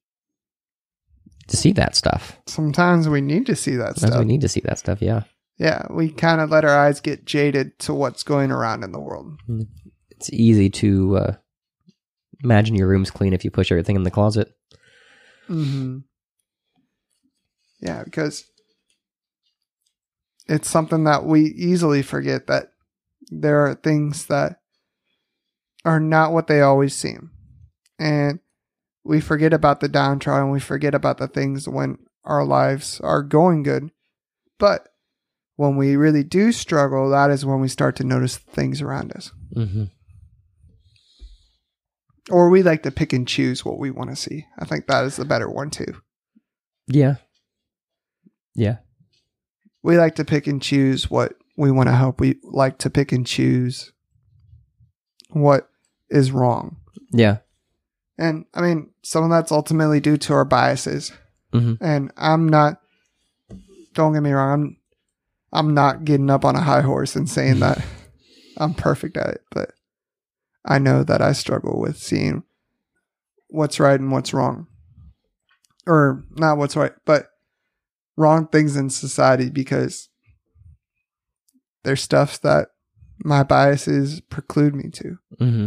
to 1.49 1.57
see 1.57 1.73
that 1.73 1.97
stuff. 1.97 2.39
Sometimes 2.47 3.09
we 3.09 3.23
need 3.23 3.47
to 3.47 3.57
see 3.57 3.77
that 3.77 3.97
Sometimes 3.97 4.13
stuff. 4.13 4.19
we 4.21 4.27
need 4.27 4.43
to 4.43 4.49
see 4.49 4.61
that 4.67 4.79
stuff. 4.79 5.01
Yeah, 5.01 5.23
yeah, 5.59 5.87
we 5.91 6.11
kind 6.11 6.41
of 6.43 6.51
let 6.51 6.65
our 6.65 6.77
eyes 6.79 7.01
get 7.01 7.25
jaded 7.25 7.79
to 7.81 7.95
what's 7.95 8.23
going 8.23 8.51
around 8.51 8.85
in 8.85 8.93
the 8.93 9.01
world. 9.01 9.39
it's 10.11 10.31
easy 10.31 10.69
to 10.71 11.17
uh, 11.17 11.33
imagine 12.45 12.75
your 12.77 12.89
room's 12.89 13.11
clean 13.11 13.33
if 13.33 13.45
you 13.45 13.51
push 13.51 13.73
everything 13.73 13.97
in 13.97 14.03
the 14.03 14.11
closet. 14.11 14.53
Mm-hmm. 15.49 15.99
Yeah, 17.81 18.03
because 18.05 18.45
it's 20.49 20.69
something 20.69 21.05
that 21.05 21.25
we 21.25 21.43
easily 21.43 22.03
forget 22.03 22.47
that 22.47 22.71
there 23.31 23.67
are 23.67 23.75
things 23.75 24.27
that 24.27 24.61
are 25.85 26.01
not 26.01 26.33
what 26.33 26.47
they 26.47 26.61
always 26.61 26.95
seem. 26.95 27.31
And 27.99 28.41
we 29.05 29.21
forget 29.21 29.53
about 29.53 29.81
the 29.81 29.89
downtrodden, 29.89 30.51
we 30.51 30.61
forget 30.61 30.95
about 30.95 31.19
the 31.19 31.29
things 31.29 31.69
when 31.69 31.99
our 32.25 32.45
lives 32.45 33.01
are 33.01 33.23
going 33.23 33.63
good. 33.63 33.91
But 34.59 34.89
when 35.57 35.77
we 35.77 35.97
really 35.97 36.25
do 36.25 36.53
struggle, 36.53 37.11
that 37.11 37.31
is 37.31 37.45
when 37.45 37.61
we 37.61 37.69
start 37.69 37.97
to 37.97 38.05
notice 38.05 38.37
things 38.37 38.81
around 38.81 39.13
us. 39.13 39.33
Mm-hmm. 39.57 39.85
Or 42.31 42.51
we 42.51 42.63
like 42.63 42.83
to 42.83 42.91
pick 42.91 43.13
and 43.13 43.27
choose 43.27 43.65
what 43.65 43.79
we 43.79 43.91
want 43.91 44.11
to 44.11 44.17
see. 44.17 44.47
I 44.59 44.65
think 44.65 44.87
that 44.87 45.05
is 45.05 45.17
the 45.17 45.25
better 45.25 45.51
one 45.51 45.71
too. 45.71 45.95
Yeah. 46.87 47.17
Yeah. 48.59 48.79
We 49.83 49.97
like 49.97 50.17
to 50.17 50.25
pick 50.25 50.47
and 50.47 50.61
choose 50.61 51.09
what 51.09 51.35
we 51.57 51.71
want 51.71 51.89
to 51.89 51.95
help. 51.95 52.21
We 52.21 52.37
like 52.43 52.79
to 52.79 52.91
pick 52.91 53.13
and 53.13 53.27
choose 53.27 53.93
what 55.31 55.69
is 56.11 56.33
wrong. 56.33 56.77
Yeah. 57.13 57.39
And 58.19 58.47
I 58.53 58.61
mean, 58.61 58.91
some 59.03 59.25
of 59.25 59.31
that's 59.31 59.53
ultimately 59.53 60.01
due 60.01 60.17
to 60.17 60.33
our 60.35 60.45
biases. 60.45 61.13
Mm-hmm. 61.53 61.83
And 61.83 62.13
I'm 62.17 62.49
not, 62.49 62.81
don't 63.95 64.13
get 64.13 64.23
me 64.23 64.33
wrong, 64.33 64.53
I'm, 64.53 64.77
I'm 65.53 65.75
not 65.75 66.05
getting 66.05 66.29
up 66.29 66.45
on 66.45 66.57
a 66.57 66.61
high 66.61 66.83
horse 66.83 67.15
and 67.17 67.31
saying 67.31 67.61
that 67.61 67.83
I'm 68.59 68.75
perfect 68.75 69.17
at 69.17 69.29
it, 69.29 69.43
but 69.53 69.71
I 70.65 70.79
know 70.79 71.05
that 71.05 71.23
I 71.23 71.33
struggle 71.33 71.81
with 71.81 71.97
seeing 71.97 72.43
what's 73.49 73.81
right 73.81 73.99
and 73.99 74.11
what's 74.11 74.35
wrong. 74.35 74.67
Or 75.87 76.25
not 76.33 76.59
what's 76.59 76.77
right, 76.77 76.93
but 77.07 77.28
wrong 78.19 78.49
things 78.49 78.77
in 78.77 78.91
society 78.91 79.49
because 79.49 80.09
there's 81.85 82.03
stuff 82.03 82.41
that 82.43 82.69
my 83.25 83.43
biases 83.43 84.21
preclude 84.21 84.75
me 84.75 84.91
to. 84.91 85.19
Mm-hmm. 85.41 85.67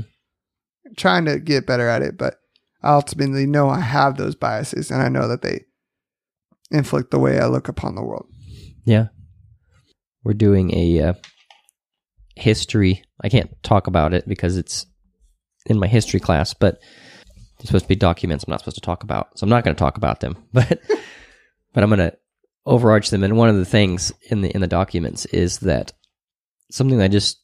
trying 0.98 1.26
to 1.26 1.40
get 1.40 1.66
better 1.66 1.88
at 1.88 2.02
it, 2.02 2.18
but 2.18 2.36
I 2.84 2.94
ultimately 2.94 3.46
know 3.46 3.70
I 3.70 3.80
have 3.80 4.18
those 4.18 4.36
biases 4.36 4.92
and 4.92 5.02
I 5.02 5.08
know 5.08 5.28
that 5.30 5.42
they 5.42 5.66
inflict 6.72 7.12
the 7.12 7.20
way 7.20 7.40
I 7.40 7.48
look 7.48 7.70
upon 7.70 7.96
the 7.96 8.04
world. 8.04 8.28
Yeah. 8.84 9.08
We're 10.24 10.34
doing 10.34 10.76
a 10.76 11.02
uh, 11.02 11.14
history. 12.36 13.04
I 13.22 13.30
can't 13.30 13.52
talk 13.64 13.88
about 13.88 14.14
it 14.14 14.28
because 14.28 14.58
it's 14.58 14.86
in 15.66 15.80
my 15.80 15.88
history 15.88 16.20
class, 16.20 16.54
but 16.54 16.80
it's 17.60 17.68
supposed 17.68 17.86
to 17.86 17.90
be 17.90 17.96
documents 17.96 18.44
I'm 18.44 18.52
not 18.52 18.60
supposed 18.60 18.76
to 18.76 18.82
talk 18.82 19.04
about. 19.04 19.38
So 19.38 19.46
I'm 19.46 19.50
not 19.50 19.64
going 19.64 19.76
to 19.76 19.80
talk 19.80 19.98
about 19.98 20.20
them, 20.20 20.36
but 20.54 20.80
but 21.74 21.84
I'm 21.84 21.90
going 21.90 22.00
to 22.00 22.18
overarch 22.66 23.10
them. 23.10 23.24
And 23.24 23.38
one 23.38 23.50
of 23.50 23.56
the 23.56 23.66
things 23.66 24.12
in 24.30 24.42
the 24.42 24.50
in 24.52 24.62
the 24.62 24.68
documents 24.68 25.26
is 25.28 25.60
that 25.60 25.94
something 26.72 26.98
that 27.00 27.12
just 27.12 27.40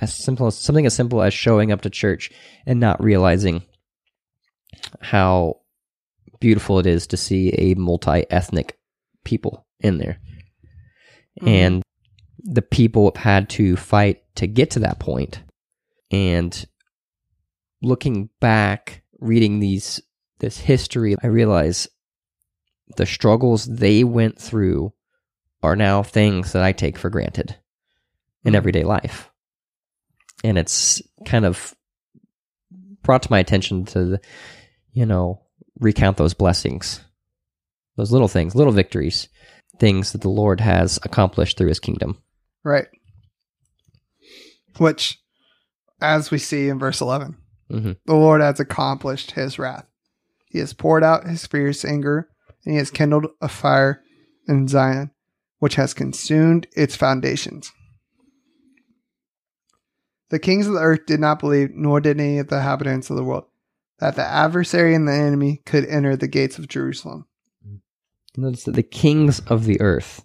as 0.00 0.14
simple 0.14 0.46
as 0.46 0.56
something 0.56 0.86
as 0.86 0.94
simple 0.94 1.22
as 1.22 1.34
showing 1.34 1.70
up 1.72 1.82
to 1.82 1.90
church 1.90 2.30
and 2.66 2.80
not 2.80 3.02
realizing 3.02 3.62
how 5.00 5.60
beautiful 6.40 6.78
it 6.78 6.86
is 6.86 7.06
to 7.08 7.16
see 7.16 7.50
a 7.50 7.74
multi-ethnic 7.74 8.78
people 9.24 9.66
in 9.80 9.98
there. 9.98 10.18
Mhm. 11.40 11.48
And 11.48 11.82
the 12.38 12.62
people 12.62 13.10
have 13.14 13.22
had 13.22 13.48
to 13.50 13.76
fight 13.76 14.22
to 14.36 14.46
get 14.46 14.70
to 14.72 14.80
that 14.80 14.98
point. 14.98 15.42
And 16.10 16.66
looking 17.82 18.30
back, 18.40 19.02
reading 19.18 19.60
these 19.60 20.00
this 20.38 20.58
history, 20.58 21.16
I 21.22 21.28
realize 21.28 21.88
the 22.96 23.06
struggles 23.06 23.66
they 23.66 24.04
went 24.04 24.38
through 24.38 24.92
are 25.62 25.76
now 25.76 26.02
things 26.02 26.52
that 26.52 26.62
I 26.62 26.72
take 26.72 26.98
for 26.98 27.10
granted 27.10 27.56
in 28.44 28.52
Mhm. 28.52 28.56
everyday 28.56 28.84
life. 28.84 29.30
And 30.44 30.58
it's 30.58 31.02
kind 31.24 31.44
of 31.44 31.74
brought 33.02 33.22
to 33.24 33.30
my 33.30 33.38
attention 33.38 33.84
to, 33.86 34.04
the, 34.04 34.20
you 34.92 35.06
know, 35.06 35.42
recount 35.78 36.16
those 36.16 36.34
blessings, 36.34 37.00
those 37.96 38.12
little 38.12 38.28
things, 38.28 38.54
little 38.54 38.72
victories, 38.72 39.28
things 39.78 40.12
that 40.12 40.20
the 40.20 40.28
Lord 40.28 40.60
has 40.60 40.98
accomplished 41.02 41.56
through 41.58 41.68
his 41.68 41.80
kingdom. 41.80 42.22
Right. 42.64 42.86
Which, 44.78 45.18
as 46.00 46.30
we 46.30 46.38
see 46.38 46.68
in 46.68 46.78
verse 46.78 47.00
11, 47.00 47.36
hmm 47.70 47.92
the 48.04 48.14
Lord 48.14 48.40
has 48.40 48.60
accomplished 48.60 49.32
his 49.32 49.58
wrath. 49.58 49.86
He 50.46 50.58
has 50.58 50.72
poured 50.72 51.02
out 51.02 51.26
his 51.26 51.46
fierce 51.46 51.84
anger, 51.84 52.28
and 52.66 52.74
he 52.74 52.78
has 52.78 52.90
kindled 52.90 53.28
a 53.40 53.48
fire 53.48 54.02
in 54.48 54.68
Zion, 54.68 55.12
which 55.60 55.76
has 55.76 55.94
consumed 55.94 56.66
its 56.76 56.96
foundations. 56.96 57.72
The 60.30 60.40
kings 60.40 60.66
of 60.66 60.74
the 60.74 60.80
earth 60.80 61.06
did 61.06 61.20
not 61.20 61.38
believe, 61.38 61.70
nor 61.72 62.00
did 62.00 62.20
any 62.20 62.38
of 62.38 62.48
the 62.48 62.56
inhabitants 62.56 63.08
of 63.08 63.16
the 63.16 63.24
world, 63.24 63.44
that 64.00 64.16
the 64.16 64.24
adversary 64.24 64.94
and 64.94 65.06
the 65.06 65.12
enemy 65.12 65.62
could 65.64 65.86
enter 65.86 66.16
the 66.16 66.26
gates 66.26 66.58
of 66.58 66.68
Jerusalem. 66.68 67.26
Notice 68.36 68.64
that 68.64 68.74
the 68.74 68.82
kings 68.82 69.40
of 69.46 69.64
the 69.64 69.80
earth 69.80 70.24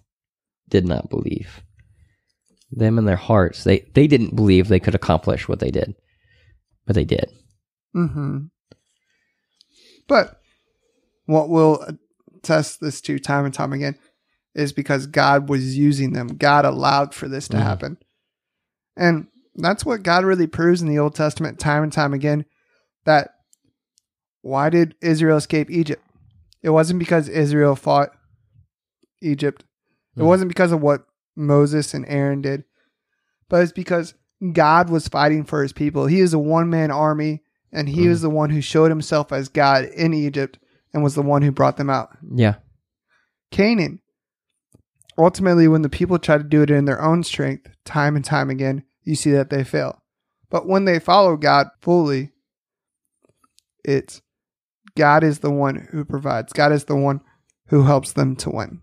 did 0.68 0.84
not 0.84 1.08
believe. 1.08 1.62
Them 2.72 2.98
in 2.98 3.04
their 3.04 3.16
hearts, 3.16 3.64
they, 3.64 3.86
they 3.94 4.06
didn't 4.06 4.34
believe 4.34 4.66
they 4.66 4.80
could 4.80 4.94
accomplish 4.94 5.46
what 5.46 5.60
they 5.60 5.70
did, 5.70 5.94
but 6.86 6.96
they 6.96 7.04
did. 7.04 7.30
hmm 7.92 8.46
But 10.08 10.40
what 11.26 11.48
will 11.48 11.86
attest 12.42 12.80
this 12.80 13.00
to 13.02 13.18
time 13.18 13.44
and 13.44 13.54
time 13.54 13.72
again 13.72 13.96
is 14.54 14.72
because 14.72 15.06
God 15.06 15.48
was 15.48 15.76
using 15.78 16.12
them. 16.12 16.28
God 16.28 16.64
allowed 16.64 17.14
for 17.14 17.28
this 17.28 17.48
to 17.48 17.56
Mhm. 17.56 17.62
happen. 17.62 17.98
And 18.96 19.28
that's 19.54 19.84
what 19.84 20.02
God 20.02 20.24
really 20.24 20.46
proves 20.46 20.82
in 20.82 20.88
the 20.88 20.98
Old 20.98 21.14
Testament 21.14 21.58
time 21.58 21.82
and 21.82 21.92
time 21.92 22.12
again 22.12 22.44
that 23.04 23.34
why 24.42 24.70
did 24.70 24.96
Israel 25.00 25.36
escape 25.36 25.70
Egypt? 25.70 26.04
It 26.62 26.70
wasn't 26.70 26.98
because 26.98 27.28
Israel 27.28 27.76
fought 27.76 28.10
Egypt. 29.20 29.64
It 30.16 30.22
Mhm. 30.22 30.26
wasn't 30.26 30.48
because 30.48 30.72
of 30.72 30.82
what 30.82 31.06
Moses 31.36 31.94
and 31.94 32.04
Aaron 32.06 32.42
did, 32.42 32.64
but 33.48 33.62
it's 33.62 33.72
because 33.72 34.14
God 34.52 34.90
was 34.90 35.08
fighting 35.08 35.44
for 35.44 35.62
his 35.62 35.72
people. 35.72 36.06
He 36.06 36.20
is 36.20 36.34
a 36.34 36.38
one 36.38 36.68
man 36.68 36.90
army, 36.90 37.42
and 37.72 37.88
he 37.88 38.02
Mhm. 38.06 38.08
was 38.08 38.20
the 38.22 38.30
one 38.30 38.50
who 38.50 38.60
showed 38.60 38.90
himself 38.90 39.32
as 39.32 39.48
God 39.48 39.84
in 39.86 40.12
Egypt 40.12 40.58
and 40.92 41.02
was 41.02 41.14
the 41.14 41.22
one 41.22 41.42
who 41.42 41.52
brought 41.52 41.76
them 41.76 41.90
out. 41.90 42.16
Yeah. 42.34 42.56
Canaan. 43.50 44.00
Ultimately, 45.18 45.68
when 45.68 45.82
the 45.82 45.88
people 45.88 46.18
try 46.18 46.38
to 46.38 46.44
do 46.44 46.62
it 46.62 46.70
in 46.70 46.86
their 46.86 47.02
own 47.02 47.22
strength, 47.22 47.68
time 47.84 48.16
and 48.16 48.24
time 48.24 48.50
again, 48.50 48.84
you 49.02 49.14
see 49.14 49.30
that 49.32 49.50
they 49.50 49.62
fail. 49.62 50.02
But 50.50 50.66
when 50.66 50.84
they 50.84 50.98
follow 50.98 51.36
God 51.36 51.68
fully, 51.80 52.30
it's 53.84 54.22
God 54.96 55.24
is 55.24 55.40
the 55.40 55.50
one 55.50 55.88
who 55.90 56.04
provides. 56.04 56.52
God 56.52 56.72
is 56.72 56.84
the 56.84 56.96
one 56.96 57.20
who 57.68 57.82
helps 57.82 58.12
them 58.12 58.36
to 58.36 58.50
win. 58.50 58.80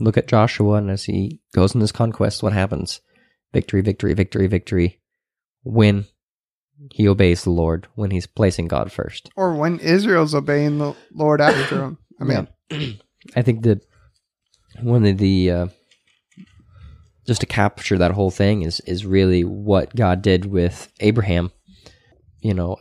Look 0.00 0.16
at 0.16 0.28
Joshua, 0.28 0.74
and 0.74 0.90
as 0.90 1.04
he 1.04 1.40
goes 1.54 1.74
in 1.74 1.80
his 1.80 1.92
conquest, 1.92 2.42
what 2.42 2.52
happens? 2.52 3.00
Victory, 3.52 3.80
victory, 3.80 4.14
victory, 4.14 4.46
victory. 4.46 5.00
When 5.64 6.06
he 6.92 7.08
obeys 7.08 7.42
the 7.44 7.50
Lord, 7.50 7.86
when 7.94 8.10
he's 8.10 8.26
placing 8.26 8.68
God 8.68 8.92
first. 8.92 9.30
Or 9.36 9.54
when 9.54 9.78
Israel's 9.80 10.34
obeying 10.34 10.78
the 10.78 10.94
Lord 11.12 11.40
after 11.40 11.82
him. 11.84 11.98
I 12.20 12.24
mean, 12.24 12.48
I 13.36 13.42
think 13.42 13.62
that 13.62 13.84
one 14.80 15.04
of 15.06 15.18
the 15.18 15.50
uh, 15.50 15.66
just 17.26 17.40
to 17.40 17.46
capture 17.46 17.98
that 17.98 18.12
whole 18.12 18.30
thing 18.30 18.62
is 18.62 18.80
is 18.80 19.04
really 19.06 19.44
what 19.44 19.94
God 19.96 20.22
did 20.22 20.44
with 20.46 20.90
Abraham. 21.00 21.50
You 22.40 22.54
know, 22.54 22.76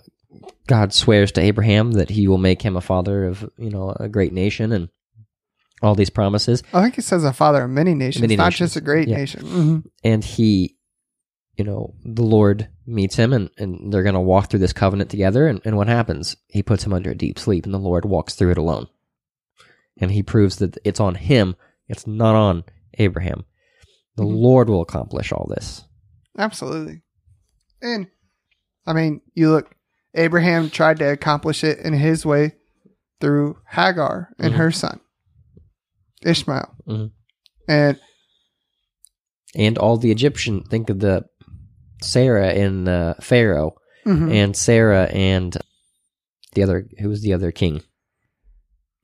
God 0.68 0.94
swears 0.94 1.32
to 1.34 1.42
Abraham 1.42 1.94
that 1.94 2.10
he 2.12 2.28
will 2.28 2.38
make 2.38 2.62
him 2.62 2.78
a 2.78 2.82
father 2.82 3.26
of 3.26 3.50
you 3.58 3.70
know 3.70 3.96
a 4.00 4.08
great 4.08 4.34
nation 4.34 4.72
and 4.72 4.90
all 5.84 5.94
these 5.94 6.10
promises, 6.10 6.64
I 6.74 6.82
think 6.82 6.96
he 6.96 7.02
says 7.02 7.24
a 7.24 7.32
father 7.32 7.64
of 7.66 7.70
many 7.70 7.94
nations, 7.94 8.22
Many 8.22 8.36
not 8.36 8.46
nations. 8.46 8.70
just 8.72 8.78
a 8.78 8.82
great 8.82 9.08
Yeah. 9.08 9.18
nation. 9.18 9.42
Mhm. 9.44 9.84
and 10.04 10.24
he, 10.24 10.76
you 11.58 11.64
know, 11.66 11.96
the 12.06 12.24
Lord 12.24 12.70
meets 12.86 13.16
him 13.16 13.34
and 13.34 13.50
and 13.58 13.92
they're 13.92 14.04
gonna 14.04 14.22
walk 14.22 14.50
through 14.50 14.60
this 14.60 14.74
covenant 14.74 15.10
together. 15.10 15.48
And, 15.48 15.60
and 15.66 15.76
what 15.76 15.88
happens? 15.88 16.38
He 16.48 16.62
puts 16.64 16.86
him 16.86 16.94
under 16.94 17.12
a 17.12 17.16
deep 17.18 17.40
sleep, 17.40 17.66
and 17.66 17.74
the 17.74 17.80
Lord 17.80 18.06
walks 18.06 18.36
through 18.36 18.52
it 18.52 18.58
alone, 18.58 18.88
and 20.00 20.12
he 20.12 20.24
proves 20.24 20.58
that 20.58 20.78
it's 20.84 21.00
on 21.00 21.16
him. 21.16 21.56
It's 21.88 22.06
not 22.08 22.36
on 22.36 22.64
Abraham. 23.00 23.46
The 24.16 24.24
Mhm. 24.24 24.40
Lord 24.42 24.70
will 24.70 24.82
accomplish 24.82 25.32
all 25.32 25.48
this. 25.54 25.84
Absolutely. 26.38 27.02
And 27.82 28.08
I 28.86 28.94
mean, 28.94 29.22
you 29.34 29.50
look, 29.52 29.76
Abraham 30.14 30.70
tried 30.70 30.98
to 31.00 31.12
accomplish 31.12 31.64
it 31.64 31.80
in 31.80 31.94
his 31.94 32.26
way 32.26 32.54
through 33.20 33.58
Hagar 33.70 34.30
and 34.40 34.54
Mhm. 34.54 34.58
her 34.58 34.72
son, 34.72 35.00
Ishmael. 36.24 36.76
Mhm. 36.88 37.12
And 37.68 38.00
and 39.56 39.78
all 39.78 39.98
the 39.98 40.12
Egyptian. 40.12 40.62
Think 40.64 40.90
of 40.90 41.00
the 41.00 41.26
Sarah 42.02 42.50
and 42.50 42.88
uh, 42.88 43.14
Pharaoh, 43.22 43.76
mhm, 44.06 44.32
and 44.32 44.56
Sarah 44.56 45.06
and 45.06 45.56
the 46.54 46.64
other. 46.64 46.88
Who 47.00 47.10
was 47.10 47.22
the 47.22 47.34
other 47.34 47.52
king? 47.52 47.82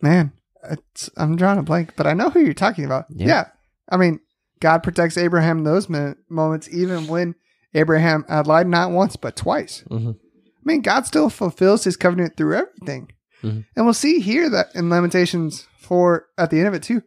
man, 0.01 0.33
it's, 0.69 1.09
I'm 1.15 1.37
drawing 1.37 1.59
a 1.59 1.63
blank, 1.63 1.93
but 1.95 2.05
I 2.07 2.13
know 2.13 2.29
who 2.29 2.41
you're 2.41 2.53
talking 2.53 2.83
about. 2.83 3.05
Yeah. 3.09 3.27
Yeah. 3.27 3.45
I 3.89 3.95
mean, 3.95 4.19
God 4.59 4.83
protects 4.83 5.17
Abraham 5.17 5.59
in 5.59 5.63
those 5.63 5.87
moments, 6.29 6.67
even 6.73 7.07
when 7.07 7.35
Abraham 7.73 8.25
had 8.27 8.45
lied 8.47 8.67
not 8.67 8.91
once, 8.91 9.15
but 9.15 9.35
twice. 9.37 9.83
hmm 9.87 10.11
I 10.11 10.65
mean, 10.65 10.81
God 10.81 11.05
still 11.05 11.29
fulfills 11.29 11.83
his 11.85 11.95
covenant 11.97 12.35
through 12.37 12.55
everything. 12.55 13.11
Mhm. 13.43 13.65
And 13.75 13.85
we'll 13.85 13.93
see 13.93 14.19
here 14.21 14.49
that 14.49 14.73
in 14.75 14.89
Lamentations 14.89 15.67
4, 15.79 16.25
at 16.37 16.49
the 16.49 16.59
end 16.59 16.67
of 16.69 16.73
it 16.73 16.83
too, 16.83 17.01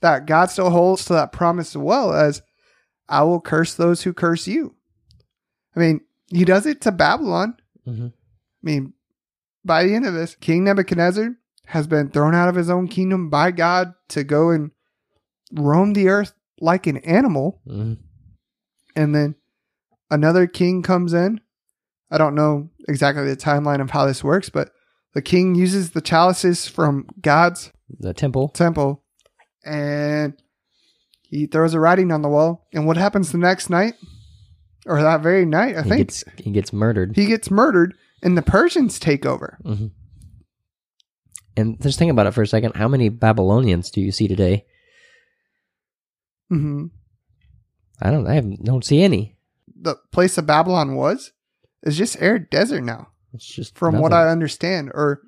that 0.00 0.26
God 0.26 0.50
still 0.50 0.70
holds 0.70 1.04
to 1.06 1.14
that 1.14 1.32
promise 1.32 1.70
as 1.72 1.78
well 1.78 2.12
as, 2.12 2.40
I 3.08 3.22
will 3.24 3.40
curse 3.40 3.74
those 3.74 4.02
who 4.02 4.12
curse 4.12 4.46
you. 4.46 4.74
I 5.76 5.80
mean, 5.80 6.00
he 6.28 6.44
does 6.44 6.66
it 6.66 6.80
to 6.82 6.92
Babylon. 6.92 7.56
hmm 7.84 8.06
I 8.08 8.62
mean, 8.62 8.92
by 9.64 9.84
the 9.84 9.94
end 9.94 10.04
of 10.06 10.14
this, 10.14 10.34
King 10.34 10.64
Nebuchadnezzar 10.64 11.36
has 11.66 11.86
been 11.86 12.10
thrown 12.10 12.34
out 12.34 12.48
of 12.48 12.54
his 12.56 12.68
own 12.70 12.88
kingdom 12.88 13.30
by 13.30 13.50
God 13.52 13.94
to 14.08 14.24
go 14.24 14.50
and 14.50 14.70
roam 15.52 15.92
the 15.92 16.08
earth 16.08 16.32
like 16.60 16.86
an 16.86 16.96
animal. 16.98 17.60
hmm 17.66 17.94
And 18.96 19.14
then 19.14 19.36
another 20.10 20.46
king 20.46 20.82
comes 20.82 21.12
in. 21.12 21.40
I 22.10 22.18
don't 22.18 22.34
know 22.34 22.70
exactly 22.88 23.24
the 23.26 23.36
timeline 23.36 23.80
of 23.80 23.90
how 23.90 24.06
this 24.06 24.24
works, 24.24 24.48
but 24.50 24.70
the 25.14 25.22
king 25.22 25.54
uses 25.54 25.90
the 25.90 26.00
chalices 26.00 26.66
from 26.66 27.06
God's 27.20 27.70
The 28.00 28.12
temple. 28.14 28.48
temple 28.48 29.04
and 29.64 30.34
he 31.22 31.46
throws 31.46 31.74
a 31.74 31.80
writing 31.80 32.10
on 32.10 32.22
the 32.22 32.28
wall. 32.28 32.66
And 32.72 32.86
what 32.86 32.96
happens 32.96 33.30
the 33.32 33.38
next 33.38 33.68
night? 33.70 33.94
Or 34.88 35.02
that 35.02 35.20
very 35.20 35.44
night, 35.44 35.76
I 35.76 35.82
he 35.82 35.88
think 35.88 35.98
gets 36.08 36.24
he 36.36 36.50
gets 36.50 36.72
murdered. 36.72 37.14
he 37.14 37.26
gets 37.26 37.50
murdered 37.50 37.94
and 38.22 38.36
the 38.36 38.42
Persians 38.42 38.98
take 38.98 39.24
over. 39.26 39.58
hmm 39.62 39.86
And 41.56 41.80
just 41.82 41.98
think 41.98 42.10
about 42.10 42.26
it 42.26 42.32
for 42.34 42.42
a 42.42 42.46
second. 42.46 42.74
How 42.76 42.88
many 42.88 43.08
Babylonians 43.08 43.90
do 43.90 44.00
you 44.00 44.10
see 44.12 44.26
today? 44.28 44.64
hmm 46.48 46.86
I 48.00 48.10
don't. 48.10 48.26
I 48.28 48.34
have, 48.34 48.62
don't 48.64 48.84
see 48.84 49.02
any. 49.02 49.36
The 49.80 49.96
place 50.12 50.38
of 50.38 50.46
Babylon 50.46 50.94
was 50.94 51.32
is 51.82 51.96
just 51.98 52.20
arid 52.22 52.48
desert 52.50 52.82
now, 52.82 53.08
It's 53.34 53.44
just 53.46 53.76
from 53.76 53.98
what. 53.98 54.12
I 54.12 54.28
understand. 54.28 54.90
Or 54.94 55.20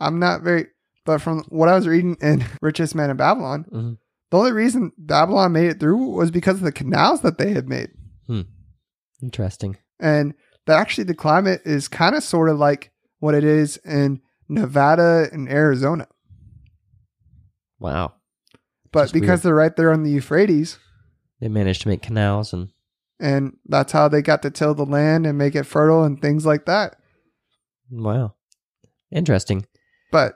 I'm 0.00 0.18
not 0.18 0.42
very, 0.42 0.66
but 1.04 1.20
from 1.20 1.44
what 1.48 1.68
I 1.68 1.74
was 1.76 1.86
reading 1.86 2.16
in 2.20 2.44
Richest 2.60 2.94
Man 2.94 3.10
in 3.10 3.16
Babylon, 3.16 3.64
Mhm. 3.72 3.98
the 4.30 4.36
only 4.38 4.52
reason 4.52 4.92
Babylon 4.98 5.52
made 5.52 5.68
it 5.70 5.80
through 5.80 6.04
was 6.16 6.30
because 6.30 6.56
of 6.56 6.62
the 6.62 6.72
canals 6.72 7.20
that 7.22 7.38
they 7.38 7.52
had 7.52 7.68
made. 7.68 7.90
Interesting. 9.22 9.76
And 9.98 10.34
that 10.66 10.78
actually 10.78 11.04
the 11.04 11.14
climate 11.14 11.62
is 11.64 11.88
kind 11.88 12.14
of 12.14 12.22
sort 12.22 12.48
of 12.48 12.58
like 12.58 12.90
what 13.18 13.34
it 13.34 13.44
is 13.44 13.76
in 13.78 14.20
Nevada 14.48 15.28
and 15.32 15.48
Arizona. 15.48 16.06
Wow. 17.78 18.14
But 18.92 19.12
because 19.12 19.28
weird. 19.28 19.40
they're 19.42 19.54
right 19.54 19.76
there 19.76 19.92
on 19.92 20.02
the 20.02 20.10
Euphrates, 20.10 20.78
They 21.40 21.48
managed 21.48 21.82
to 21.82 21.88
make 21.88 22.02
canals 22.02 22.52
and 22.52 22.70
and 23.18 23.56
that's 23.66 23.92
how 23.92 24.08
they 24.08 24.22
got 24.22 24.40
to 24.42 24.50
till 24.50 24.74
the 24.74 24.86
land 24.86 25.26
and 25.26 25.36
make 25.36 25.54
it 25.54 25.64
fertile 25.64 26.04
and 26.04 26.20
things 26.20 26.46
like 26.46 26.64
that. 26.66 26.96
wow. 27.90 28.34
Interesting. 29.12 29.66
But 30.10 30.34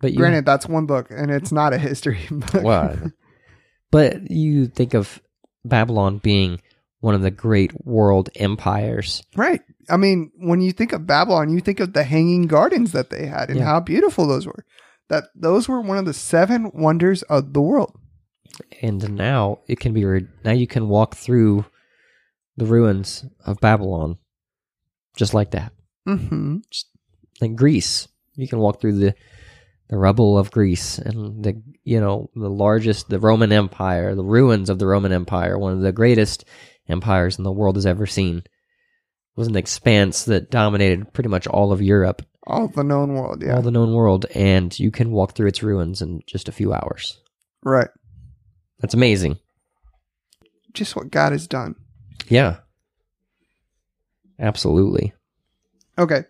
But 0.00 0.12
you 0.12 0.18
granted, 0.18 0.46
that's 0.46 0.66
one 0.66 0.86
book 0.86 1.08
and 1.10 1.30
it's 1.30 1.52
not 1.52 1.72
a 1.72 1.78
history 1.78 2.20
book. 2.30 2.62
Well, 2.62 3.12
but 3.90 4.30
you 4.30 4.66
think 4.66 4.94
of 4.94 5.20
Babylon 5.64 6.18
being 6.18 6.60
one 7.04 7.14
of 7.14 7.20
the 7.22 7.30
great 7.30 7.72
world 7.84 8.30
empires. 8.36 9.22
right. 9.36 9.60
I 9.90 9.98
mean, 9.98 10.30
when 10.38 10.62
you 10.62 10.72
think 10.72 10.92
of 10.94 11.06
Babylon, 11.06 11.50
you 11.50 11.60
think 11.60 11.78
of 11.80 11.92
the 11.92 12.04
hanging 12.04 12.46
gardens 12.46 12.92
that 12.92 13.10
they 13.10 13.26
had 13.26 13.50
and 13.50 13.58
Yeah. 13.58 13.66
how 13.66 13.80
beautiful 13.80 14.26
those 14.26 14.46
were. 14.46 14.64
That 15.10 15.24
those 15.34 15.68
were 15.68 15.82
one 15.82 15.98
of 15.98 16.06
the 16.06 16.14
seven 16.14 16.70
wonders 16.72 17.22
of 17.24 17.52
the 17.52 17.60
world. 17.60 17.92
And 18.80 19.14
now 19.16 19.58
it 19.68 19.78
can 19.80 19.92
be 19.92 20.04
re- 20.06 20.26
now 20.44 20.52
you 20.52 20.66
can 20.66 20.88
walk 20.88 21.16
through 21.16 21.66
the 22.56 22.64
ruins 22.64 23.26
of 23.44 23.60
Babylon 23.60 24.16
just 25.16 25.34
like 25.34 25.50
that. 25.50 25.72
hmm 26.06 26.58
Like 27.42 27.54
Greece, 27.56 28.08
you 28.36 28.48
can 28.48 28.58
walk 28.60 28.80
through 28.80 28.98
the 28.98 29.14
the 29.90 29.98
rubble 29.98 30.38
of 30.38 30.50
Greece 30.50 30.98
and 30.98 31.44
the 31.44 31.60
you 31.84 32.00
know 32.00 32.30
the 32.34 32.48
largest 32.48 33.10
the 33.10 33.18
Roman 33.18 33.52
Empire, 33.52 34.14
the 34.14 34.24
ruins 34.24 34.70
of 34.70 34.78
the 34.78 34.86
Roman 34.86 35.12
Empire, 35.12 35.58
one 35.58 35.74
of 35.74 35.80
the 35.82 35.92
greatest 35.92 36.46
empires 36.88 37.38
in 37.38 37.44
the 37.44 37.52
world 37.52 37.76
has 37.76 37.86
ever 37.86 38.06
seen. 38.06 38.38
It 38.38 38.44
was 39.36 39.48
an 39.48 39.56
expanse 39.56 40.24
that 40.24 40.50
dominated 40.50 41.12
pretty 41.12 41.28
much 41.28 41.46
all 41.46 41.72
of 41.72 41.82
Europe, 41.82 42.22
All 42.46 42.68
the 42.68 42.84
known 42.84 43.14
world. 43.14 43.42
Yeah. 43.42 43.56
all 43.56 43.62
the 43.62 43.70
known 43.70 43.92
world, 43.94 44.26
and 44.34 44.76
you 44.78 44.90
can 44.90 45.10
walk 45.10 45.34
through 45.34 45.48
its 45.48 45.62
ruins 45.62 46.00
in 46.02 46.20
just 46.26 46.48
a 46.48 46.52
few 46.52 46.72
hours. 46.72 47.18
right. 47.62 47.88
That's 48.80 48.94
amazing. 48.94 49.38
Just 50.74 50.94
what 50.96 51.10
God 51.10 51.32
has 51.32 51.46
done. 51.46 51.76
Yeah. 52.28 52.56
Absolutely. 54.38 55.14
Okay. 55.98 56.24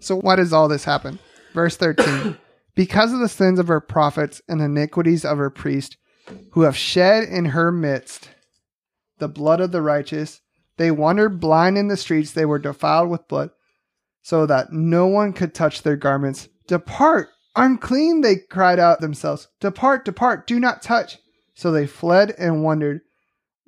So 0.00 0.16
why 0.16 0.36
does 0.36 0.52
all 0.52 0.68
this 0.68 0.84
happen? 0.84 1.18
Verse 1.54 1.76
13. 1.76 2.36
because 2.76 3.12
of 3.12 3.18
the 3.20 3.28
sins 3.28 3.58
of 3.58 3.68
her 3.68 3.80
prophets 3.80 4.40
and 4.48 4.60
iniquities 4.60 5.24
of 5.24 5.38
her 5.38 5.50
priests, 5.50 5.96
who 6.52 6.60
have 6.62 6.76
shed 6.76 7.24
in 7.24 7.46
her 7.46 7.72
midst 7.72 8.30
the 9.18 9.28
blood 9.28 9.60
of 9.60 9.72
the 9.72 9.82
righteous, 9.82 10.40
they 10.76 10.90
wandered 10.90 11.40
blind 11.40 11.76
in 11.76 11.88
the 11.88 11.96
streets, 11.96 12.32
they 12.32 12.44
were 12.44 12.58
defiled 12.58 13.10
with 13.10 13.28
blood, 13.28 13.50
so 14.22 14.46
that 14.46 14.72
no 14.72 15.06
one 15.06 15.32
could 15.32 15.54
touch 15.54 15.82
their 15.82 15.96
garments. 15.96 16.48
Depart, 16.66 17.28
unclean, 17.56 18.20
they 18.20 18.36
cried 18.36 18.78
out 18.78 19.00
themselves. 19.00 19.48
Depart, 19.60 20.04
depart, 20.04 20.46
do 20.46 20.60
not 20.60 20.82
touch. 20.82 21.18
So 21.54 21.72
they 21.72 21.86
fled 21.86 22.34
and 22.38 22.62
wandered. 22.62 23.00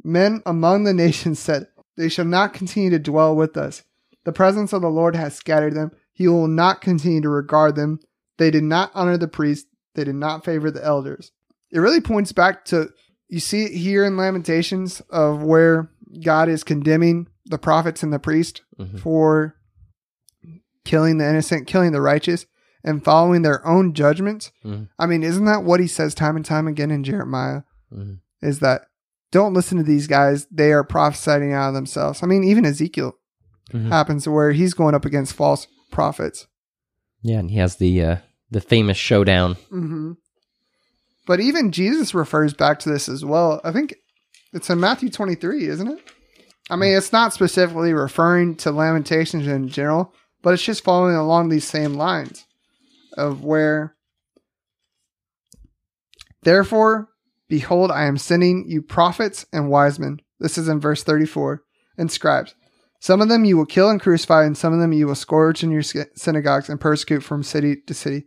Men 0.04 0.42
among 0.46 0.84
the 0.84 0.94
nations 0.94 1.38
said, 1.40 1.66
They 1.96 2.08
shall 2.08 2.24
not 2.24 2.54
continue 2.54 2.90
to 2.90 2.98
dwell 2.98 3.34
with 3.34 3.56
us. 3.56 3.82
The 4.24 4.32
presence 4.32 4.72
of 4.72 4.82
the 4.82 4.90
Lord 4.90 5.16
has 5.16 5.34
scattered 5.34 5.74
them. 5.74 5.90
He 6.12 6.28
will 6.28 6.48
not 6.48 6.80
continue 6.80 7.20
to 7.22 7.28
regard 7.28 7.74
them. 7.74 8.00
They 8.38 8.50
did 8.50 8.64
not 8.64 8.92
honor 8.94 9.16
the 9.16 9.28
priests. 9.28 9.68
They 9.94 10.04
did 10.04 10.14
not 10.14 10.44
favor 10.44 10.70
the 10.70 10.84
elders. 10.84 11.32
It 11.72 11.78
really 11.80 12.00
points 12.00 12.32
back 12.32 12.64
to, 12.66 12.90
you 13.30 13.40
see 13.40 13.64
it 13.64 13.72
here 13.72 14.04
in 14.04 14.16
Lamentations 14.16 15.00
of 15.10 15.42
where 15.42 15.90
God 16.24 16.48
is 16.48 16.64
condemning 16.64 17.28
the 17.46 17.58
prophets 17.58 18.02
and 18.02 18.12
the 18.12 18.18
priest 18.18 18.62
Mhm. 18.78 18.98
for 19.00 19.54
killing 20.84 21.18
the 21.18 21.28
innocent, 21.28 21.66
killing 21.66 21.92
the 21.92 22.00
righteous, 22.00 22.46
and 22.82 23.04
following 23.04 23.42
their 23.42 23.64
own 23.66 23.92
judgments. 23.94 24.50
Mhm. 24.64 24.88
I 24.98 25.06
mean, 25.06 25.22
isn't 25.22 25.44
that 25.44 25.64
what 25.64 25.80
he 25.80 25.86
says 25.86 26.14
time 26.14 26.36
and 26.36 26.44
time 26.44 26.66
again 26.66 26.90
in 26.90 27.04
Jeremiah? 27.04 27.62
Mhm. 27.92 28.18
Is 28.42 28.60
that 28.60 28.82
don't 29.32 29.54
listen 29.54 29.78
to 29.78 29.84
these 29.84 30.08
guys. 30.08 30.46
They 30.50 30.72
are 30.72 30.82
prophesying 30.82 31.52
out 31.52 31.68
of 31.68 31.74
themselves. 31.74 32.20
I 32.22 32.26
mean, 32.26 32.42
even 32.42 32.64
Ezekiel 32.66 33.14
Mhm. 33.72 33.88
happens 33.88 34.26
where 34.26 34.50
he's 34.52 34.74
going 34.74 34.94
up 34.96 35.04
against 35.04 35.34
false 35.34 35.68
prophets. 35.92 36.48
Yeah, 37.22 37.38
and 37.38 37.50
he 37.50 37.58
has 37.58 37.76
the 37.76 38.02
uh, 38.02 38.16
the 38.50 38.60
famous 38.60 38.96
showdown. 38.96 39.56
But 41.30 41.38
even 41.38 41.70
Jesus 41.70 42.12
refers 42.12 42.54
back 42.54 42.80
to 42.80 42.88
this 42.88 43.08
as 43.08 43.24
well. 43.24 43.60
I 43.62 43.70
think 43.70 43.94
it's 44.52 44.68
in 44.68 44.80
Matthew 44.80 45.10
23, 45.10 45.64
isn't 45.64 45.86
it? 45.86 46.10
I 46.68 46.74
mean, 46.74 46.92
it's 46.96 47.12
not 47.12 47.32
specifically 47.32 47.92
referring 47.92 48.56
to 48.56 48.72
Lamentations 48.72 49.46
in 49.46 49.68
general, 49.68 50.12
but 50.42 50.54
it's 50.54 50.64
just 50.64 50.82
following 50.82 51.14
along 51.14 51.48
these 51.48 51.68
same 51.68 51.94
lines 51.94 52.44
of 53.16 53.44
where, 53.44 53.94
therefore, 56.42 57.10
behold, 57.48 57.92
I 57.92 58.06
am 58.06 58.18
sending 58.18 58.64
you 58.66 58.82
prophets 58.82 59.46
and 59.52 59.70
wise 59.70 60.00
men. 60.00 60.18
This 60.40 60.58
is 60.58 60.66
in 60.66 60.80
verse 60.80 61.04
34, 61.04 61.62
and 61.96 62.10
scribes. 62.10 62.56
Some 62.98 63.20
of 63.20 63.28
them 63.28 63.44
you 63.44 63.56
will 63.56 63.66
kill 63.66 63.88
and 63.88 64.00
crucify, 64.00 64.46
and 64.46 64.58
some 64.58 64.72
of 64.72 64.80
them 64.80 64.92
you 64.92 65.06
will 65.06 65.14
scourge 65.14 65.62
in 65.62 65.70
your 65.70 65.84
synagogues 66.16 66.68
and 66.68 66.80
persecute 66.80 67.20
from 67.22 67.44
city 67.44 67.76
to 67.86 67.94
city 67.94 68.26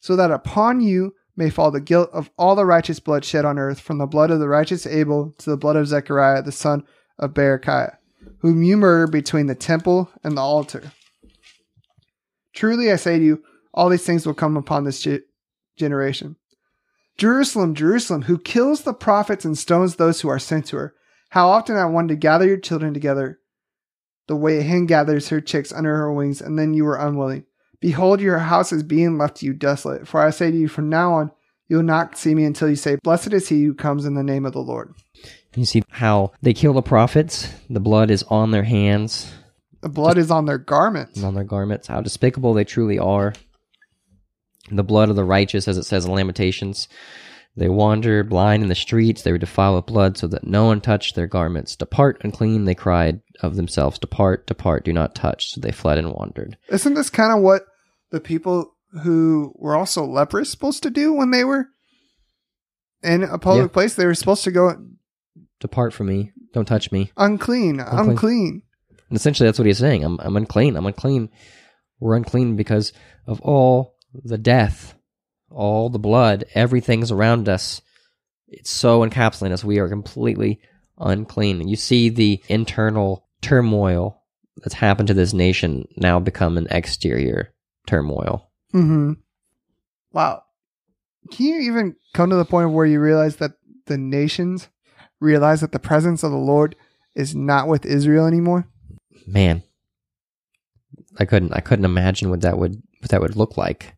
so 0.00 0.16
that 0.16 0.30
upon 0.30 0.82
you 0.82 1.14
may 1.36 1.50
fall 1.50 1.70
the 1.70 1.80
guilt 1.80 2.10
of 2.12 2.30
all 2.38 2.54
the 2.54 2.64
righteous 2.64 2.98
blood 2.98 3.24
shed 3.24 3.44
on 3.44 3.58
earth, 3.58 3.80
from 3.80 3.98
the 3.98 4.06
blood 4.06 4.30
of 4.30 4.40
the 4.40 4.48
righteous 4.48 4.86
Abel 4.86 5.34
to 5.38 5.50
the 5.50 5.56
blood 5.56 5.76
of 5.76 5.86
Zechariah, 5.86 6.42
the 6.42 6.52
son 6.52 6.84
of 7.18 7.34
Berechiah, 7.34 7.96
whom 8.38 8.62
you 8.62 8.76
murdered 8.76 9.12
between 9.12 9.46
the 9.46 9.54
temple 9.54 10.10
and 10.24 10.36
the 10.36 10.42
altar. 10.42 10.92
Truly 12.54 12.90
I 12.90 12.96
say 12.96 13.18
to 13.18 13.24
you, 13.24 13.42
all 13.74 13.90
these 13.90 14.04
things 14.04 14.26
will 14.26 14.34
come 14.34 14.56
upon 14.56 14.84
this 14.84 15.02
ge- 15.02 15.20
generation. 15.76 16.36
Jerusalem, 17.18 17.74
Jerusalem, 17.74 18.22
who 18.22 18.38
kills 18.38 18.82
the 18.82 18.94
prophets 18.94 19.44
and 19.44 19.56
stones 19.56 19.96
those 19.96 20.20
who 20.20 20.28
are 20.28 20.38
sent 20.38 20.66
to 20.66 20.76
her. 20.76 20.94
How 21.30 21.48
often 21.48 21.76
I 21.76 21.84
wanted 21.86 22.08
to 22.08 22.16
gather 22.16 22.46
your 22.46 22.58
children 22.58 22.94
together, 22.94 23.40
the 24.26 24.36
way 24.36 24.58
a 24.58 24.62
hen 24.62 24.86
gathers 24.86 25.28
her 25.28 25.40
chicks 25.40 25.72
under 25.72 25.96
her 25.96 26.12
wings, 26.12 26.40
and 26.40 26.58
then 26.58 26.72
you 26.72 26.84
were 26.84 26.96
unwilling. 26.96 27.44
Behold, 27.80 28.20
your 28.20 28.38
house 28.38 28.72
is 28.72 28.82
being 28.82 29.18
left 29.18 29.38
to 29.38 29.46
you 29.46 29.52
desolate. 29.52 30.06
For 30.08 30.20
I 30.20 30.30
say 30.30 30.50
to 30.50 30.56
you, 30.56 30.68
from 30.68 30.88
now 30.88 31.12
on, 31.14 31.30
you 31.68 31.76
will 31.76 31.82
not 31.84 32.16
see 32.16 32.34
me 32.34 32.44
until 32.44 32.68
you 32.68 32.76
say, 32.76 32.96
Blessed 33.02 33.32
is 33.32 33.48
he 33.48 33.64
who 33.64 33.74
comes 33.74 34.04
in 34.04 34.14
the 34.14 34.22
name 34.22 34.46
of 34.46 34.52
the 34.52 34.60
Lord. 34.60 34.94
You 35.54 35.64
see 35.64 35.82
how 35.90 36.32
they 36.42 36.52
kill 36.54 36.72
the 36.74 36.82
prophets. 36.82 37.52
The 37.70 37.80
blood 37.80 38.10
is 38.10 38.22
on 38.24 38.50
their 38.50 38.62
hands 38.64 39.32
The 39.80 39.88
blood 39.88 40.18
is 40.18 40.30
on 40.30 40.44
their 40.46 40.58
garments. 40.58 41.22
on 41.22 41.34
their 41.34 41.44
garments. 41.44 41.88
How 41.88 42.00
despicable 42.02 42.54
they 42.54 42.64
truly 42.64 42.98
are. 42.98 43.32
the 44.70 44.84
blood 44.84 45.08
of 45.10 45.16
the 45.16 45.24
righteous, 45.24 45.66
as 45.68 45.78
it 45.78 45.84
says 45.84 46.04
in 46.04 46.12
Lamentations. 46.12 46.88
They 47.56 47.68
wandered 47.70 48.28
blind 48.28 48.62
in 48.62 48.68
the 48.68 48.74
streets. 48.74 49.22
They 49.22 49.32
were 49.32 49.38
defiled 49.38 49.76
with 49.76 49.86
blood, 49.86 50.18
so 50.18 50.26
that 50.26 50.46
no 50.46 50.66
one 50.66 50.80
touched 50.82 51.14
their 51.14 51.26
garments. 51.26 51.74
Depart 51.74 52.20
unclean, 52.22 52.64
they 52.66 52.74
cried 52.74 53.20
of 53.40 53.56
themselves. 53.56 53.98
Depart, 53.98 54.46
depart, 54.46 54.84
do 54.84 54.92
not 54.92 55.14
touch. 55.14 55.52
So 55.52 55.60
they 55.62 55.72
fled 55.72 55.96
and 55.98 56.12
wandered. 56.12 56.58
Isn't 56.68 56.94
this 56.94 57.08
kind 57.10 57.32
of 57.36 57.42
what 57.42 57.62
the 58.10 58.20
people 58.20 58.74
who 59.02 59.52
were 59.56 59.74
also 59.74 60.04
leprous 60.04 60.50
supposed 60.50 60.82
to 60.82 60.90
do 60.90 61.14
when 61.14 61.30
they 61.30 61.44
were 61.44 61.68
in 63.02 63.22
a 63.22 63.38
public 63.38 63.64
Yeah. 63.70 63.72
place? 63.72 63.94
They 63.94 64.06
were 64.06 64.14
supposed 64.14 64.44
to 64.44 64.50
go 64.50 64.74
Depart 65.60 65.94
from 65.94 66.08
me. 66.08 66.32
Don't 66.52 66.66
touch 66.68 66.92
me. 66.92 67.10
unclean, 67.16 67.80
Unclean. 67.80 68.10
unclean. 68.10 68.62
And 69.08 69.16
essentially, 69.16 69.46
that's 69.46 69.58
what 69.58 69.66
he's 69.66 69.78
saying. 69.78 70.04
I'm, 70.04 70.18
I'm 70.20 70.36
unclean. 70.36 70.76
I'm 70.76 70.84
unclean. 70.86 71.30
We're 72.00 72.16
unclean 72.16 72.56
because 72.56 72.92
of 73.26 73.40
all 73.40 73.94
the 74.12 74.36
death, 74.38 74.94
all 75.50 75.88
the 75.88 75.98
blood, 75.98 76.44
everything's 76.54 77.10
around 77.12 77.48
us. 77.48 77.80
It's 78.48 78.70
so 78.70 79.00
encapsulating 79.00 79.52
us. 79.52 79.64
We 79.64 79.78
are 79.78 79.88
completely 79.88 80.60
unclean. 80.98 81.60
And 81.60 81.70
you 81.70 81.76
see 81.76 82.08
the 82.08 82.42
internal 82.48 83.26
turmoil 83.40 84.22
that's 84.58 84.74
happened 84.74 85.08
to 85.08 85.14
this 85.14 85.32
nation 85.32 85.86
now 85.96 86.18
become 86.18 86.56
an 86.56 86.68
exterior 86.70 87.52
turmoil. 87.86 88.50
hmm 88.72 89.12
Wow. 90.12 90.42
Can 91.30 91.46
you 91.46 91.60
even 91.60 91.96
come 92.14 92.30
to 92.30 92.36
the 92.36 92.44
point 92.44 92.66
of 92.66 92.72
where 92.72 92.86
you 92.86 93.00
realize 93.00 93.36
that 93.36 93.52
the 93.86 93.98
nations 93.98 94.68
realize 95.20 95.60
that 95.60 95.72
the 95.72 95.78
presence 95.78 96.22
of 96.22 96.30
the 96.30 96.36
Lord 96.36 96.76
is 97.14 97.34
not 97.34 97.68
with 97.68 97.84
Israel 97.84 98.26
anymore? 98.26 98.68
Man, 99.26 99.62
I 101.18 101.24
couldn't. 101.24 101.52
I 101.52 101.60
couldn't 101.60 101.84
imagine 101.84 102.30
what 102.30 102.42
that 102.42 102.58
would 102.58 102.80
what 103.00 103.10
that 103.10 103.20
would 103.20 103.36
look 103.36 103.56
like. 103.56 103.95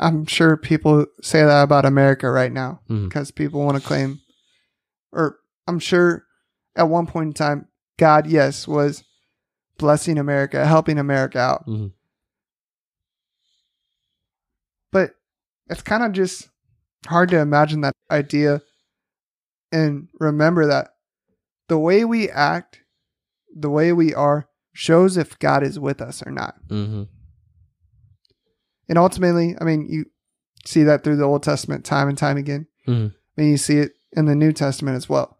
I'm 0.00 0.26
sure 0.26 0.56
people 0.56 1.06
say 1.22 1.42
that 1.44 1.62
about 1.62 1.84
America 1.84 2.30
right 2.30 2.52
now 2.52 2.80
because 3.08 3.30
people 3.30 3.64
want 3.64 3.76
to 3.80 3.86
claim, 3.86 4.20
or 5.12 5.38
I'm 5.66 5.78
sure 5.80 6.24
at 6.76 6.88
one 6.88 7.06
point 7.06 7.26
in 7.28 7.32
time, 7.34 7.66
God, 7.98 8.26
yes, 8.28 8.68
was 8.68 9.02
blessing 9.76 10.18
America, 10.18 10.64
helping 10.66 10.98
America 10.98 11.38
out. 11.38 11.66
Mhm. 11.66 11.92
But 14.92 15.14
it's 15.68 15.82
kind 15.82 16.02
of 16.02 16.12
just 16.12 16.48
hard 17.06 17.28
to 17.30 17.38
imagine 17.40 17.80
that 17.82 17.94
idea 18.10 18.62
and 19.70 20.08
remember 20.18 20.66
that 20.66 20.94
the 21.68 21.78
way 21.78 22.04
we 22.04 22.30
act, 22.30 22.80
the 23.54 23.68
way 23.70 23.92
we 23.92 24.14
are, 24.14 24.48
shows 24.72 25.16
if 25.16 25.38
God 25.38 25.62
is 25.62 25.78
with 25.78 26.00
us 26.00 26.22
or 26.24 26.30
not. 26.30 26.54
hmm 26.68 27.04
And 28.88 28.98
ultimately, 28.98 29.54
I 29.60 29.64
mean, 29.64 29.86
you 29.88 30.06
see 30.64 30.82
that 30.84 31.04
through 31.04 31.16
the 31.16 31.24
Old 31.24 31.42
Testament 31.42 31.84
time 31.84 32.08
and 32.08 32.18
time 32.18 32.36
again. 32.36 32.66
Mhm. 32.86 33.14
And 33.36 33.48
you 33.48 33.56
see 33.56 33.78
it 33.78 33.92
in 34.12 34.24
the 34.24 34.34
New 34.34 34.52
Testament 34.52 34.96
as 34.96 35.08
well. 35.08 35.38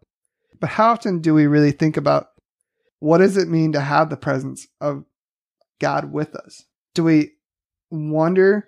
But 0.59 0.71
how 0.71 0.91
often 0.91 1.19
do 1.19 1.33
we 1.33 1.47
really 1.47 1.71
think 1.71 1.97
about 1.97 2.27
what 2.99 3.19
does 3.19 3.37
it 3.37 3.47
mean 3.47 3.71
to 3.73 3.81
have 3.81 4.09
the 4.09 4.17
presence 4.17 4.67
of 4.81 5.05
God 5.79 6.11
with 6.11 6.35
us? 6.35 6.65
Do 6.93 7.03
we 7.03 7.33
wonder 7.89 8.67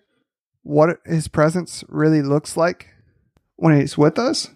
what 0.64 1.00
his 1.06 1.28
presence 1.28 1.84
really 1.90 2.22
looks 2.22 2.56
like 2.56 2.88
when 3.56 3.80
he's 3.80 3.98
with 3.98 4.18
us? 4.18 4.50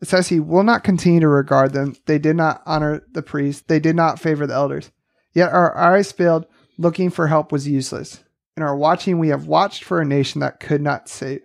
It 0.00 0.08
says 0.08 0.28
he 0.28 0.40
will 0.40 0.64
not 0.64 0.84
continue 0.84 1.20
to 1.20 1.28
regard 1.28 1.72
them. 1.72 1.96
They 2.06 2.18
did 2.18 2.36
not 2.36 2.62
honor 2.66 3.02
the 3.12 3.22
priests. 3.22 3.64
They 3.66 3.80
did 3.80 3.96
not 3.96 4.20
favor 4.20 4.46
the 4.46 4.54
elders. 4.54 4.90
Yet 5.32 5.50
our 5.50 5.76
eyes 5.76 6.12
failed. 6.12 6.46
Looking 6.76 7.08
for 7.08 7.28
help 7.28 7.52
was 7.52 7.68
useless. 7.68 8.23
In 8.56 8.62
our 8.62 8.76
watching, 8.76 9.18
we 9.18 9.28
have 9.28 9.46
watched 9.46 9.82
for 9.82 10.00
a 10.00 10.04
nation 10.04 10.40
that 10.40 10.60
could 10.60 10.80
not 10.80 11.08
save. 11.08 11.42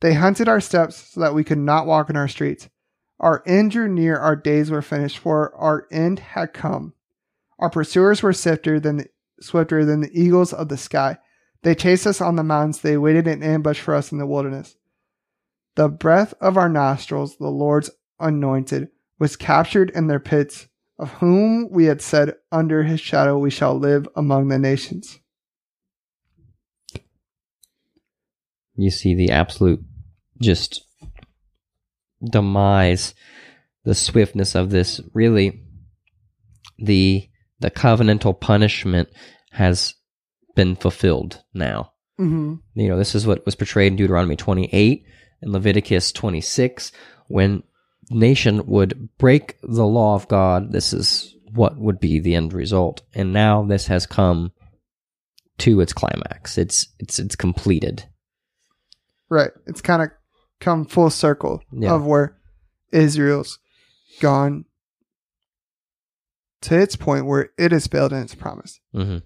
They 0.00 0.14
hunted 0.14 0.48
our 0.48 0.60
steps 0.60 0.96
so 0.96 1.20
that 1.20 1.34
we 1.34 1.44
could 1.44 1.58
not 1.58 1.86
walk 1.86 2.08
in 2.08 2.16
our 2.16 2.28
streets. 2.28 2.68
Our 3.18 3.42
end 3.46 3.72
drew 3.72 3.88
near, 3.88 4.16
our 4.16 4.36
days 4.36 4.70
were 4.70 4.80
finished, 4.80 5.18
for 5.18 5.54
our 5.56 5.86
end 5.90 6.20
had 6.20 6.54
come. 6.54 6.94
Our 7.58 7.68
pursuers 7.68 8.22
were 8.22 8.32
swifter 8.32 8.80
than 8.80 8.98
the, 8.98 9.06
swifter 9.40 9.84
than 9.84 10.00
the 10.00 10.18
eagles 10.18 10.52
of 10.52 10.68
the 10.68 10.78
sky. 10.78 11.18
They 11.62 11.74
chased 11.74 12.06
us 12.06 12.20
on 12.20 12.36
the 12.36 12.42
mountains, 12.42 12.80
they 12.80 12.96
waited 12.96 13.26
in 13.26 13.42
ambush 13.42 13.80
for 13.80 13.94
us 13.94 14.12
in 14.12 14.18
the 14.18 14.26
wilderness. 14.26 14.76
The 15.74 15.88
breath 15.88 16.32
of 16.40 16.56
our 16.56 16.70
nostrils, 16.70 17.36
the 17.36 17.48
Lord's 17.48 17.90
anointed, 18.18 18.88
was 19.18 19.36
captured 19.36 19.90
in 19.90 20.06
their 20.06 20.20
pits, 20.20 20.68
of 20.98 21.10
whom 21.14 21.70
we 21.70 21.84
had 21.84 22.00
said, 22.00 22.36
Under 22.50 22.84
his 22.84 23.00
shadow 23.00 23.36
we 23.38 23.50
shall 23.50 23.78
live 23.78 24.08
among 24.16 24.48
the 24.48 24.58
nations. 24.58 25.20
You 28.82 28.90
see 28.90 29.14
the 29.14 29.30
absolute 29.30 29.80
just 30.40 30.84
demise 32.22 33.14
the 33.84 33.94
swiftness 33.94 34.54
of 34.54 34.70
this. 34.70 35.00
Really 35.14 35.62
the 36.78 37.28
the 37.60 37.70
covenantal 37.70 38.38
punishment 38.38 39.08
has 39.52 39.94
been 40.54 40.76
fulfilled 40.76 41.42
now. 41.54 41.92
Mm-hmm. 42.18 42.56
you 42.74 42.88
know 42.88 42.98
this 42.98 43.14
is 43.14 43.26
what 43.26 43.46
was 43.46 43.54
portrayed 43.54 43.92
in 43.92 43.96
deuteronomy 43.96 44.36
28 44.36 45.06
and 45.40 45.52
leviticus 45.52 46.12
26 46.12 46.92
when 47.28 47.62
nation 48.10 48.66
would 48.66 49.08
break 49.16 49.56
the 49.62 49.86
law 49.86 50.14
of 50.16 50.28
god. 50.28 50.72
This 50.72 50.92
is 50.92 51.34
what 51.52 51.78
would 51.78 52.00
be 52.00 52.20
the 52.20 52.34
end 52.34 52.52
result. 52.52 53.02
And 53.14 53.32
now 53.32 53.64
this 53.64 53.86
has 53.86 54.06
come 54.06 54.52
to 55.58 55.80
its 55.80 55.92
climax. 55.92 56.58
It's 56.58 56.88
it's 56.98 57.18
it's 57.18 57.36
completed 57.36 58.04
Right. 59.30 59.50
It's 59.66 59.80
kind 59.80 60.02
of 60.02 60.10
come 60.60 60.84
full 60.84 61.08
circle 61.10 61.62
Yeah. 61.72 61.92
of 61.94 62.04
where 62.04 62.36
Israel's 62.92 63.58
gone 64.20 64.64
to 66.62 66.78
its 66.78 66.96
point 66.96 67.26
where 67.26 67.50
it 67.56 67.72
has 67.72 67.86
failed 67.86 68.12
in 68.12 68.22
its 68.22 68.34
promise, 68.34 68.80
hmm 68.92 69.18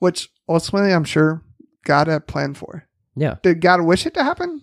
which 0.00 0.28
ultimately 0.48 0.92
I'm 0.92 1.04
sure 1.04 1.42
God 1.84 2.08
had 2.08 2.26
planned 2.26 2.58
for. 2.58 2.84
yeah 3.16 3.36
Did 3.42 3.62
God 3.62 3.80
wish 3.82 4.04
it 4.04 4.12
to 4.14 4.24
happen? 4.24 4.60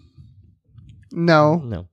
No, 1.12 1.56
no 1.56 1.88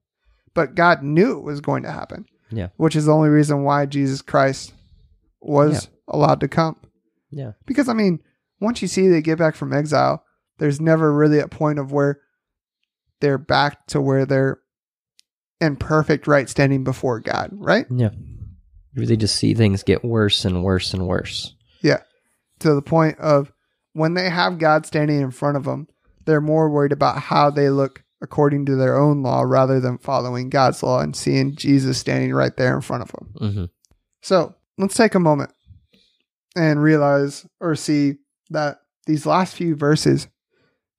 but 0.55 0.74
God 0.74 1.03
knew 1.03 1.38
it 1.38 1.44
was 1.44 1.61
going 1.61 1.84
to 1.84 1.90
happen. 1.92 2.26
Yeah. 2.51 2.68
Which 2.76 2.96
is 2.96 3.05
the 3.07 3.12
only 3.14 3.28
reason 3.30 3.62
why 3.62 3.86
Jesus 3.86 4.20
Christ 4.22 4.72
was 5.40 5.88
allowed 6.09 6.40
to 6.40 6.49
come. 6.49 6.76
yeah 7.30 7.53
Because, 7.64 7.88
I 7.88 7.92
mean, 7.94 8.18
once 8.61 8.82
you 8.82 8.88
see 8.88 9.07
they 9.09 9.22
get 9.22 9.38
back 9.38 9.55
from 9.55 9.72
exile, 9.72 10.24
there's 10.59 10.80
never 10.80 11.14
really 11.14 11.38
a 11.38 11.46
point 11.49 11.78
of 11.78 11.92
where 11.92 12.20
they're 13.21 13.39
back 13.39 13.87
to 13.89 14.01
where 14.01 14.27
they're 14.27 14.61
in 15.61 15.77
perfect 15.77 16.27
right 16.27 16.49
standing 16.49 16.85
before 16.85 17.21
God, 17.21 17.51
right? 17.53 17.87
Yeah. 17.91 18.11
They 18.95 19.16
just 19.16 19.37
see 19.37 19.55
things 19.55 19.83
get 19.83 20.05
worse 20.05 20.45
and 20.45 20.64
worse 20.64 20.93
and 20.93 21.07
worse. 21.07 21.55
Yeah. 21.83 22.03
To 22.61 22.75
the 22.75 22.83
point 22.83 23.19
of 23.19 23.53
when 23.93 24.14
they 24.14 24.29
have 24.29 24.59
God 24.59 24.87
standing 24.87 25.21
in 25.21 25.31
front 25.31 25.57
of 25.57 25.64
them, 25.64 25.89
they're 26.27 26.41
more 26.41 26.69
worried 26.69 26.93
about 26.93 27.19
how 27.19 27.51
they 27.51 27.71
look 27.71 28.03
according 28.21 28.66
to 28.66 28.77
their 28.77 28.97
own 28.97 29.23
law 29.23 29.43
rather 29.43 29.79
than 29.79 29.99
following 29.99 30.51
God's 30.51 30.83
law 30.83 31.01
and 31.01 31.14
seeing 31.14 31.55
Jesus 31.55 31.99
standing 31.99 32.35
right 32.35 32.57
there 32.57 32.75
in 32.75 32.81
front 32.81 33.03
of 33.03 33.12
them. 33.12 33.55
hmm 33.55 33.64
So 34.23 34.55
let's 34.77 34.97
take 34.97 35.14
a 35.14 35.21
moment 35.21 35.53
and 36.57 36.83
realize 36.83 37.47
or 37.61 37.77
see 37.77 38.14
that 38.51 38.81
these 39.07 39.27
last 39.27 39.55
few 39.55 39.77
verses 39.77 40.27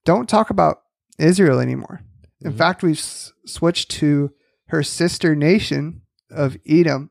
don't 0.05 0.29
talk 0.29 0.49
about 0.49 0.77
Israel 1.17 1.59
anymore. 1.59 2.01
In 2.41 2.53
Mhm. 2.53 2.57
fact, 2.57 2.83
we've 2.83 2.97
s- 2.97 3.33
switched 3.45 3.89
to 3.91 4.31
her 4.67 4.83
sister 4.83 5.35
nation 5.35 6.01
of 6.29 6.57
Edom, 6.67 7.09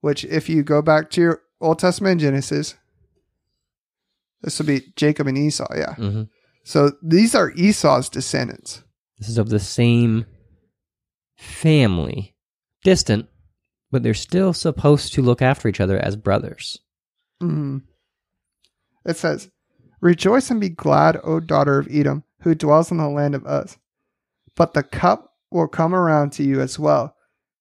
which, 0.00 0.24
if 0.24 0.48
you 0.48 0.62
go 0.62 0.80
back 0.82 1.10
to 1.10 1.20
your 1.20 1.42
Old 1.60 1.78
Testament 1.78 2.20
Genesis, 2.20 2.76
this 4.42 4.58
would 4.58 4.66
be 4.66 4.92
Jacob 4.96 5.26
and 5.26 5.36
Esau. 5.38 5.66
Yeah. 5.74 5.94
hmm 5.94 6.22
So 6.64 6.92
these 7.02 7.34
are 7.34 7.50
Esau's 7.52 8.08
descendants. 8.08 8.82
This 9.18 9.28
is 9.30 9.38
of 9.38 9.48
the 9.48 9.58
same 9.58 10.26
family, 11.36 12.36
distant, 12.84 13.26
but 13.90 14.02
they're 14.02 14.14
still 14.14 14.52
supposed 14.52 15.14
to 15.14 15.22
look 15.22 15.40
after 15.42 15.66
each 15.68 15.80
other 15.80 15.98
as 15.98 16.14
brothers. 16.16 16.78
Mhm. 17.42 17.82
It 19.04 19.16
says, 19.16 19.50
Rejoice 20.00 20.48
and 20.50 20.60
be 20.60 20.68
glad, 20.68 21.18
O 21.24 21.40
daughter 21.40 21.78
of 21.78 21.88
Edom, 21.90 22.22
who 22.42 22.54
dwells 22.54 22.90
in 22.92 22.98
the 22.98 23.08
land 23.08 23.34
of 23.34 23.44
Uz. 23.46 23.76
But 24.58 24.74
the 24.74 24.82
cup 24.82 25.34
will 25.52 25.68
come 25.68 25.94
around 25.94 26.32
to 26.32 26.42
you 26.42 26.60
as 26.60 26.80
well. 26.80 27.14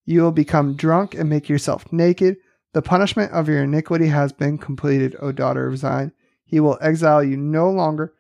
You 0.06 0.24
will 0.24 0.32
become 0.32 0.76
drunk 0.76 1.14
and 1.14 1.30
make 1.30 1.48
yourself 1.48 1.86
naked. 1.94 2.38
The 2.74 2.82
punishment 2.82 3.32
of 3.32 3.48
your 3.48 3.64
iniquity 3.64 4.08
has 4.08 4.34
been 4.34 4.58
completed, 4.58 5.16
O 5.22 5.32
daughter 5.32 5.68
of 5.68 5.78
Zion. 5.78 6.12
He 6.44 6.60
will 6.60 6.80
exile 6.82 7.24
you 7.24 7.38
no 7.38 7.70
longer, 7.70 8.16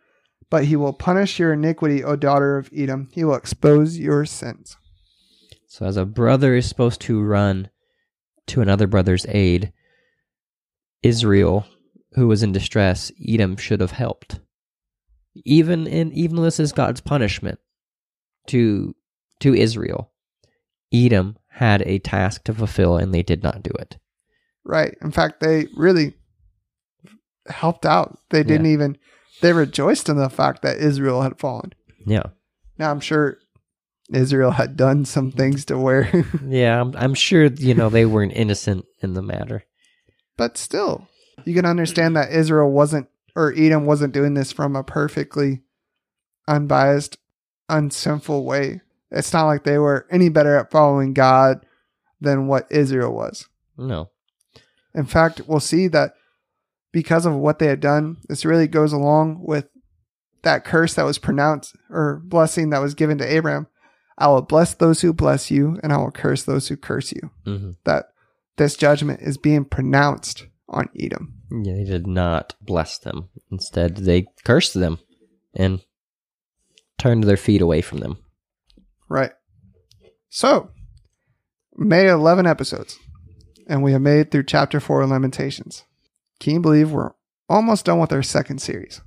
but 0.51 0.65
he 0.65 0.75
will 0.75 0.93
punish 0.93 1.39
your 1.39 1.53
iniquity, 1.53 2.03
O 2.03 2.15
daughter 2.15 2.55
of 2.59 2.69
Edom. 2.71 3.09
He 3.11 3.23
will 3.23 3.33
expose 3.33 3.97
your 3.97 4.25
sins. 4.25 4.77
So, 5.67 5.87
as 5.87 5.97
a 5.97 6.05
brother 6.05 6.55
is 6.55 6.69
supposed 6.69 7.01
to 7.01 7.21
run 7.23 7.71
to 8.47 8.61
another 8.61 8.85
brother's 8.85 9.25
aid, 9.27 9.73
Israel, 11.01 11.65
who 12.13 12.27
was 12.27 12.43
in 12.43 12.51
distress, 12.51 13.11
Edom 13.27 13.57
should 13.57 13.81
have 13.81 13.91
helped. 13.91 14.39
even 15.45 15.87
in 15.87 16.11
even 16.13 16.43
this 16.43 16.59
is 16.59 16.71
God's 16.71 17.01
punishment 17.01 17.59
to 18.47 18.95
to 19.39 19.53
Israel, 19.53 20.11
Edom 20.93 21.37
had 21.49 21.81
a 21.83 21.99
task 21.99 22.43
to 22.45 22.53
fulfill 22.53 22.97
and 22.97 23.13
they 23.13 23.23
did 23.23 23.43
not 23.43 23.63
do 23.63 23.71
it. 23.79 23.97
Right. 24.63 24.95
In 25.01 25.11
fact, 25.11 25.39
they 25.39 25.67
really 25.75 26.13
helped 27.47 27.85
out. 27.85 28.19
They 28.29 28.43
didn't 28.43 28.67
even 28.67 28.97
they 29.41 29.53
rejoiced 29.53 30.09
in 30.09 30.17
the 30.17 30.29
fact 30.29 30.61
that 30.63 30.77
Israel 30.77 31.21
had 31.21 31.39
fallen. 31.39 31.73
Yeah. 32.05 32.23
Now 32.77 32.91
I'm 32.91 32.99
sure 32.99 33.37
Israel 34.11 34.51
had 34.51 34.77
done 34.77 35.05
some 35.05 35.31
things 35.31 35.65
to 35.65 35.77
where 35.77 36.09
Yeah, 36.47 36.81
I'm, 36.81 36.95
I'm 36.95 37.13
sure 37.13 37.45
you 37.45 37.73
know 37.73 37.89
they 37.89 38.05
weren't 38.05 38.33
innocent 38.33 38.85
in 39.01 39.13
the 39.13 39.21
matter. 39.21 39.63
but 40.37 40.57
still 40.57 41.07
you 41.45 41.53
can 41.53 41.65
understand 41.65 42.15
that 42.15 42.31
Israel 42.31 42.71
wasn't 42.71 43.07
or 43.35 43.53
Edom 43.55 43.85
wasn't 43.85 44.13
doing 44.13 44.33
this 44.33 44.51
from 44.51 44.75
a 44.75 44.83
perfectly 44.83 45.61
unbiased, 46.47 47.17
unsinful 47.69 48.45
way. 48.45 48.81
It's 49.11 49.33
not 49.33 49.45
like 49.45 49.63
they 49.63 49.77
were 49.77 50.05
any 50.11 50.29
better 50.29 50.57
at 50.57 50.71
following 50.71 51.13
God 51.13 51.65
than 52.19 52.47
what 52.47 52.71
Israel 52.71 53.13
was. 53.13 53.47
No. 53.77 54.09
In 54.93 55.05
fact, 55.05 55.41
we'll 55.47 55.59
see 55.59 55.87
that 55.89 56.13
because 56.91 57.25
of 57.25 57.35
what 57.35 57.59
they 57.59 57.67
had 57.67 57.79
done, 57.79 58.17
this 58.27 58.45
really 58.45 58.67
goes 58.67 58.91
along 58.91 59.43
with 59.43 59.67
that 60.41 60.65
curse 60.65 60.93
that 60.95 61.05
was 61.05 61.19
pronounced 61.19 61.75
or 61.89 62.21
blessing 62.23 62.69
that 62.69 62.81
was 62.81 62.95
given 62.95 63.17
to 63.19 63.33
Abraham. 63.35 63.67
I 64.17 64.27
will 64.27 64.41
bless 64.41 64.73
those 64.73 65.01
who 65.01 65.13
bless 65.13 65.51
you, 65.51 65.79
and 65.83 65.93
I 65.93 65.97
will 65.97 66.11
curse 66.11 66.43
those 66.43 66.67
who 66.67 66.77
curse 66.77 67.11
you. 67.11 67.29
hmm 67.45 67.71
That 67.83 68.07
this 68.55 68.75
judgment 68.75 69.21
is 69.21 69.37
being 69.37 69.65
pronounced 69.65 70.47
on 70.67 70.89
Edom. 70.99 71.35
Yeah, 71.51 71.75
they 71.75 71.83
did 71.83 72.07
not 72.07 72.55
bless 72.59 72.97
them. 72.97 73.29
Instead, 73.51 73.97
they 73.97 74.25
cursed 74.43 74.73
them 74.73 74.99
and 75.53 75.81
turned 76.97 77.23
their 77.23 77.37
feet 77.37 77.61
away 77.61 77.81
from 77.81 77.99
them. 77.99 78.17
Right. 79.09 79.31
So, 80.29 80.69
made 81.75 82.07
11 82.09 82.45
episodes, 82.45 82.97
and 83.67 83.81
we 83.83 83.91
have 83.93 84.01
made 84.01 84.31
through 84.31 84.43
chapter 84.43 84.79
4 84.79 85.01
of 85.01 85.09
Lamentations. 85.09 85.83
Can 86.39 86.53
you 86.55 86.59
believe 86.59 86.91
we're 86.91 87.11
almost 87.49 87.85
done 87.85 87.99
with 87.99 88.11
our 88.11 88.23
second 88.23 88.59
series? 88.61 89.01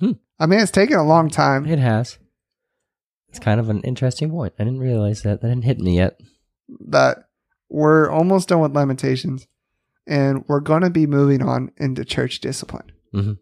Hmm. 0.00 0.12
I 0.38 0.46
mean, 0.46 0.60
it's 0.60 0.70
taken 0.70 0.96
a 0.98 1.04
long 1.06 1.30
time. 1.30 1.66
It 1.66 1.78
has. 1.78 2.18
It's 3.28 3.38
kind 3.38 3.60
of 3.60 3.68
an 3.70 3.80
interesting 3.82 4.30
point. 4.30 4.54
I 4.58 4.64
didn't 4.64 4.80
realize 4.80 5.22
that. 5.22 5.40
That 5.40 5.48
didn't 5.48 5.64
hit 5.64 5.78
me 5.78 5.96
yet. 5.96 6.18
that 6.88 7.28
we're 7.68 8.08
almost 8.10 8.48
done 8.48 8.60
with 8.60 8.74
Lamentations, 8.74 9.46
and 10.06 10.44
we're 10.48 10.60
going 10.60 10.80
to 10.82 10.90
be 10.90 11.06
moving 11.06 11.42
on 11.42 11.70
into 11.76 12.04
church 12.04 12.40
discipline. 12.40 12.90
Mhm. 13.12 13.38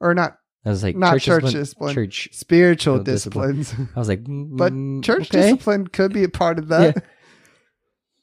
Or 0.00 0.12
not 0.14 0.38
I 0.66 0.70
was 0.70 0.82
like, 0.82 0.96
Not 0.96 1.12
church, 1.12 1.24
church 1.24 1.42
discipline, 1.44 1.62
discipline. 1.62 1.94
Church. 1.94 2.28
spiritual 2.32 2.94
Oh, 2.96 3.02
discipline. 3.04 3.56
disciplines, 3.58 3.90
I 3.94 3.98
was 4.00 4.08
like, 4.08 4.24
but 4.24 4.72
mm, 4.72 5.02
church 5.04 5.30
okay. 5.30 5.52
discipline 5.52 5.86
could 5.86 6.12
be 6.12 6.24
a 6.24 6.28
part 6.28 6.58
of 6.58 6.68
that 6.68 7.04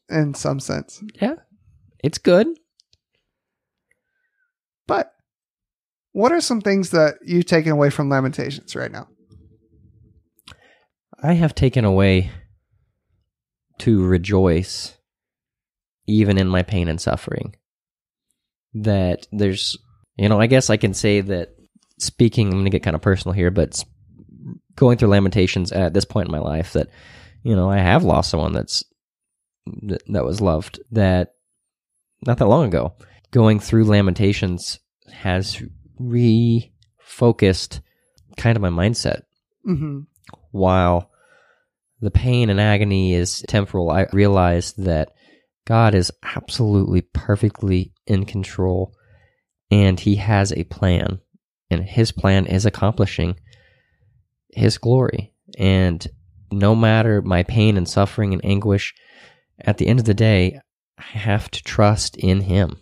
in 0.10 0.34
some 0.34 0.60
sense. 0.60 1.02
Yeah, 1.22 1.36
it's 2.04 2.18
good. 2.18 2.48
But 4.88 5.14
what 6.12 6.34
are 6.34 6.42
some 6.42 6.60
things 6.60 6.90
that 6.90 7.16
you've 7.26 7.46
taken 7.46 7.72
away 7.72 7.90
from 7.90 8.10
Lamentations 8.10 8.76
right 8.76 8.92
now? 8.92 9.08
I 11.22 11.34
have 11.34 11.56
taken 11.56 11.86
away 11.86 12.30
to 13.80 14.04
rejoice 14.06 14.98
even 16.06 16.38
in 16.38 16.50
my 16.50 16.62
pain 16.64 16.90
and 16.90 17.00
suffering. 17.00 17.56
That 18.74 19.28
there's, 19.32 19.78
you 20.18 20.28
know, 20.28 20.42
I 20.42 20.48
guess 20.48 20.70
I 20.70 20.76
can 20.76 20.94
say 20.94 21.22
that 21.22 21.50
speaking, 22.04 22.48
I'm 22.48 22.54
going 22.54 22.66
to 22.66 22.72
get 22.72 22.84
kind 22.84 22.96
of 22.96 23.02
personal 23.02 23.34
here, 23.34 23.52
but 23.52 23.84
going 24.76 24.98
through 24.98 25.10
Lamentations 25.10 25.72
at 25.72 25.94
this 25.94 26.06
point 26.06 26.28
in 26.28 26.32
my 26.32 26.40
life, 26.40 26.74
that, 26.74 26.90
you 27.44 27.56
know, 27.56 27.70
I 27.70 27.78
have 27.78 28.04
lost 28.04 28.30
someone 28.30 28.54
that's, 28.54 28.84
that, 29.84 30.02
that 30.08 30.26
was 30.26 30.42
loved 30.42 30.80
that 30.92 31.36
not 32.26 32.38
that 32.38 32.48
long 32.48 32.68
ago. 32.68 32.94
Going 33.32 33.60
through 33.60 33.86
Lamentations 33.86 34.80
has 35.12 35.62
refocused 36.00 37.82
kind 38.38 38.56
of 38.56 38.62
my 38.62 38.70
mindset 38.70 39.22
Mm-hmm. 39.66 40.00
while 40.52 41.10
the 42.02 42.12
pain 42.12 42.50
and 42.50 42.60
agony 42.60 43.14
is 43.14 43.46
temporal, 43.48 43.90
I 43.90 44.08
realized 44.12 44.84
that 44.84 45.14
God 45.66 45.96
is 45.96 46.12
absolutely 46.22 47.00
perfectly 47.00 47.94
in 48.06 48.26
control 48.26 48.94
and 49.72 49.98
He 49.98 50.18
has 50.18 50.52
a 50.52 50.66
plan, 50.66 51.22
and 51.74 51.84
His 51.84 52.12
plan 52.12 52.46
is 52.46 52.66
accomplishing 52.66 53.36
His 54.52 54.78
glory. 54.78 55.34
And 55.58 56.06
no 56.52 56.76
matter 56.76 57.22
my 57.22 57.44
pain 57.44 57.78
and 57.78 57.88
suffering 57.88 58.34
and 58.34 58.44
anguish, 58.46 58.94
at 59.60 59.78
the 59.78 59.88
end 59.88 60.00
of 60.00 60.06
the 60.06 60.14
day, 60.14 60.60
I 60.98 61.18
have 61.18 61.52
to 61.52 61.64
trust 61.64 62.16
in 62.18 62.42
Him. 62.42 62.78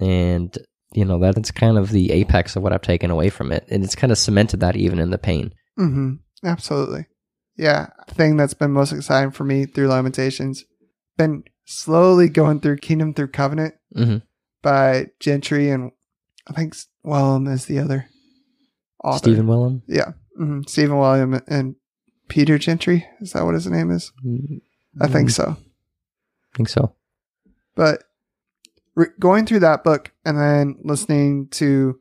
And, 0.00 0.56
you 0.92 1.04
know, 1.04 1.18
that's 1.18 1.50
kind 1.50 1.78
of 1.78 1.90
the 1.90 2.12
apex 2.12 2.56
of 2.56 2.62
what 2.62 2.72
I've 2.72 2.82
taken 2.82 3.10
away 3.10 3.30
from 3.30 3.52
it. 3.52 3.66
And 3.70 3.84
it's 3.84 3.94
kind 3.94 4.12
of 4.12 4.18
cemented 4.18 4.60
that 4.60 4.76
even 4.76 4.98
in 4.98 5.10
the 5.10 5.18
pain. 5.18 5.54
Mm-hmm. 5.78 6.14
Absolutely. 6.44 7.06
Yeah. 7.56 7.86
The 8.08 8.14
thing 8.14 8.36
that's 8.36 8.54
been 8.54 8.72
most 8.72 8.92
exciting 8.92 9.30
for 9.30 9.44
me 9.44 9.66
through 9.66 9.88
Lamentations, 9.88 10.64
been 11.16 11.44
slowly 11.64 12.28
going 12.28 12.60
through 12.60 12.76
Kingdom 12.78 13.14
Through 13.14 13.28
Covenant 13.28 13.74
hmm 13.94 14.18
by 14.62 15.08
Gentry 15.20 15.68
and 15.70 15.92
I 16.46 16.52
think 16.52 16.74
Wellum 17.04 17.50
is 17.52 17.66
the 17.66 17.78
other 17.78 18.06
author. 19.02 19.18
Stephen 19.18 19.46
Wellum? 19.46 19.82
Yeah. 19.86 20.12
hmm 20.36 20.62
Stephen 20.66 20.98
William 20.98 21.40
and 21.46 21.76
Peter 22.28 22.58
Gentry. 22.58 23.06
Is 23.20 23.32
that 23.32 23.44
what 23.44 23.54
his 23.54 23.66
name 23.66 23.90
is? 23.90 24.12
I 25.00 25.06
think 25.08 25.30
so. 25.30 25.56
I 25.56 26.56
think 26.56 26.68
so. 26.68 26.94
But 27.74 28.04
re- 28.94 29.06
going 29.18 29.46
through 29.46 29.60
that 29.60 29.84
book 29.84 30.12
and 30.24 30.38
then 30.38 30.76
listening 30.84 31.48
to 31.52 31.98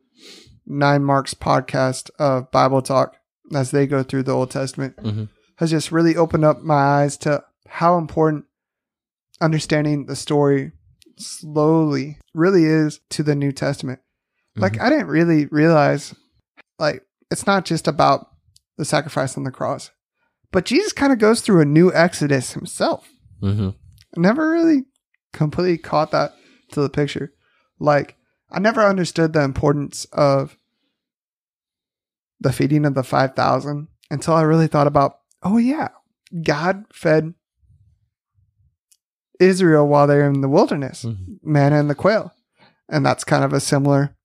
Nine 0.66 1.04
Marks 1.04 1.34
podcast 1.34 2.10
of 2.20 2.52
Bible 2.52 2.82
Talk 2.82 3.16
as 3.54 3.72
they 3.72 3.86
go 3.88 4.04
through 4.04 4.24
the 4.24 4.32
Old 4.32 4.52
Testament 4.52 4.96
Mhm. 4.98 5.30
has 5.58 5.72
just 5.72 5.92
really 5.92 6.16
opened 6.16 6.46
up 6.46 6.62
my 6.62 6.76
eyes 6.76 7.18
to 7.18 7.44
how 7.68 7.98
important 7.98 8.46
understanding 9.42 10.06
the 10.06 10.16
story 10.16 10.72
slowly 11.18 12.18
really 12.34 12.66
is 12.66 13.00
to 13.10 13.24
the 13.24 13.36
New 13.36 13.52
Testament. 13.52 14.00
Like 14.56 14.80
I 14.80 14.90
didn't 14.90 15.08
really 15.08 15.48
realize 15.48 16.14
like 16.78 17.04
it's 17.32 17.48
not 17.48 17.66
just 17.66 17.88
about 17.88 18.28
the 18.78 18.86
sacrifice 18.86 19.36
on 19.38 19.44
the 19.44 19.52
cross. 19.52 19.92
But 20.52 20.66
Jesus 20.66 20.94
kind 20.94 21.12
of 21.12 21.18
goes 21.20 21.42
through 21.42 21.62
a 21.62 21.66
new 21.66 21.92
exodus 21.92 22.54
himself. 22.54 23.10
Mm-hmm. 23.42 23.70
I 23.70 24.20
never 24.20 24.52
really 24.52 24.84
completely 25.32 25.80
caught 25.80 26.12
that 26.12 26.34
to 26.74 26.82
the 26.82 26.90
picture. 26.90 27.34
Like, 27.80 28.16
I 28.52 28.60
never 28.60 28.82
understood 28.82 29.34
the 29.34 29.42
importance 29.42 30.06
of 30.14 30.56
the 32.40 32.54
feeding 32.54 32.86
of 32.86 32.94
the 32.94 33.04
5,000 33.04 33.88
until 34.12 34.36
I 34.36 34.44
really 34.44 34.68
thought 34.68 34.86
about, 34.86 35.18
oh, 35.42 35.58
yeah, 35.58 35.88
God 36.44 36.86
fed 36.94 37.34
Israel 39.40 39.88
while 39.88 40.06
they're 40.06 40.30
in 40.30 40.42
the 40.42 40.50
wilderness, 40.50 41.04
Mhm. 41.04 41.40
manna 41.42 41.80
and 41.80 41.90
the 41.90 41.96
quail. 41.96 42.32
And 42.88 43.04
that's 43.04 43.24
kind 43.24 43.44
of 43.44 43.54
a 43.54 43.60
similar 43.60 44.16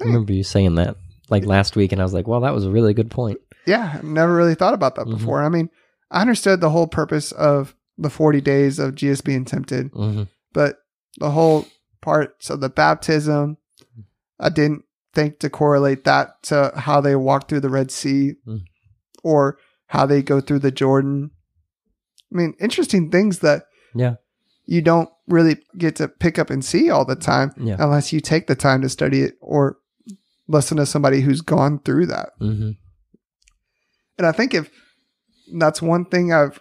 I 0.00 0.04
remember 0.04 0.32
you 0.32 0.44
saying 0.44 0.74
that 0.76 0.96
like 1.30 1.44
last 1.44 1.76
week, 1.76 1.92
and 1.92 2.00
I 2.00 2.04
was 2.04 2.12
like, 2.14 2.26
"Well, 2.28 2.40
that 2.40 2.54
was 2.54 2.64
a 2.64 2.70
really 2.70 2.94
good 2.94 3.10
point." 3.10 3.38
Yeah, 3.66 3.98
I 4.02 4.06
never 4.06 4.34
really 4.34 4.54
thought 4.54 4.74
about 4.74 4.94
that 4.96 5.06
Mhm. 5.06 5.18
before. 5.18 5.42
I 5.42 5.48
mean, 5.48 5.70
I 6.10 6.20
understood 6.20 6.60
the 6.60 6.70
whole 6.70 6.86
purpose 6.86 7.32
of 7.32 7.74
the 7.98 8.10
40 8.10 8.40
days 8.40 8.78
of 8.78 8.94
Jesus 8.94 9.20
being 9.20 9.44
tempted. 9.44 9.92
Mm-hmm. 9.92 10.22
but 10.52 10.78
the 11.20 11.30
whole 11.30 11.66
parts 12.00 12.50
of 12.50 12.60
the 12.60 12.68
baptism, 12.68 13.56
I 14.40 14.48
didn't 14.48 14.84
think 15.14 15.38
to 15.40 15.50
correlate 15.50 16.02
that 16.04 16.42
to 16.44 16.72
how 16.74 17.00
they 17.00 17.14
walk 17.14 17.48
through 17.48 17.60
the 17.60 17.68
Red 17.70 17.90
Sea 17.92 18.34
Mm. 18.46 18.62
or 19.22 19.58
how 19.86 20.06
they 20.06 20.22
go 20.22 20.40
through 20.40 20.60
the 20.60 20.70
Jordan. 20.72 21.30
I 22.32 22.36
mean, 22.36 22.54
interesting 22.60 23.10
things 23.10 23.40
that 23.40 23.64
Yeah, 23.94 24.16
you 24.66 24.82
don't 24.82 25.08
really 25.28 25.58
get 25.76 25.96
to 25.96 26.08
pick 26.08 26.38
up 26.38 26.48
and 26.50 26.64
see 26.64 26.90
all 26.90 27.04
the 27.04 27.16
time 27.16 27.52
yeah, 27.56 27.76
unless 27.78 28.12
you 28.12 28.20
take 28.20 28.46
the 28.46 28.54
time 28.56 28.82
to 28.82 28.88
study 28.88 29.22
it 29.22 29.36
or 29.40 29.78
listen 30.50 30.76
to 30.78 30.86
somebody 30.86 31.20
who's 31.20 31.40
gone 31.42 31.78
through 31.78 32.06
that. 32.06 32.30
mm-hmm. 32.40 32.70
And 34.18 34.26
I 34.26 34.32
think 34.32 34.52
if 34.52 34.68
that's 35.56 35.80
one 35.80 36.04
thing 36.04 36.32
I've 36.32 36.60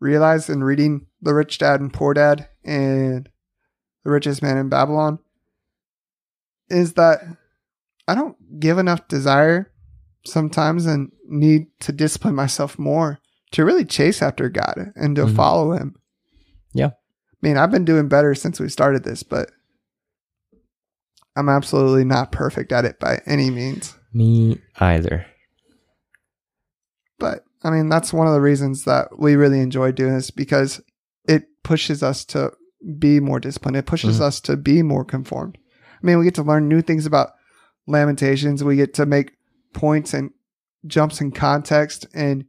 realized 0.00 0.48
in 0.48 0.62
reading 0.64 1.06
The 1.20 1.34
Rich 1.34 1.58
Dad 1.58 1.80
and 1.80 1.92
Poor 1.92 2.14
Dad 2.14 2.48
and 2.64 3.28
The 4.04 4.10
Richest 4.10 4.40
Man 4.42 4.56
in 4.56 4.68
Babylon 4.68 5.18
is 6.70 6.94
that 6.94 7.20
I 8.08 8.14
don't 8.14 8.36
give 8.60 8.78
enough 8.78 9.06
desire 9.08 9.70
sometimes 10.24 10.86
and 10.86 11.12
need 11.26 11.66
to 11.80 11.92
discipline 11.92 12.34
myself 12.34 12.78
more 12.78 13.18
to 13.52 13.64
really 13.64 13.84
chase 13.84 14.22
after 14.22 14.48
God 14.48 14.92
and 14.96 15.14
to 15.16 15.26
Mhm. 15.26 15.36
follow 15.36 15.72
Him. 15.72 15.94
Yeah. 16.72 16.86
I 16.92 16.92
mean, 17.42 17.56
I've 17.58 17.70
been 17.70 17.84
doing 17.84 18.08
better 18.08 18.34
since 18.34 18.58
we 18.58 18.68
started 18.70 19.04
this, 19.04 19.22
but 19.22 19.50
I'm 21.36 21.48
absolutely 21.48 22.04
not 22.04 22.32
perfect 22.32 22.72
at 22.72 22.84
it 22.84 22.98
by 23.00 23.20
any 23.26 23.50
means. 23.50 23.96
Me 24.12 24.60
either. 24.76 25.26
But 27.18 27.44
I 27.62 27.70
mean, 27.70 27.88
that's 27.88 28.12
one 28.12 28.26
of 28.26 28.34
the 28.34 28.40
reasons 28.40 28.84
that 28.84 29.18
we 29.18 29.36
really 29.36 29.60
enjoy 29.60 29.92
doing 29.92 30.14
this 30.14 30.30
because 30.30 30.80
it 31.26 31.44
pushes 31.62 32.02
us 32.02 32.24
to 32.26 32.52
be 32.98 33.20
more 33.20 33.40
disciplined. 33.40 33.76
It 33.76 33.86
pushes 33.86 34.18
Mhm. 34.18 34.22
us 34.22 34.40
to 34.42 34.56
be 34.56 34.82
more 34.82 35.04
conformed. 35.04 35.58
I 36.02 36.06
mean, 36.06 36.18
we 36.18 36.24
get 36.24 36.34
to 36.34 36.42
learn 36.42 36.68
new 36.68 36.82
things 36.82 37.06
about 37.06 37.30
Lamentations. 37.86 38.62
We 38.62 38.76
get 38.76 38.94
to 38.94 39.06
make 39.06 39.32
points 39.72 40.12
and 40.14 40.30
jumps 40.86 41.20
in 41.20 41.32
context 41.32 42.06
and 42.14 42.44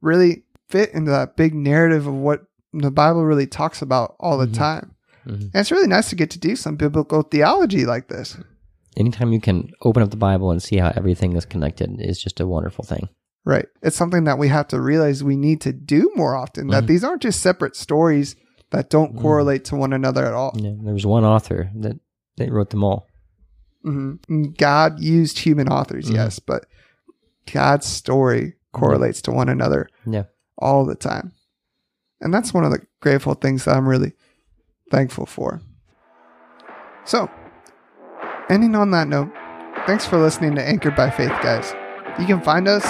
really 0.00 0.44
fit 0.68 0.90
into 0.92 1.10
that 1.10 1.36
big 1.36 1.54
narrative 1.54 2.06
of 2.06 2.14
what 2.14 2.44
the 2.72 2.90
Bible 2.90 3.24
really 3.24 3.46
talks 3.48 3.82
about 3.82 4.14
all 4.20 4.38
the 4.38 4.46
Mhm. 4.46 4.54
time. 4.54 4.94
Mhm. 5.26 5.40
And 5.42 5.50
it's 5.54 5.70
really 5.70 5.86
nice 5.88 6.08
to 6.10 6.16
get 6.16 6.30
to 6.30 6.38
do 6.38 6.56
some 6.56 6.76
biblical 6.76 7.22
theology 7.22 7.84
like 7.86 8.08
this. 8.08 8.36
Anytime 8.96 9.32
you 9.32 9.40
can 9.40 9.70
open 9.82 10.02
up 10.02 10.10
the 10.10 10.16
Bible 10.16 10.50
and 10.50 10.62
see 10.62 10.76
how 10.78 10.92
everything 10.96 11.36
is 11.36 11.44
connected 11.46 12.00
is 12.00 12.20
just 12.22 12.40
a 12.40 12.46
wonderful 12.46 12.84
thing. 12.84 13.08
Right. 13.44 13.66
It's 13.82 13.96
something 13.96 14.24
that 14.24 14.38
we 14.38 14.48
have 14.48 14.68
to 14.68 14.80
realize 14.80 15.22
we 15.24 15.36
need 15.36 15.60
to 15.62 15.72
do 15.72 16.10
more 16.14 16.34
often, 16.34 16.68
that 16.68 16.84
Mhm. 16.84 16.86
these 16.88 17.04
aren't 17.04 17.22
just 17.22 17.40
separate 17.40 17.76
stories 17.76 18.36
that 18.70 18.90
don't 18.90 19.14
Mhm. 19.16 19.20
correlate 19.22 19.64
to 19.66 19.76
one 19.76 19.92
another 19.92 20.24
at 20.26 20.34
all. 20.34 20.52
Yeah, 20.56 20.74
there 20.82 20.92
was 20.92 21.06
one 21.06 21.24
author 21.24 21.70
that, 21.76 21.98
that 22.36 22.52
wrote 22.52 22.70
them 22.70 22.84
all. 22.84 23.06
hmm 23.82 24.16
God 24.58 25.00
used 25.00 25.38
human 25.38 25.66
authors, 25.68 26.10
Mhm. 26.10 26.14
yes, 26.14 26.38
but 26.38 26.66
God's 27.50 27.86
story 27.86 28.56
correlates 28.72 29.22
to 29.22 29.30
one 29.30 29.48
another 29.48 29.88
Yeah. 30.06 30.24
all 30.58 30.84
the 30.84 30.94
time. 30.94 31.32
And 32.20 32.32
that's 32.34 32.52
one 32.52 32.64
of 32.64 32.72
the 32.72 32.82
grateful 33.00 33.32
things 33.34 33.64
that 33.64 33.74
I'm 33.76 33.88
really 33.88 34.12
thankful 34.90 35.26
for. 35.26 35.60
So, 37.04 37.30
ending 38.48 38.74
on 38.74 38.90
that 38.90 39.06
note, 39.08 39.30
thanks 39.86 40.04
for 40.04 40.18
listening 40.18 40.56
to 40.56 40.62
Anchored 40.62 40.96
by 40.96 41.08
Faith, 41.10 41.30
guys. 41.42 41.72
You 42.18 42.26
can 42.26 42.42
find 42.42 42.66
us 42.68 42.84